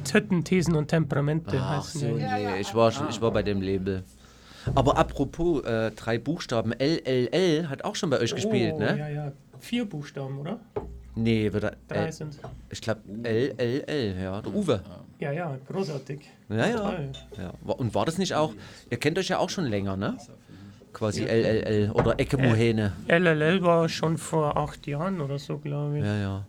[0.03, 3.63] Titten, Thesen und Temperamente Ach heißen so, nee, ich war, schon, ich war bei dem
[3.63, 4.03] Label.
[4.75, 8.99] Aber apropos äh, drei Buchstaben, LLL hat auch schon bei euch gespielt, oh, ne?
[8.99, 9.33] Ja, ja.
[9.59, 10.61] Vier Buchstaben, oder?
[11.15, 12.39] Nee, wird er, Drei äh, sind.
[12.71, 14.83] Ich glaube LLL, ja, der Uwe.
[15.19, 16.21] Ja, ja, großartig.
[16.49, 17.01] Ja, ja.
[17.37, 17.53] Ja.
[17.75, 18.55] Und war das nicht auch,
[18.89, 20.17] ihr kennt euch ja auch schon länger, ne?
[20.93, 22.93] Quasi LLL oder Ecke Mohene.
[23.07, 26.05] LLL war schon vor acht Jahren oder so, glaube ich.
[26.05, 26.47] Ja, ja.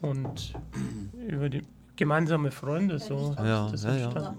[0.00, 0.54] Und
[1.28, 1.62] über die
[1.96, 3.34] gemeinsame Freunde so.
[3.38, 4.10] Ja, das ja, ja.
[4.14, 4.34] Ja.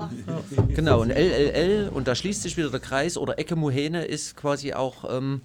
[0.69, 4.73] Genau, und LLL, und da schließt sich wieder der Kreis, oder Ecke Mohene ist quasi
[4.73, 5.41] auch ähm,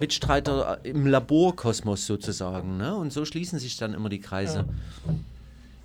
[0.00, 2.78] Mitstreiter im Laborkosmos sozusagen.
[2.78, 2.94] Ne?
[2.94, 4.64] Und so schließen sich dann immer die Kreise.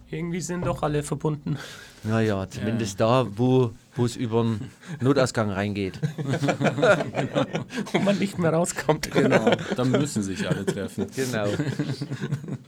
[0.09, 1.57] Irgendwie sind doch alle verbunden.
[2.03, 5.99] Naja, zumindest da, wo wo es über den Notausgang reingeht.
[7.91, 9.11] Wo man nicht mehr rauskommt.
[9.11, 11.07] Genau, dann müssen sich alle treffen.
[11.15, 11.47] Genau.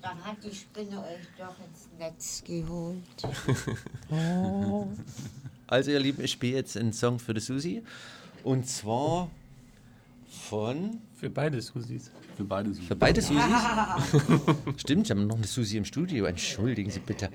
[0.02, 3.02] Dann hat die Spinne euch doch ins Netz geholt.
[5.68, 7.84] Also ihr Lieben, ich spiele jetzt einen Song für die Susi.
[8.44, 9.30] Und zwar
[10.49, 11.02] von...
[11.16, 12.12] Für beide Susis.
[12.38, 12.88] Für beide Susis.
[12.88, 13.44] Für beide Susis?
[14.78, 16.26] Stimmt, wir haben noch eine Susi im Studio.
[16.26, 17.30] Entschuldigen Sie bitte.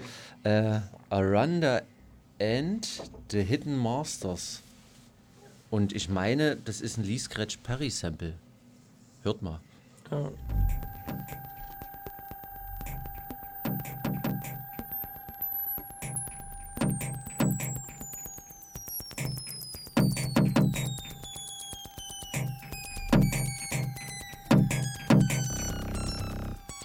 [0.44, 0.78] Äh,
[1.10, 1.82] Aranda
[2.42, 2.88] and
[3.30, 4.62] the Hidden Masters.
[5.70, 8.34] Und ich meine, das ist ein Lee Scratch Perry Sample.
[9.22, 9.60] Hört mal.
[10.10, 10.28] Ja.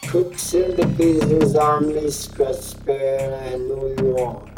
[0.03, 4.56] Quicksilver Business Army Strasbourg and New York.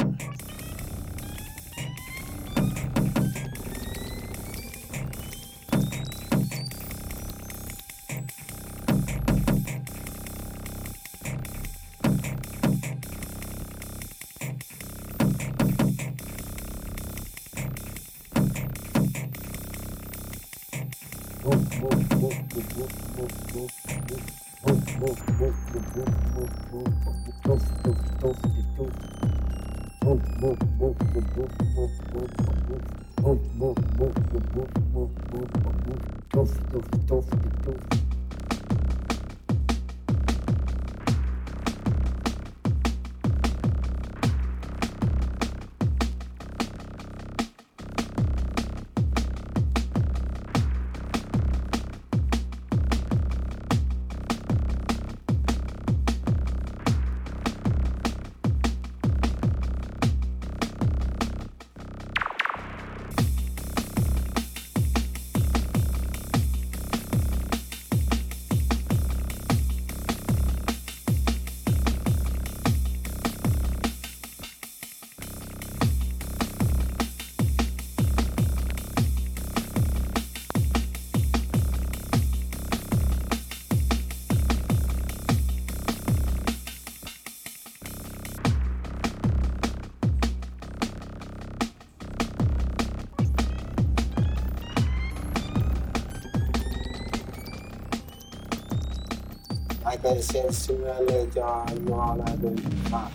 [100.10, 103.12] Like I said, sooner or all are going to find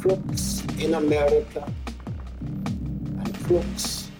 [0.00, 1.70] crooks in America
[2.40, 4.10] and crooks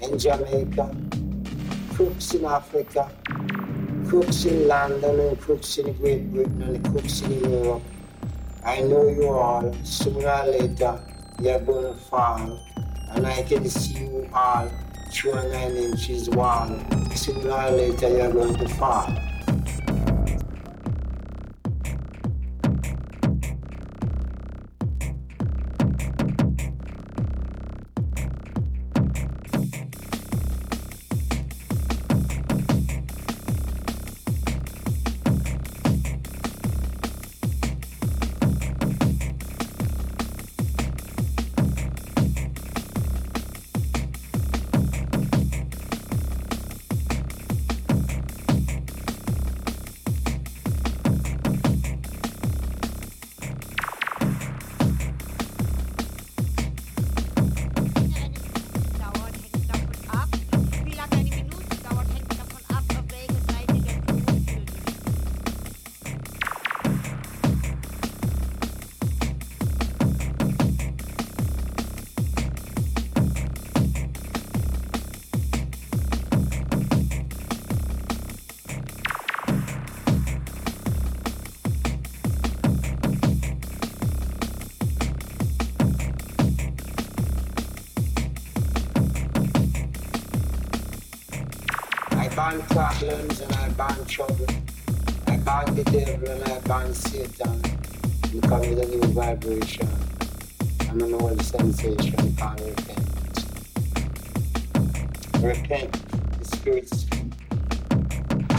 [0.00, 0.92] in Jamaica,
[1.94, 3.08] crooks in Africa,
[4.08, 7.84] crooks in London and crooks in Great Britain and crooks in Europe.
[8.64, 11.00] I know you all, sooner or later,
[11.40, 12.60] you're going to fall.
[13.10, 14.68] And I can see you all
[15.12, 16.76] through a nine inches wall.
[17.14, 19.16] Sooner or later, you're going to fall.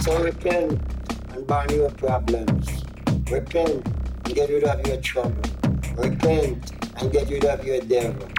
[0.07, 0.79] So repent
[1.33, 2.65] and ban your problems.
[3.29, 3.85] Repent
[4.23, 5.41] and get rid of your trouble.
[5.97, 8.36] Repent and get rid of your devil.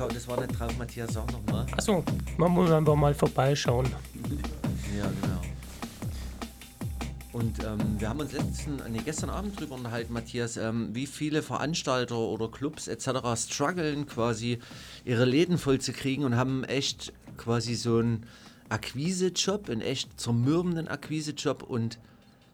[0.00, 1.66] Das, ka- das war nicht drauf, Matthias, sag nochmal.
[1.76, 2.02] Achso,
[2.38, 3.86] man muss einfach mal vorbeischauen.
[4.96, 5.40] Ja, genau.
[7.32, 11.42] Und ähm, wir haben uns letzten, nee, gestern Abend drüber unterhalten, Matthias, ähm, wie viele
[11.42, 13.08] Veranstalter oder Clubs etc.
[13.36, 14.58] strugglen quasi
[15.04, 18.24] ihre Läden voll zu kriegen und haben echt quasi so einen
[18.70, 21.98] Akquisejob, einen echt zermürbenden Akquisejob und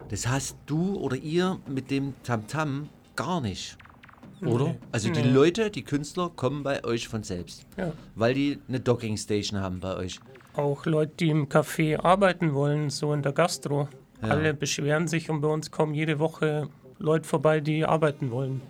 [0.09, 3.77] das hast du oder ihr mit dem Tamtam gar nicht.
[4.41, 4.65] Oder?
[4.69, 4.75] Nee.
[4.91, 5.31] Also die Nee.
[5.31, 7.65] Leute, die Künstler kommen bei euch von selbst.
[7.77, 7.91] Ja.
[8.15, 10.19] Weil die eine Docking Station haben bei euch.
[10.55, 13.87] auch Leute, die im Café arbeiten wollen, so in der Gastro.
[14.21, 14.29] Ja.
[14.29, 16.67] Alle beschweren sich und bei uns kommen jede Woche
[16.99, 18.61] Leute vorbei, die arbeiten wollen.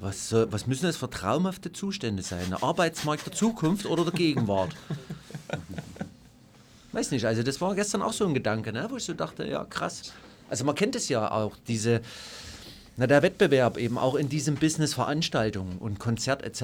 [0.00, 2.46] Was, soll- was müssen das für traumhafte Zustände sein?
[2.50, 4.74] Der Arbeitsmarkt der Zukunft oder der Gegenwart?
[6.92, 8.86] Weiß nicht, also das war gestern auch so ein Gedanke, ne?
[8.90, 10.12] wo ich so dachte, ja krass.
[10.48, 12.00] Also man kennt es ja auch, diese,
[12.98, 16.62] na, der Wettbewerb eben auch in diesem Business Veranstaltungen und Konzert etc.,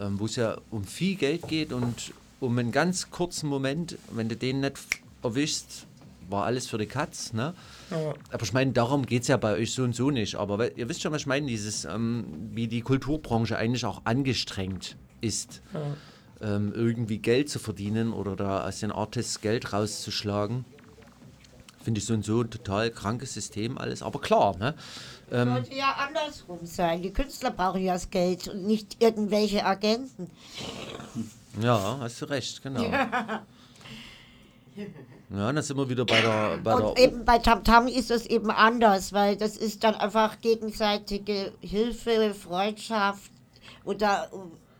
[0.00, 4.28] ähm, wo es ja um viel Geld geht und um einen ganz kurzen Moment, wenn
[4.28, 4.76] du den nicht
[5.22, 5.86] erwischst,
[6.28, 7.32] war alles für die Katz.
[7.32, 7.54] Ne?
[7.90, 8.14] Ja.
[8.32, 10.34] Aber ich meine, darum geht es ja bei euch so und so nicht.
[10.34, 14.96] Aber ihr wisst schon, was ich meine, dieses, ähm, wie die Kulturbranche eigentlich auch angestrengt
[15.20, 16.56] ist, Ja.
[16.56, 20.64] ähm, irgendwie Geld zu verdienen oder da aus den Artists Geld rauszuschlagen.
[21.82, 24.02] Finde ich so und so ein total krankes System alles.
[24.02, 24.74] Aber klar, ne?
[25.30, 27.02] Ähm, Sollte ja andersrum sein.
[27.02, 30.30] Die Künstler brauchen ja das Geld und nicht irgendwelche Agenten.
[31.60, 32.82] ja, hast du recht, genau.
[32.82, 33.42] Ja.
[35.28, 36.58] Ja, dann sind wir wieder bei der.
[36.62, 40.40] Bei Und der eben bei Tamtam ist es eben anders, weil das ist dann einfach
[40.40, 43.32] gegenseitige Hilfe, Freundschaft
[43.84, 44.30] oder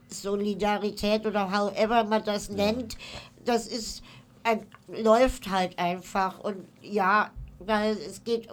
[0.09, 2.97] Solidarität oder however man das nennt.
[3.45, 4.03] Das ist
[4.45, 8.49] ein, läuft halt einfach und ja, weil es geht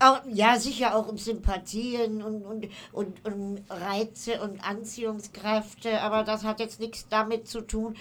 [0.00, 6.44] auch, ja, sicher auch um Sympathien und, und, und, um Reize und Anziehungskräfte, aber das
[6.44, 7.96] hat jetzt nichts damit zu tun,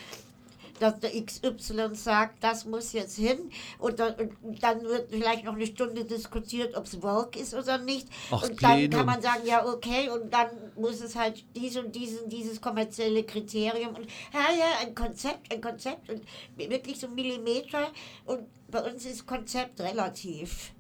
[0.80, 5.56] dass der XY sagt, das muss jetzt hin und dann, und dann wird vielleicht noch
[5.56, 8.08] eine Stunde diskutiert, ob es Vogue ist oder nicht.
[8.32, 8.98] Ach, und dann Plenum.
[8.98, 13.24] kann man sagen, ja, okay, und dann muss es halt dies und diesen, dieses kommerzielle
[13.24, 16.22] Kriterium und ja, ja, ein Konzept, ein Konzept und
[16.56, 17.90] wirklich so Millimeter
[18.26, 20.72] und bei uns ist Konzept relativ.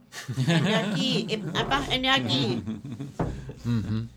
[0.47, 2.61] Energie, einfach Energie.
[3.63, 4.09] Mhm.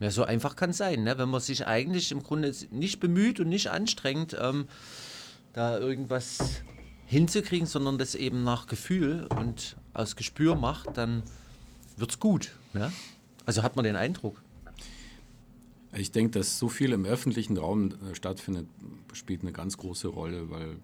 [0.00, 1.16] Ja, so einfach kann es sein, ne?
[1.18, 4.66] wenn man sich eigentlich im Grunde nicht bemüht und nicht anstrengt, ähm,
[5.52, 6.62] da irgendwas
[7.06, 11.22] hinzukriegen, sondern das eben nach Gefühl und aus Gespür macht, dann
[11.96, 12.52] wird's gut.
[12.72, 12.92] Ne?
[13.46, 14.42] Also hat man den Eindruck.
[15.96, 18.66] Ich denke, dass so viel im öffentlichen Raum äh, stattfindet,
[19.12, 20.76] spielt eine ganz große Rolle, weil,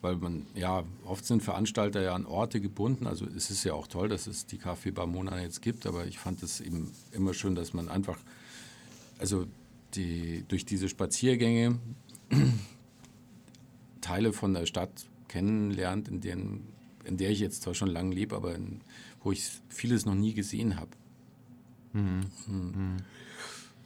[0.00, 3.06] weil man, ja, oft sind Veranstalter ja an Orte gebunden.
[3.06, 6.18] Also es ist ja auch toll, dass es die Café Barmona jetzt gibt, aber ich
[6.18, 8.18] fand es eben immer schön, dass man einfach,
[9.18, 9.46] also
[9.94, 11.78] die, durch diese Spaziergänge
[14.00, 16.68] Teile von der Stadt kennenlernt, in, denen,
[17.04, 18.80] in der ich jetzt zwar schon lange lebe, aber in,
[19.22, 20.90] wo ich vieles noch nie gesehen habe.
[21.92, 22.26] Hm.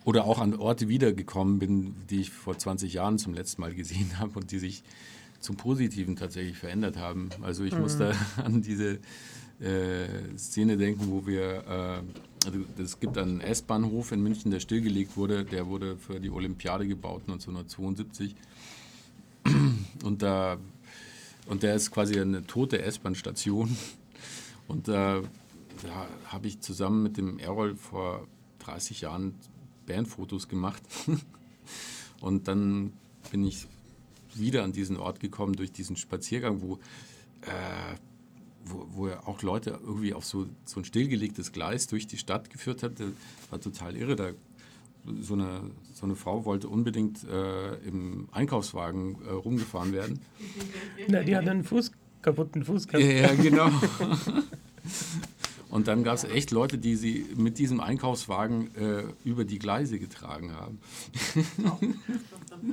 [0.05, 4.19] Oder auch an Orte wiedergekommen bin, die ich vor 20 Jahren zum letzten Mal gesehen
[4.19, 4.83] habe und die sich
[5.41, 7.31] zum Positiven tatsächlich verändert haben.
[7.43, 7.99] Also ich muss Mhm.
[7.99, 8.13] da
[8.45, 8.99] an diese
[9.61, 15.17] äh, Szene denken, wo wir, äh, also es gibt einen S-Bahnhof in München, der stillgelegt
[15.17, 15.45] wurde.
[15.45, 18.35] Der wurde für die Olympiade gebaut 1972.
[20.05, 20.57] Und, da,
[21.47, 23.77] und der ist quasi eine tote S-Bahn-Station.
[24.69, 25.21] Und da,
[25.83, 28.27] da habe ich zusammen mit dem Errol vor
[28.61, 29.35] 30 Jahren
[29.91, 30.83] Bandfotos gemacht.
[32.21, 32.93] Und dann
[33.31, 33.67] bin ich
[34.35, 36.75] wieder an diesen Ort gekommen durch diesen Spaziergang, wo,
[37.43, 37.97] äh,
[38.65, 42.51] wo, wo ja auch Leute irgendwie auf so, so ein stillgelegtes Gleis durch die Stadt
[42.51, 43.01] geführt hat.
[43.01, 43.09] Das
[43.51, 44.17] war total irre.
[44.17, 44.31] Da,
[45.21, 45.62] so, eine,
[45.95, 50.21] so eine Frau wollte unbedingt äh, im Einkaufswagen äh, rumgefahren werden.
[51.09, 51.91] Na, die hat einen Fuß,
[52.23, 53.05] kaputten Fuß gehabt.
[53.05, 53.71] Ja, ja, genau.
[55.71, 59.99] Und dann gab es echt Leute, die sie mit diesem Einkaufswagen äh, über die Gleise
[60.01, 60.81] getragen haben.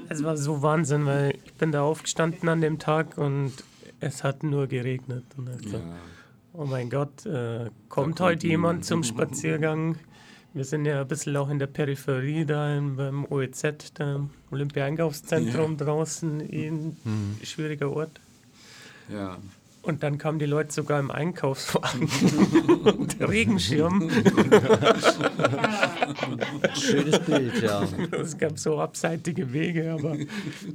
[0.10, 3.54] Es war so Wahnsinn, weil ich bin da aufgestanden an dem Tag und
[4.00, 5.24] es hat nur geregnet.
[5.38, 5.96] Und gesagt, Ja.
[6.54, 9.98] Oh mein Gott, äh, kommt kommt heute jemand zum Spaziergang?
[10.54, 14.32] Wir sind ja ein bisschen auch in der Peripherie da im, beim OEZ, da im
[14.50, 15.86] Olympia-Einkaufszentrum Ja.
[15.86, 17.38] draußen, eh ein Mhm.
[17.44, 18.20] schwieriger Ort.
[19.08, 19.38] Ja.
[19.88, 22.10] Und dann kamen die Leute sogar im Einkaufswagen
[22.84, 24.10] und Regenschirm.
[26.74, 27.88] Schönes Bild, ja.
[28.12, 30.18] Es gab so abseitige Wege, aber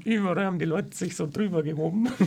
[0.07, 2.09] überall haben die Leute sich so drüber gehoben.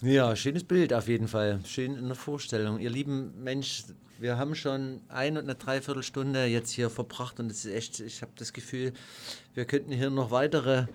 [0.00, 1.58] Ja, schönes Bild auf jeden Fall.
[1.64, 2.78] Schön in der Vorstellung.
[2.78, 3.82] Ihr lieben Mensch,
[4.20, 8.22] wir haben schon ein und eine Dreiviertelstunde jetzt hier verbracht und es ist echt, ich
[8.22, 8.92] habe das Gefühl,
[9.54, 10.86] wir könnten hier noch weitere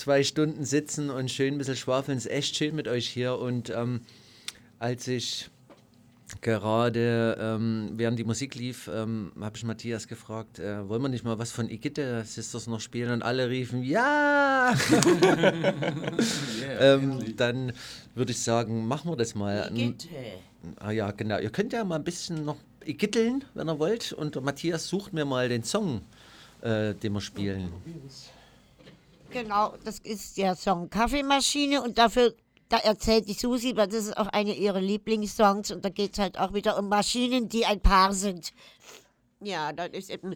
[0.00, 2.16] zwei Stunden sitzen und schön ein bisschen schwafeln.
[2.16, 3.38] Es ist echt schön mit euch hier.
[3.38, 4.00] Und ähm,
[4.78, 5.50] als ich
[6.40, 11.24] gerade ähm, während die Musik lief, ähm, habe ich Matthias gefragt, äh, wollen wir nicht
[11.24, 13.10] mal was von Igitte Sisters noch spielen?
[13.10, 14.72] Und alle riefen, ja!
[16.80, 17.72] ähm, dann
[18.14, 19.70] würde ich sagen, machen wir das mal.
[19.70, 20.08] Igitte.
[20.76, 21.38] Ah ja, genau.
[21.38, 22.56] Ihr könnt ja mal ein bisschen noch
[22.86, 24.14] igitteln, wenn ihr wollt.
[24.14, 26.00] Und Matthias sucht mir mal den Song,
[26.62, 27.70] äh, den wir spielen.
[29.30, 32.34] Genau, das ist der Song Kaffeemaschine und dafür,
[32.68, 36.18] da erzählt die Susi, weil das ist auch eine ihrer Lieblingssongs und da geht es
[36.18, 38.52] halt auch wieder um Maschinen, die ein Paar sind.
[39.40, 40.34] Ja, das ist eben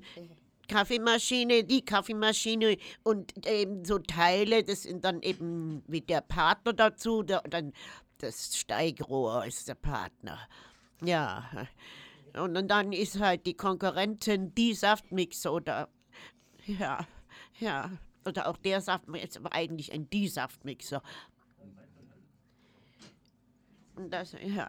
[0.68, 7.22] Kaffeemaschine, die Kaffeemaschine und eben so Teile, das sind dann eben wie der Partner dazu,
[7.22, 7.72] der, dann
[8.18, 10.38] das Steigrohr ist der Partner.
[11.02, 11.50] Ja.
[12.34, 15.88] Und, dann ist halt die Konkurrentin die Saftmixer oder
[16.66, 17.06] ja,
[17.60, 17.90] ja.
[18.26, 21.02] Oder auch der Saftmixer, ist aber eigentlich ein die Saftmixer.
[23.96, 24.68] Und das, ja.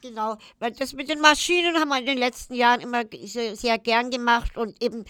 [0.00, 3.78] Genau, weil das mit den Maschinen haben wir in den letzten Jahren immer sehr, sehr
[3.78, 5.04] gern gemacht und eben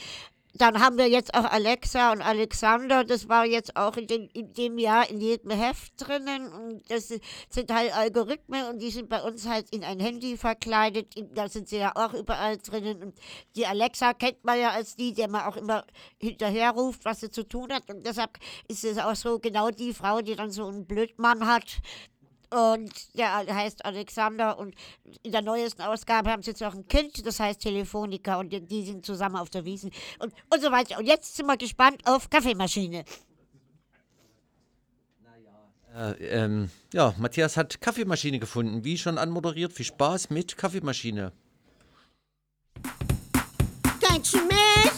[0.55, 4.53] dann haben wir jetzt auch Alexa und Alexander, das war jetzt auch in, den, in
[4.53, 6.53] dem Jahr in jedem Heft drinnen.
[6.53, 11.15] Und das sind halt Algorithmen und die sind bei uns halt in ein Handy verkleidet,
[11.35, 13.03] da sind sie ja auch überall drinnen.
[13.03, 13.15] Und
[13.55, 15.85] die Alexa kennt man ja als die, der man auch immer
[16.19, 17.89] hinterher ruft, was sie zu tun hat.
[17.91, 21.81] Und deshalb ist es auch so genau die Frau, die dann so einen Blödmann hat,
[22.51, 24.75] und der heißt Alexander und
[25.23, 28.85] in der neuesten Ausgabe haben sie jetzt auch ein Kind, das heißt Telefonica und die,
[28.85, 30.99] sind zusammen auf der Wiesen und, und so weiter.
[30.99, 33.05] Und jetzt sind wir gespannt auf Kaffeemaschine.
[35.95, 38.85] Äh, ähm, ja, Matthias hat Kaffeemaschine gefunden.
[38.85, 41.33] Wie schon anmoderiert, viel Spaß mit Kaffeemaschine.
[44.01, 44.91] Kennst du mich?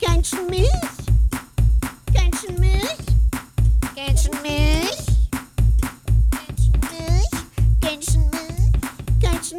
[0.00, 0.97] Kennst du mich?
[4.06, 4.96] Kennst du mich?
[7.80, 8.70] Kennst du mich?
[9.20, 9.56] Kennst du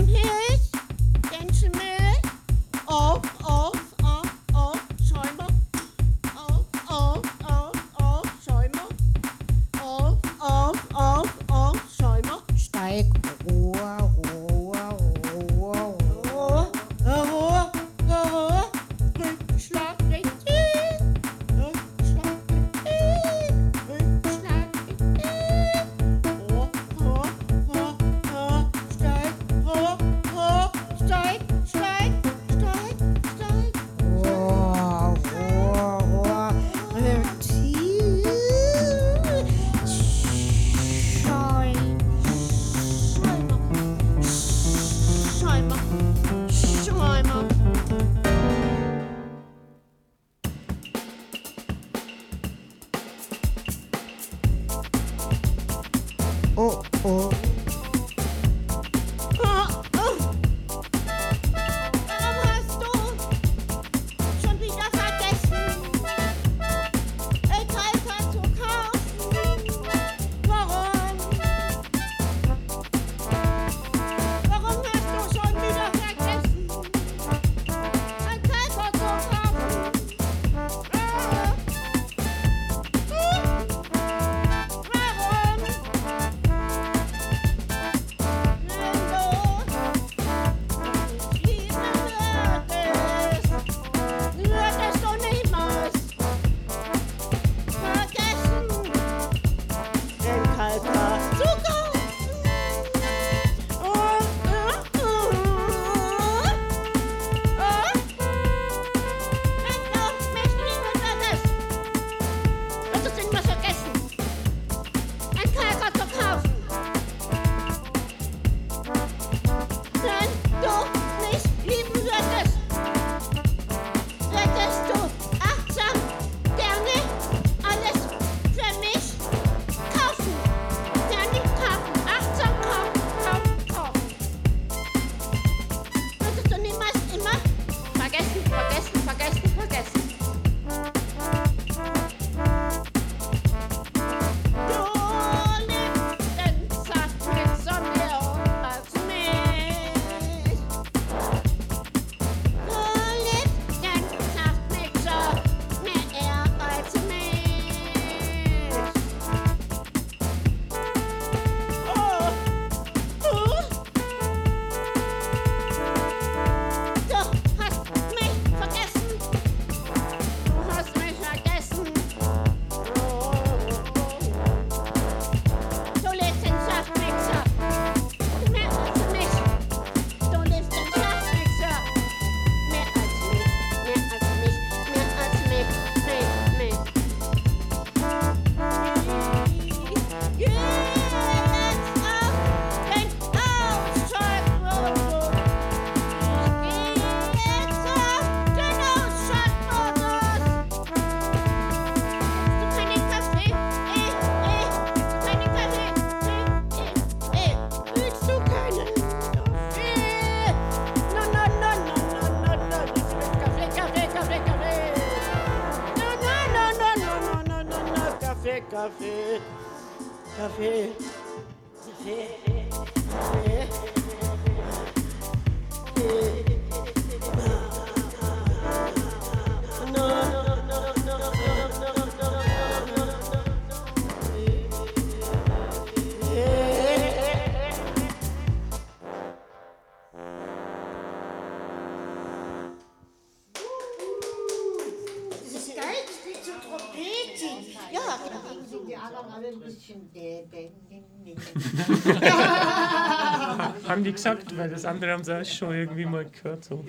[254.19, 256.65] gesagt, weil das andere haben sie auch schon irgendwie mal gehört.
[256.65, 256.83] So.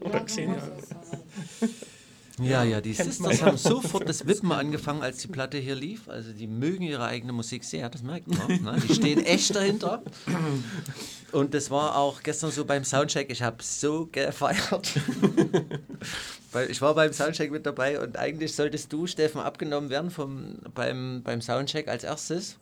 [0.00, 0.54] Oder gesehen.
[2.40, 6.08] Ja, ja, die Sisters haben sofort das Wippen angefangen, als die Platte hier lief.
[6.08, 8.62] Also die mögen ihre eigene Musik sehr, das merkt man.
[8.62, 8.80] Ne?
[8.88, 10.02] Die stehen echt dahinter.
[11.32, 14.92] Und das war auch gestern so beim Soundcheck, ich habe so gefeiert.
[16.52, 20.58] Weil ich war beim Soundcheck mit dabei und eigentlich solltest du, Steffen, abgenommen werden vom,
[20.74, 22.56] beim, beim Soundcheck als erstes,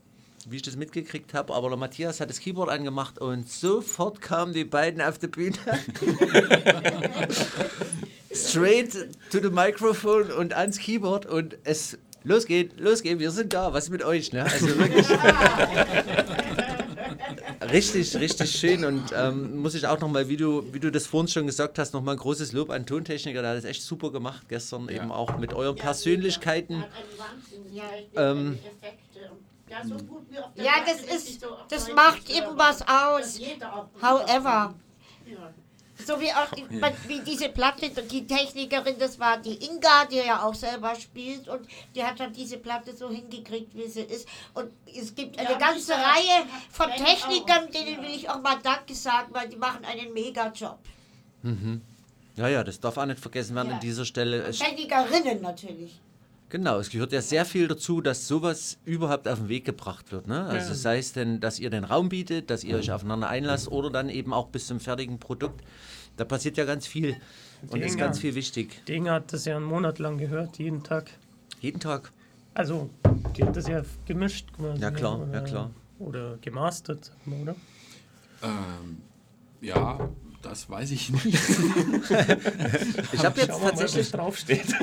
[0.49, 1.55] wie ich das mitgekriegt habe.
[1.55, 5.59] Aber der Matthias hat das Keyboard angemacht und sofort kamen die beiden auf die Bühne.
[8.33, 8.93] Straight
[9.31, 13.73] to the Microphone und ans Keyboard und es los geht, los geht, wir sind da,
[13.73, 14.33] was ist mit euch?
[14.33, 14.45] Ne?
[14.45, 15.07] Also wirklich.
[17.73, 21.29] Richtig, richtig schön und ähm, muss ich auch nochmal, wie du, wie du das vorhin
[21.29, 24.49] schon gesagt hast, nochmal ein großes Lob an Tontechniker, der hat das echt super gemacht
[24.49, 26.85] gestern, eben auch mit euren Persönlichkeiten.
[28.15, 28.59] Ähm,
[29.69, 33.41] Ja, das ist, das macht eben was aus.
[34.01, 34.75] However.
[36.07, 36.93] So wie auch die, Ja.
[37.09, 41.67] wie diese Platte, die Technikerin, das war die Inga, die ja auch selber spielt und
[41.95, 44.29] die hat dann diese Platte so hingekriegt, wie sie ist.
[44.53, 48.59] Und es gibt eine Ja, ganze Reihe von Technikern, auch, denen will ich auch mal
[48.63, 50.79] Danke sagen, weil die machen einen Mega-Job.
[51.43, 51.81] mhm.
[52.37, 54.51] Ja, ja, das darf auch nicht vergessen werden an dieser Stelle.
[54.51, 55.99] Technikerinnen natürlich.
[56.49, 60.29] Genau, es gehört ja sehr viel dazu, dass sowas überhaupt auf den Weg gebracht wird.
[60.29, 60.45] Ne?
[60.45, 60.75] Also Ja.
[60.75, 64.09] sei es denn, dass ihr den Raum bietet, dass ihr euch aufeinander einlasst oder dann
[64.09, 65.65] eben auch bis zum fertigen Produkt.
[66.17, 67.17] Da passiert ja ganz viel
[67.69, 68.05] und ist Inga.
[68.07, 68.81] ganz viel wichtig.
[68.87, 71.11] Die Inga hat das ja einen Monat lang gehört, jeden Tag.
[71.61, 72.13] Jeden Tag?
[72.55, 72.91] Also,
[73.37, 74.81] die hat das ja gemischt quasi.
[74.81, 75.71] Ja, klar, oder, ja, klar.
[75.99, 77.57] Oder gemastert, oder?
[78.43, 79.03] Ähm,
[79.61, 79.99] ja,
[80.43, 81.27] das weiß ich nicht.
[83.13, 84.07] Ich habe jetzt mal, tatsächlich.
[84.07, 84.75] was draufsteht.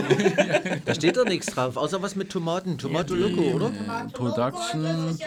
[0.86, 2.78] da steht doch nichts drauf, außer was mit Tomaten.
[2.78, 3.72] Tomato Loco, oder?
[4.14, 5.18] Production,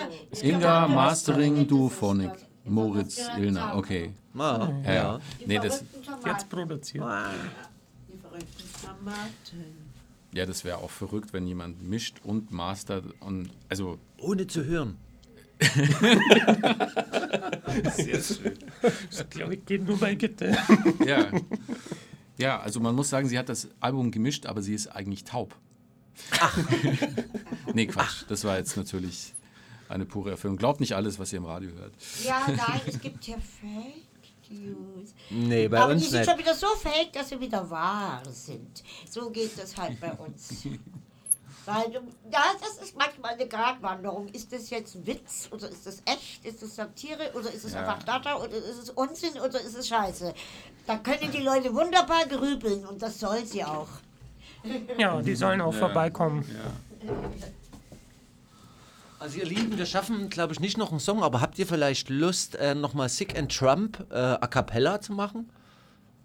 [0.43, 2.33] Inga, Mastering, Duophonic,
[2.65, 4.13] Moritz, Ilna, okay.
[4.37, 4.93] Ah, ja.
[4.93, 5.21] ja.
[5.47, 5.85] Nee, das,
[6.25, 7.05] Jetzt produziert.
[8.09, 9.65] Die verrückten Tomaten.
[10.33, 14.97] ja, das wäre auch verrückt, wenn jemand mischt und mastert und also Ohne zu hören.
[17.97, 18.59] Sehr schön.
[19.11, 20.57] Das glaube ich geht nur bei Gitte.
[21.05, 21.29] Ja.
[22.39, 25.55] Ja, also man muss sagen, sie hat das Album gemischt, aber sie ist eigentlich taub.
[26.39, 26.59] Ach.
[27.73, 28.25] nee, Quatsch.
[28.29, 29.33] Das war jetzt natürlich
[29.89, 30.57] eine pure Erfüllung.
[30.59, 31.93] Glaubt nicht alles, was ihr im Radio hört.
[32.25, 35.15] Ja, nein, es gibt ja Fake News.
[35.31, 36.31] Nee, bei Aber uns die sind nicht.
[36.31, 38.83] schon wieder so fake, dass sie wieder wahr sind.
[39.09, 40.67] So geht das halt bei uns.
[41.67, 44.29] Weil, du- ja, das ist manchmal eine Gratwanderung.
[44.29, 46.45] Ist das jetzt Witz oder ist das echt?
[46.45, 47.81] Ist das Satire oder ist es Ja.
[47.81, 50.33] einfach Data oder ist es Unsinn oder ist es Scheiße?
[50.87, 53.89] Da können die Leute wunderbar grübeln und das soll sie auch.
[54.97, 55.79] Ja, die sollen auch Ja.
[55.81, 56.45] vorbeikommen.
[59.19, 62.11] Also ihr Lieben, wir schaffen, glaube ich, nicht noch einen Song, aber habt ihr vielleicht
[62.11, 65.51] Lust, äh, nochmal Sick and Trump äh, a cappella zu machen?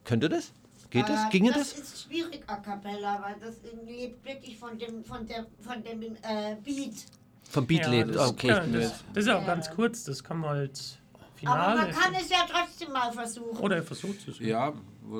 [0.03, 0.51] Könnt ihr das?
[0.91, 1.25] Geht das?
[1.25, 1.73] Äh, Ginge das?
[1.73, 1.79] das?
[1.79, 3.55] ist schwierig a cappella, weil das
[3.85, 7.05] lebt wirklich von dem, von der, von dem äh, Beat.
[7.49, 8.49] Vom Beat lebt, das, okay.
[8.49, 10.97] Ja, das, das ist auch ganz kurz, das kann man als
[11.35, 11.59] Finale.
[11.59, 13.57] Aber man kann es ja trotzdem mal versuchen.
[13.57, 14.39] Oder er versucht es.
[14.39, 14.73] Ja,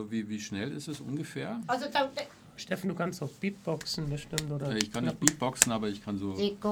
[0.10, 1.62] wie, wie schnell ist es ungefähr?
[1.68, 2.12] Also da,
[2.58, 4.76] Steffen, du kannst auch Beatboxen bestimmt, oder?
[4.76, 6.36] Ich kann nicht Beatboxen, aber ich kann so.
[6.36, 6.70] Sicko,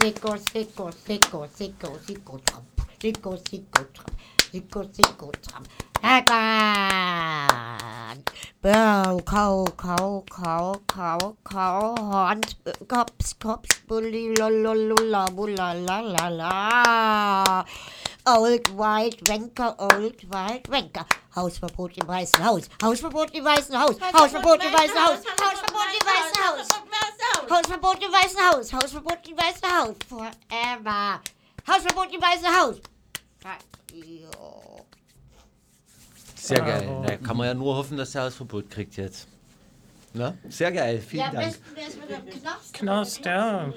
[0.00, 2.66] Sicko, Sicko, Sicko, Sicko, Sicko, Tramp.
[3.00, 4.16] Sicko, Sicko, Tramp.
[4.16, 5.68] Sicko, Sicko, Tramp.
[6.02, 7.50] Hagan.
[8.62, 11.94] Bau, kau, kau, kau, kau, kau,
[12.26, 12.56] Hand,
[12.88, 17.64] Kops, Kops, Bulli, lololula, bula, la, la, la.
[18.26, 21.06] Old White Wenker, Old White Wenker.
[21.36, 22.68] Hausverbot im Weißen Haus.
[22.82, 23.96] Hausverbot im Weißen Haus.
[24.00, 25.18] Hausverbot im Weißen Haus.
[25.40, 26.68] Hausverbot im Weißen Haus.
[27.48, 28.72] Hausverbot im Weißen Haus.
[28.72, 29.96] Hausverbot im Weißen Haus.
[30.08, 31.20] Forever.
[31.68, 32.76] Hausverbot im Weißen Haus.
[33.92, 34.28] You.
[36.36, 37.02] Sehr geil.
[37.06, 39.28] Da kann man ja nur hoffen, dass er Hausverbot kriegt jetzt.
[40.12, 40.34] Na?
[40.48, 41.46] Sehr geil, vielen Ja, am Dank.
[41.46, 42.72] besten wäre es mit dem Knast.
[42.74, 43.72] Knast, ja.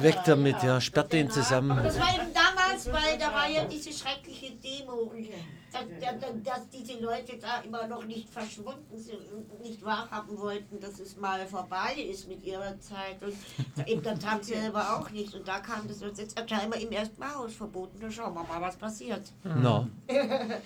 [0.00, 1.76] Weg damit, ja, sperrt den zusammen.
[1.82, 5.28] Das war eben damals weil da war ja diese schreckliche Demo, und
[5.72, 10.80] dass, dass, dass diese Leute da immer noch nicht verschwunden sind und nicht wahrhaben wollten,
[10.80, 13.22] dass es mal vorbei ist mit ihrer Zeit.
[13.22, 15.34] Und eben das haben sie selber auch nicht.
[15.34, 17.98] Und da kam das uns jetzt scheinbar im ersten Mal verboten.
[18.00, 19.32] Da schauen wir mal, was passiert.
[19.42, 19.88] Na.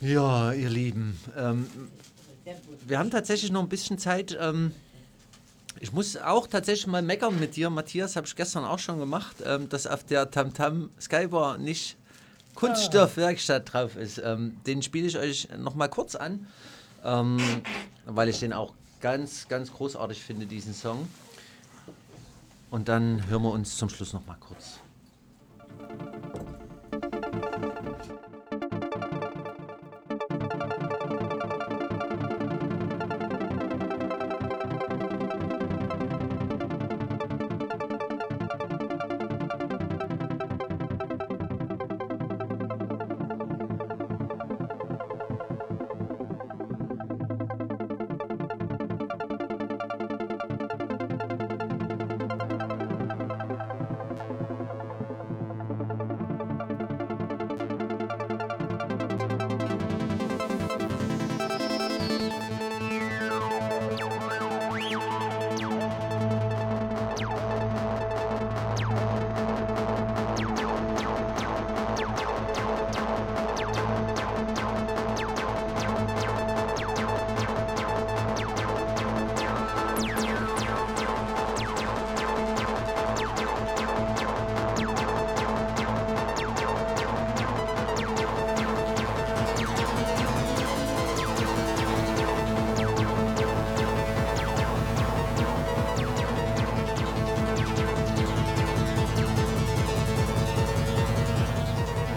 [0.00, 1.66] Ja, ihr Lieben, ähm,
[2.86, 4.36] wir haben tatsächlich noch ein bisschen Zeit.
[4.40, 4.72] Ähm,
[5.80, 9.36] ich muss auch tatsächlich mal meckern mit dir, Matthias, habe ich gestern auch schon gemacht,
[9.44, 11.96] ähm, dass auf der Tamtam Skybar nicht
[12.54, 14.18] Kunststoffwerkstatt drauf ist.
[14.24, 16.46] Ähm, den spiele ich euch noch mal kurz an,
[17.04, 17.38] ähm,
[18.06, 21.08] weil ich den auch ganz, ganz großartig finde, diesen Song.
[22.70, 24.78] Und dann hören wir uns zum Schluss noch mal kurz.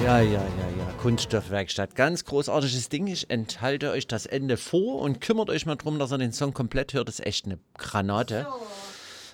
[0.03, 0.91] Ja, ja, ja, ja.
[1.01, 1.95] Kunststoffwerkstatt.
[1.95, 3.05] Ganz großartiges Ding.
[3.07, 6.53] Ich enthalte euch das Ende vor und kümmert euch mal drum, dass ihr den Song
[6.53, 7.07] komplett hört.
[7.07, 8.47] Das ist echt eine Granate.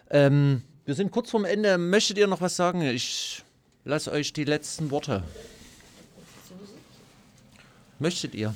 [0.09, 1.77] Ähm, wir sind kurz vorm Ende.
[1.77, 2.81] Möchtet ihr noch was sagen?
[2.81, 3.43] Ich
[3.85, 5.23] lasse euch die letzten Worte.
[7.99, 8.53] Möchtet ihr?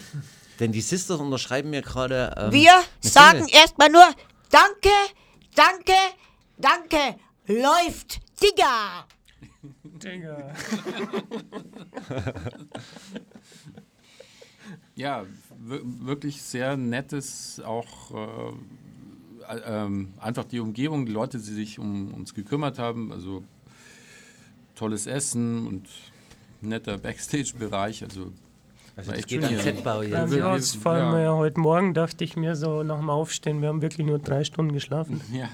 [0.60, 2.34] Denn die Sisters unterschreiben mir gerade.
[2.36, 4.06] Ähm, Wir sagen erstmal nur
[4.50, 4.90] Danke,
[5.54, 5.92] danke,
[6.56, 9.06] danke, läuft, Digga.
[9.98, 10.52] Digga.
[14.96, 15.24] Ja,
[15.58, 18.10] wir- wirklich sehr nettes, auch
[19.48, 23.12] äh, äh, ähm, einfach die Umgebung, die Leute, die sich um uns gekümmert haben.
[23.12, 23.44] Also
[24.74, 25.86] tolles Essen und
[26.62, 28.02] netter Backstage-Bereich.
[28.02, 28.32] Also,
[28.96, 29.56] Also das geht am.
[29.58, 30.10] Z-Bau hier.
[30.10, 31.34] Ja, wir uns vor allem ja.
[31.34, 34.72] heute Morgen dachte ich mir so nach dem Aufstehen, wir haben wirklich nur drei Stunden
[34.72, 35.20] geschlafen.
[35.32, 35.48] Ja.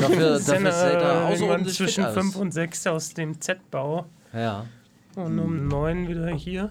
[0.00, 2.14] Dafür- Sind, dafür äh, irgendwann außerordentlich fit zwischen aus.
[2.14, 4.06] fünf und sechs aus dem Z-Bau.
[4.32, 4.66] Ja.
[5.14, 6.70] Und um neun wieder hier.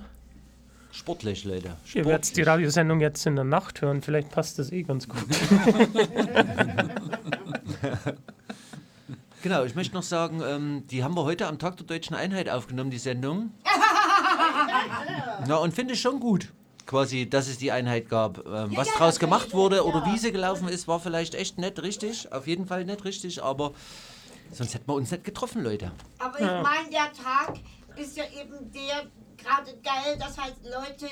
[0.91, 1.75] Sportlich, Leute.
[1.93, 5.25] Ihr werdet die Radiosendung jetzt in der Nacht hören, vielleicht passt das eh ganz gut.
[9.41, 12.49] Genau, ich möchte noch sagen, ähm, die haben wir heute am Tag der Deutschen Einheit
[12.49, 13.51] aufgenommen, die Sendung.
[15.47, 16.51] Na, und finde ich schon gut,
[16.85, 18.45] quasi, dass es die Einheit gab.
[18.45, 22.31] Ähm, was draus gemacht wurde oder wie sie gelaufen ist, war vielleicht echt nicht richtig.
[22.31, 23.73] Auf jeden Fall nicht richtig, aber
[24.51, 25.91] sonst hätten wir uns nicht getroffen, Leute.
[26.19, 26.57] Aber Ja.
[26.59, 27.55] ich meine, der Tag
[27.95, 29.03] ist ja eben der
[29.37, 31.07] gerade geil, dass halt Leute,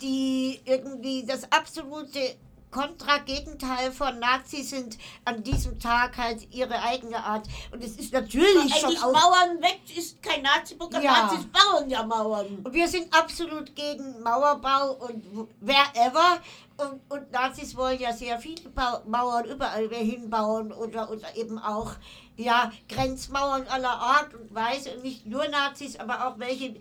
[0.00, 2.36] die irgendwie das absolute
[2.70, 7.46] Kontra-Gegenteil von Nazis sind, an diesem Tag halt ihre eigene Art.
[7.72, 9.12] Und es ist natürlich schon auch...
[9.12, 11.02] Mauern weg ist kein Nazi-Programm.
[11.02, 11.22] Ja.
[11.24, 12.60] Nazis bauen ja Mauern.
[12.64, 15.24] Und wir sind absolut gegen Mauerbau und
[15.60, 16.40] wherever.
[16.76, 18.70] Und, und Nazis wollen ja sehr viele
[19.06, 21.92] Mauern überall hinbauen oder, oder eben auch
[22.36, 24.94] ja, Grenzmauern aller Art und Weise.
[24.94, 26.76] Und nicht nur Nazis, aber auch welche,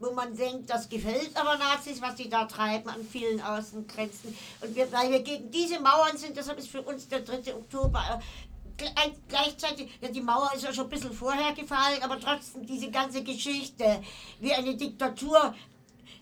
[0.00, 4.34] wo man denkt, das gefällt aber Nazis, was sie da treiben an vielen Außengrenzen.
[4.62, 7.54] Und wir, weil wir gegen diese Mauern sind, deshalb ist für uns der 3.
[7.54, 12.18] Oktober äh, Gle- gleichzeitig, ja, die Mauer ist ja schon ein bisschen vorher gefallen, aber
[12.18, 14.02] trotzdem diese ganze Geschichte,
[14.40, 15.54] wie eine Diktatur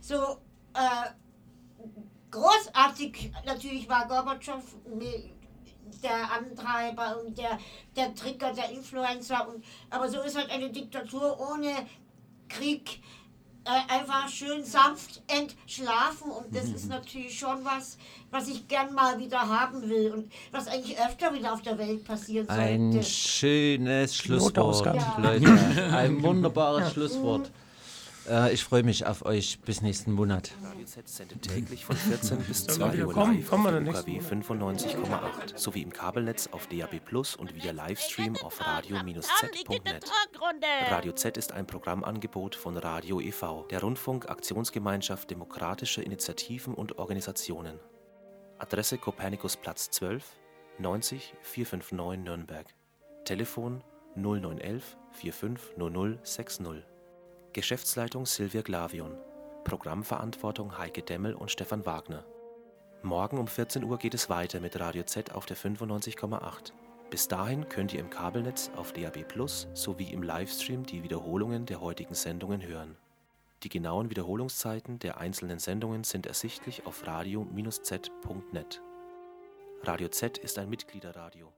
[0.00, 0.16] so
[0.74, 1.10] äh,
[2.30, 4.62] großartig natürlich war Gorbatschow
[6.02, 7.58] der Antreiber und der,
[7.96, 9.48] der Trigger, der Influencer.
[9.48, 11.86] Und, aber so ist halt eine Diktatur ohne
[12.48, 13.00] Krieg
[13.68, 16.30] äh, einfach schön sanft entschlafen.
[16.30, 17.98] Und das ist natürlich schon was,
[18.30, 22.02] was ich gern mal wieder haben will und was eigentlich öfter wieder auf der Welt
[22.04, 22.62] passieren sollte.
[22.62, 24.96] Ein schönes Schlusswort.
[24.96, 25.18] Ja.
[25.18, 25.84] Leute.
[25.94, 26.90] Ein wunderbares Ja.
[26.90, 27.50] Schlusswort.
[28.28, 30.50] Äh, ich freue mich auf euch bis nächsten Monat.
[30.62, 33.36] Radio Z sendet täglich von 14 bis Sollen wir 2 wieder Uhr kommen?
[33.38, 38.36] live auf dann UKW nächsten 95,8 sowie im Kabelnetz auf DAB Plus und via Livestream
[38.38, 40.04] auf radio-z.net.
[40.90, 47.78] Radio Z ist ein Programmangebot von Radio e.V., der Rundfunk-Aktionsgemeinschaft demokratischer Initiativen und Organisationen.
[48.58, 50.24] Adresse Kopernikusplatz 12,
[50.78, 52.66] 90 459 Nürnberg.
[53.24, 53.82] Telefon
[54.16, 56.87] 0911 450060.
[57.58, 59.18] Geschäftsleitung Silvia Glavion.
[59.64, 62.24] Programmverantwortung Heike Demmel und Stefan Wagner.
[63.02, 66.72] Morgen um 14 Uhr geht es weiter mit Radio Z auf der 95,8.
[67.10, 71.80] Bis dahin könnt ihr im Kabelnetz auf DAB Plus sowie im Livestream die Wiederholungen der
[71.80, 72.96] heutigen Sendungen hören.
[73.64, 78.82] Die genauen Wiederholungszeiten der einzelnen Sendungen sind ersichtlich auf radio-z.net.
[79.82, 81.52] Radio Z ist ein Mitgliederradio.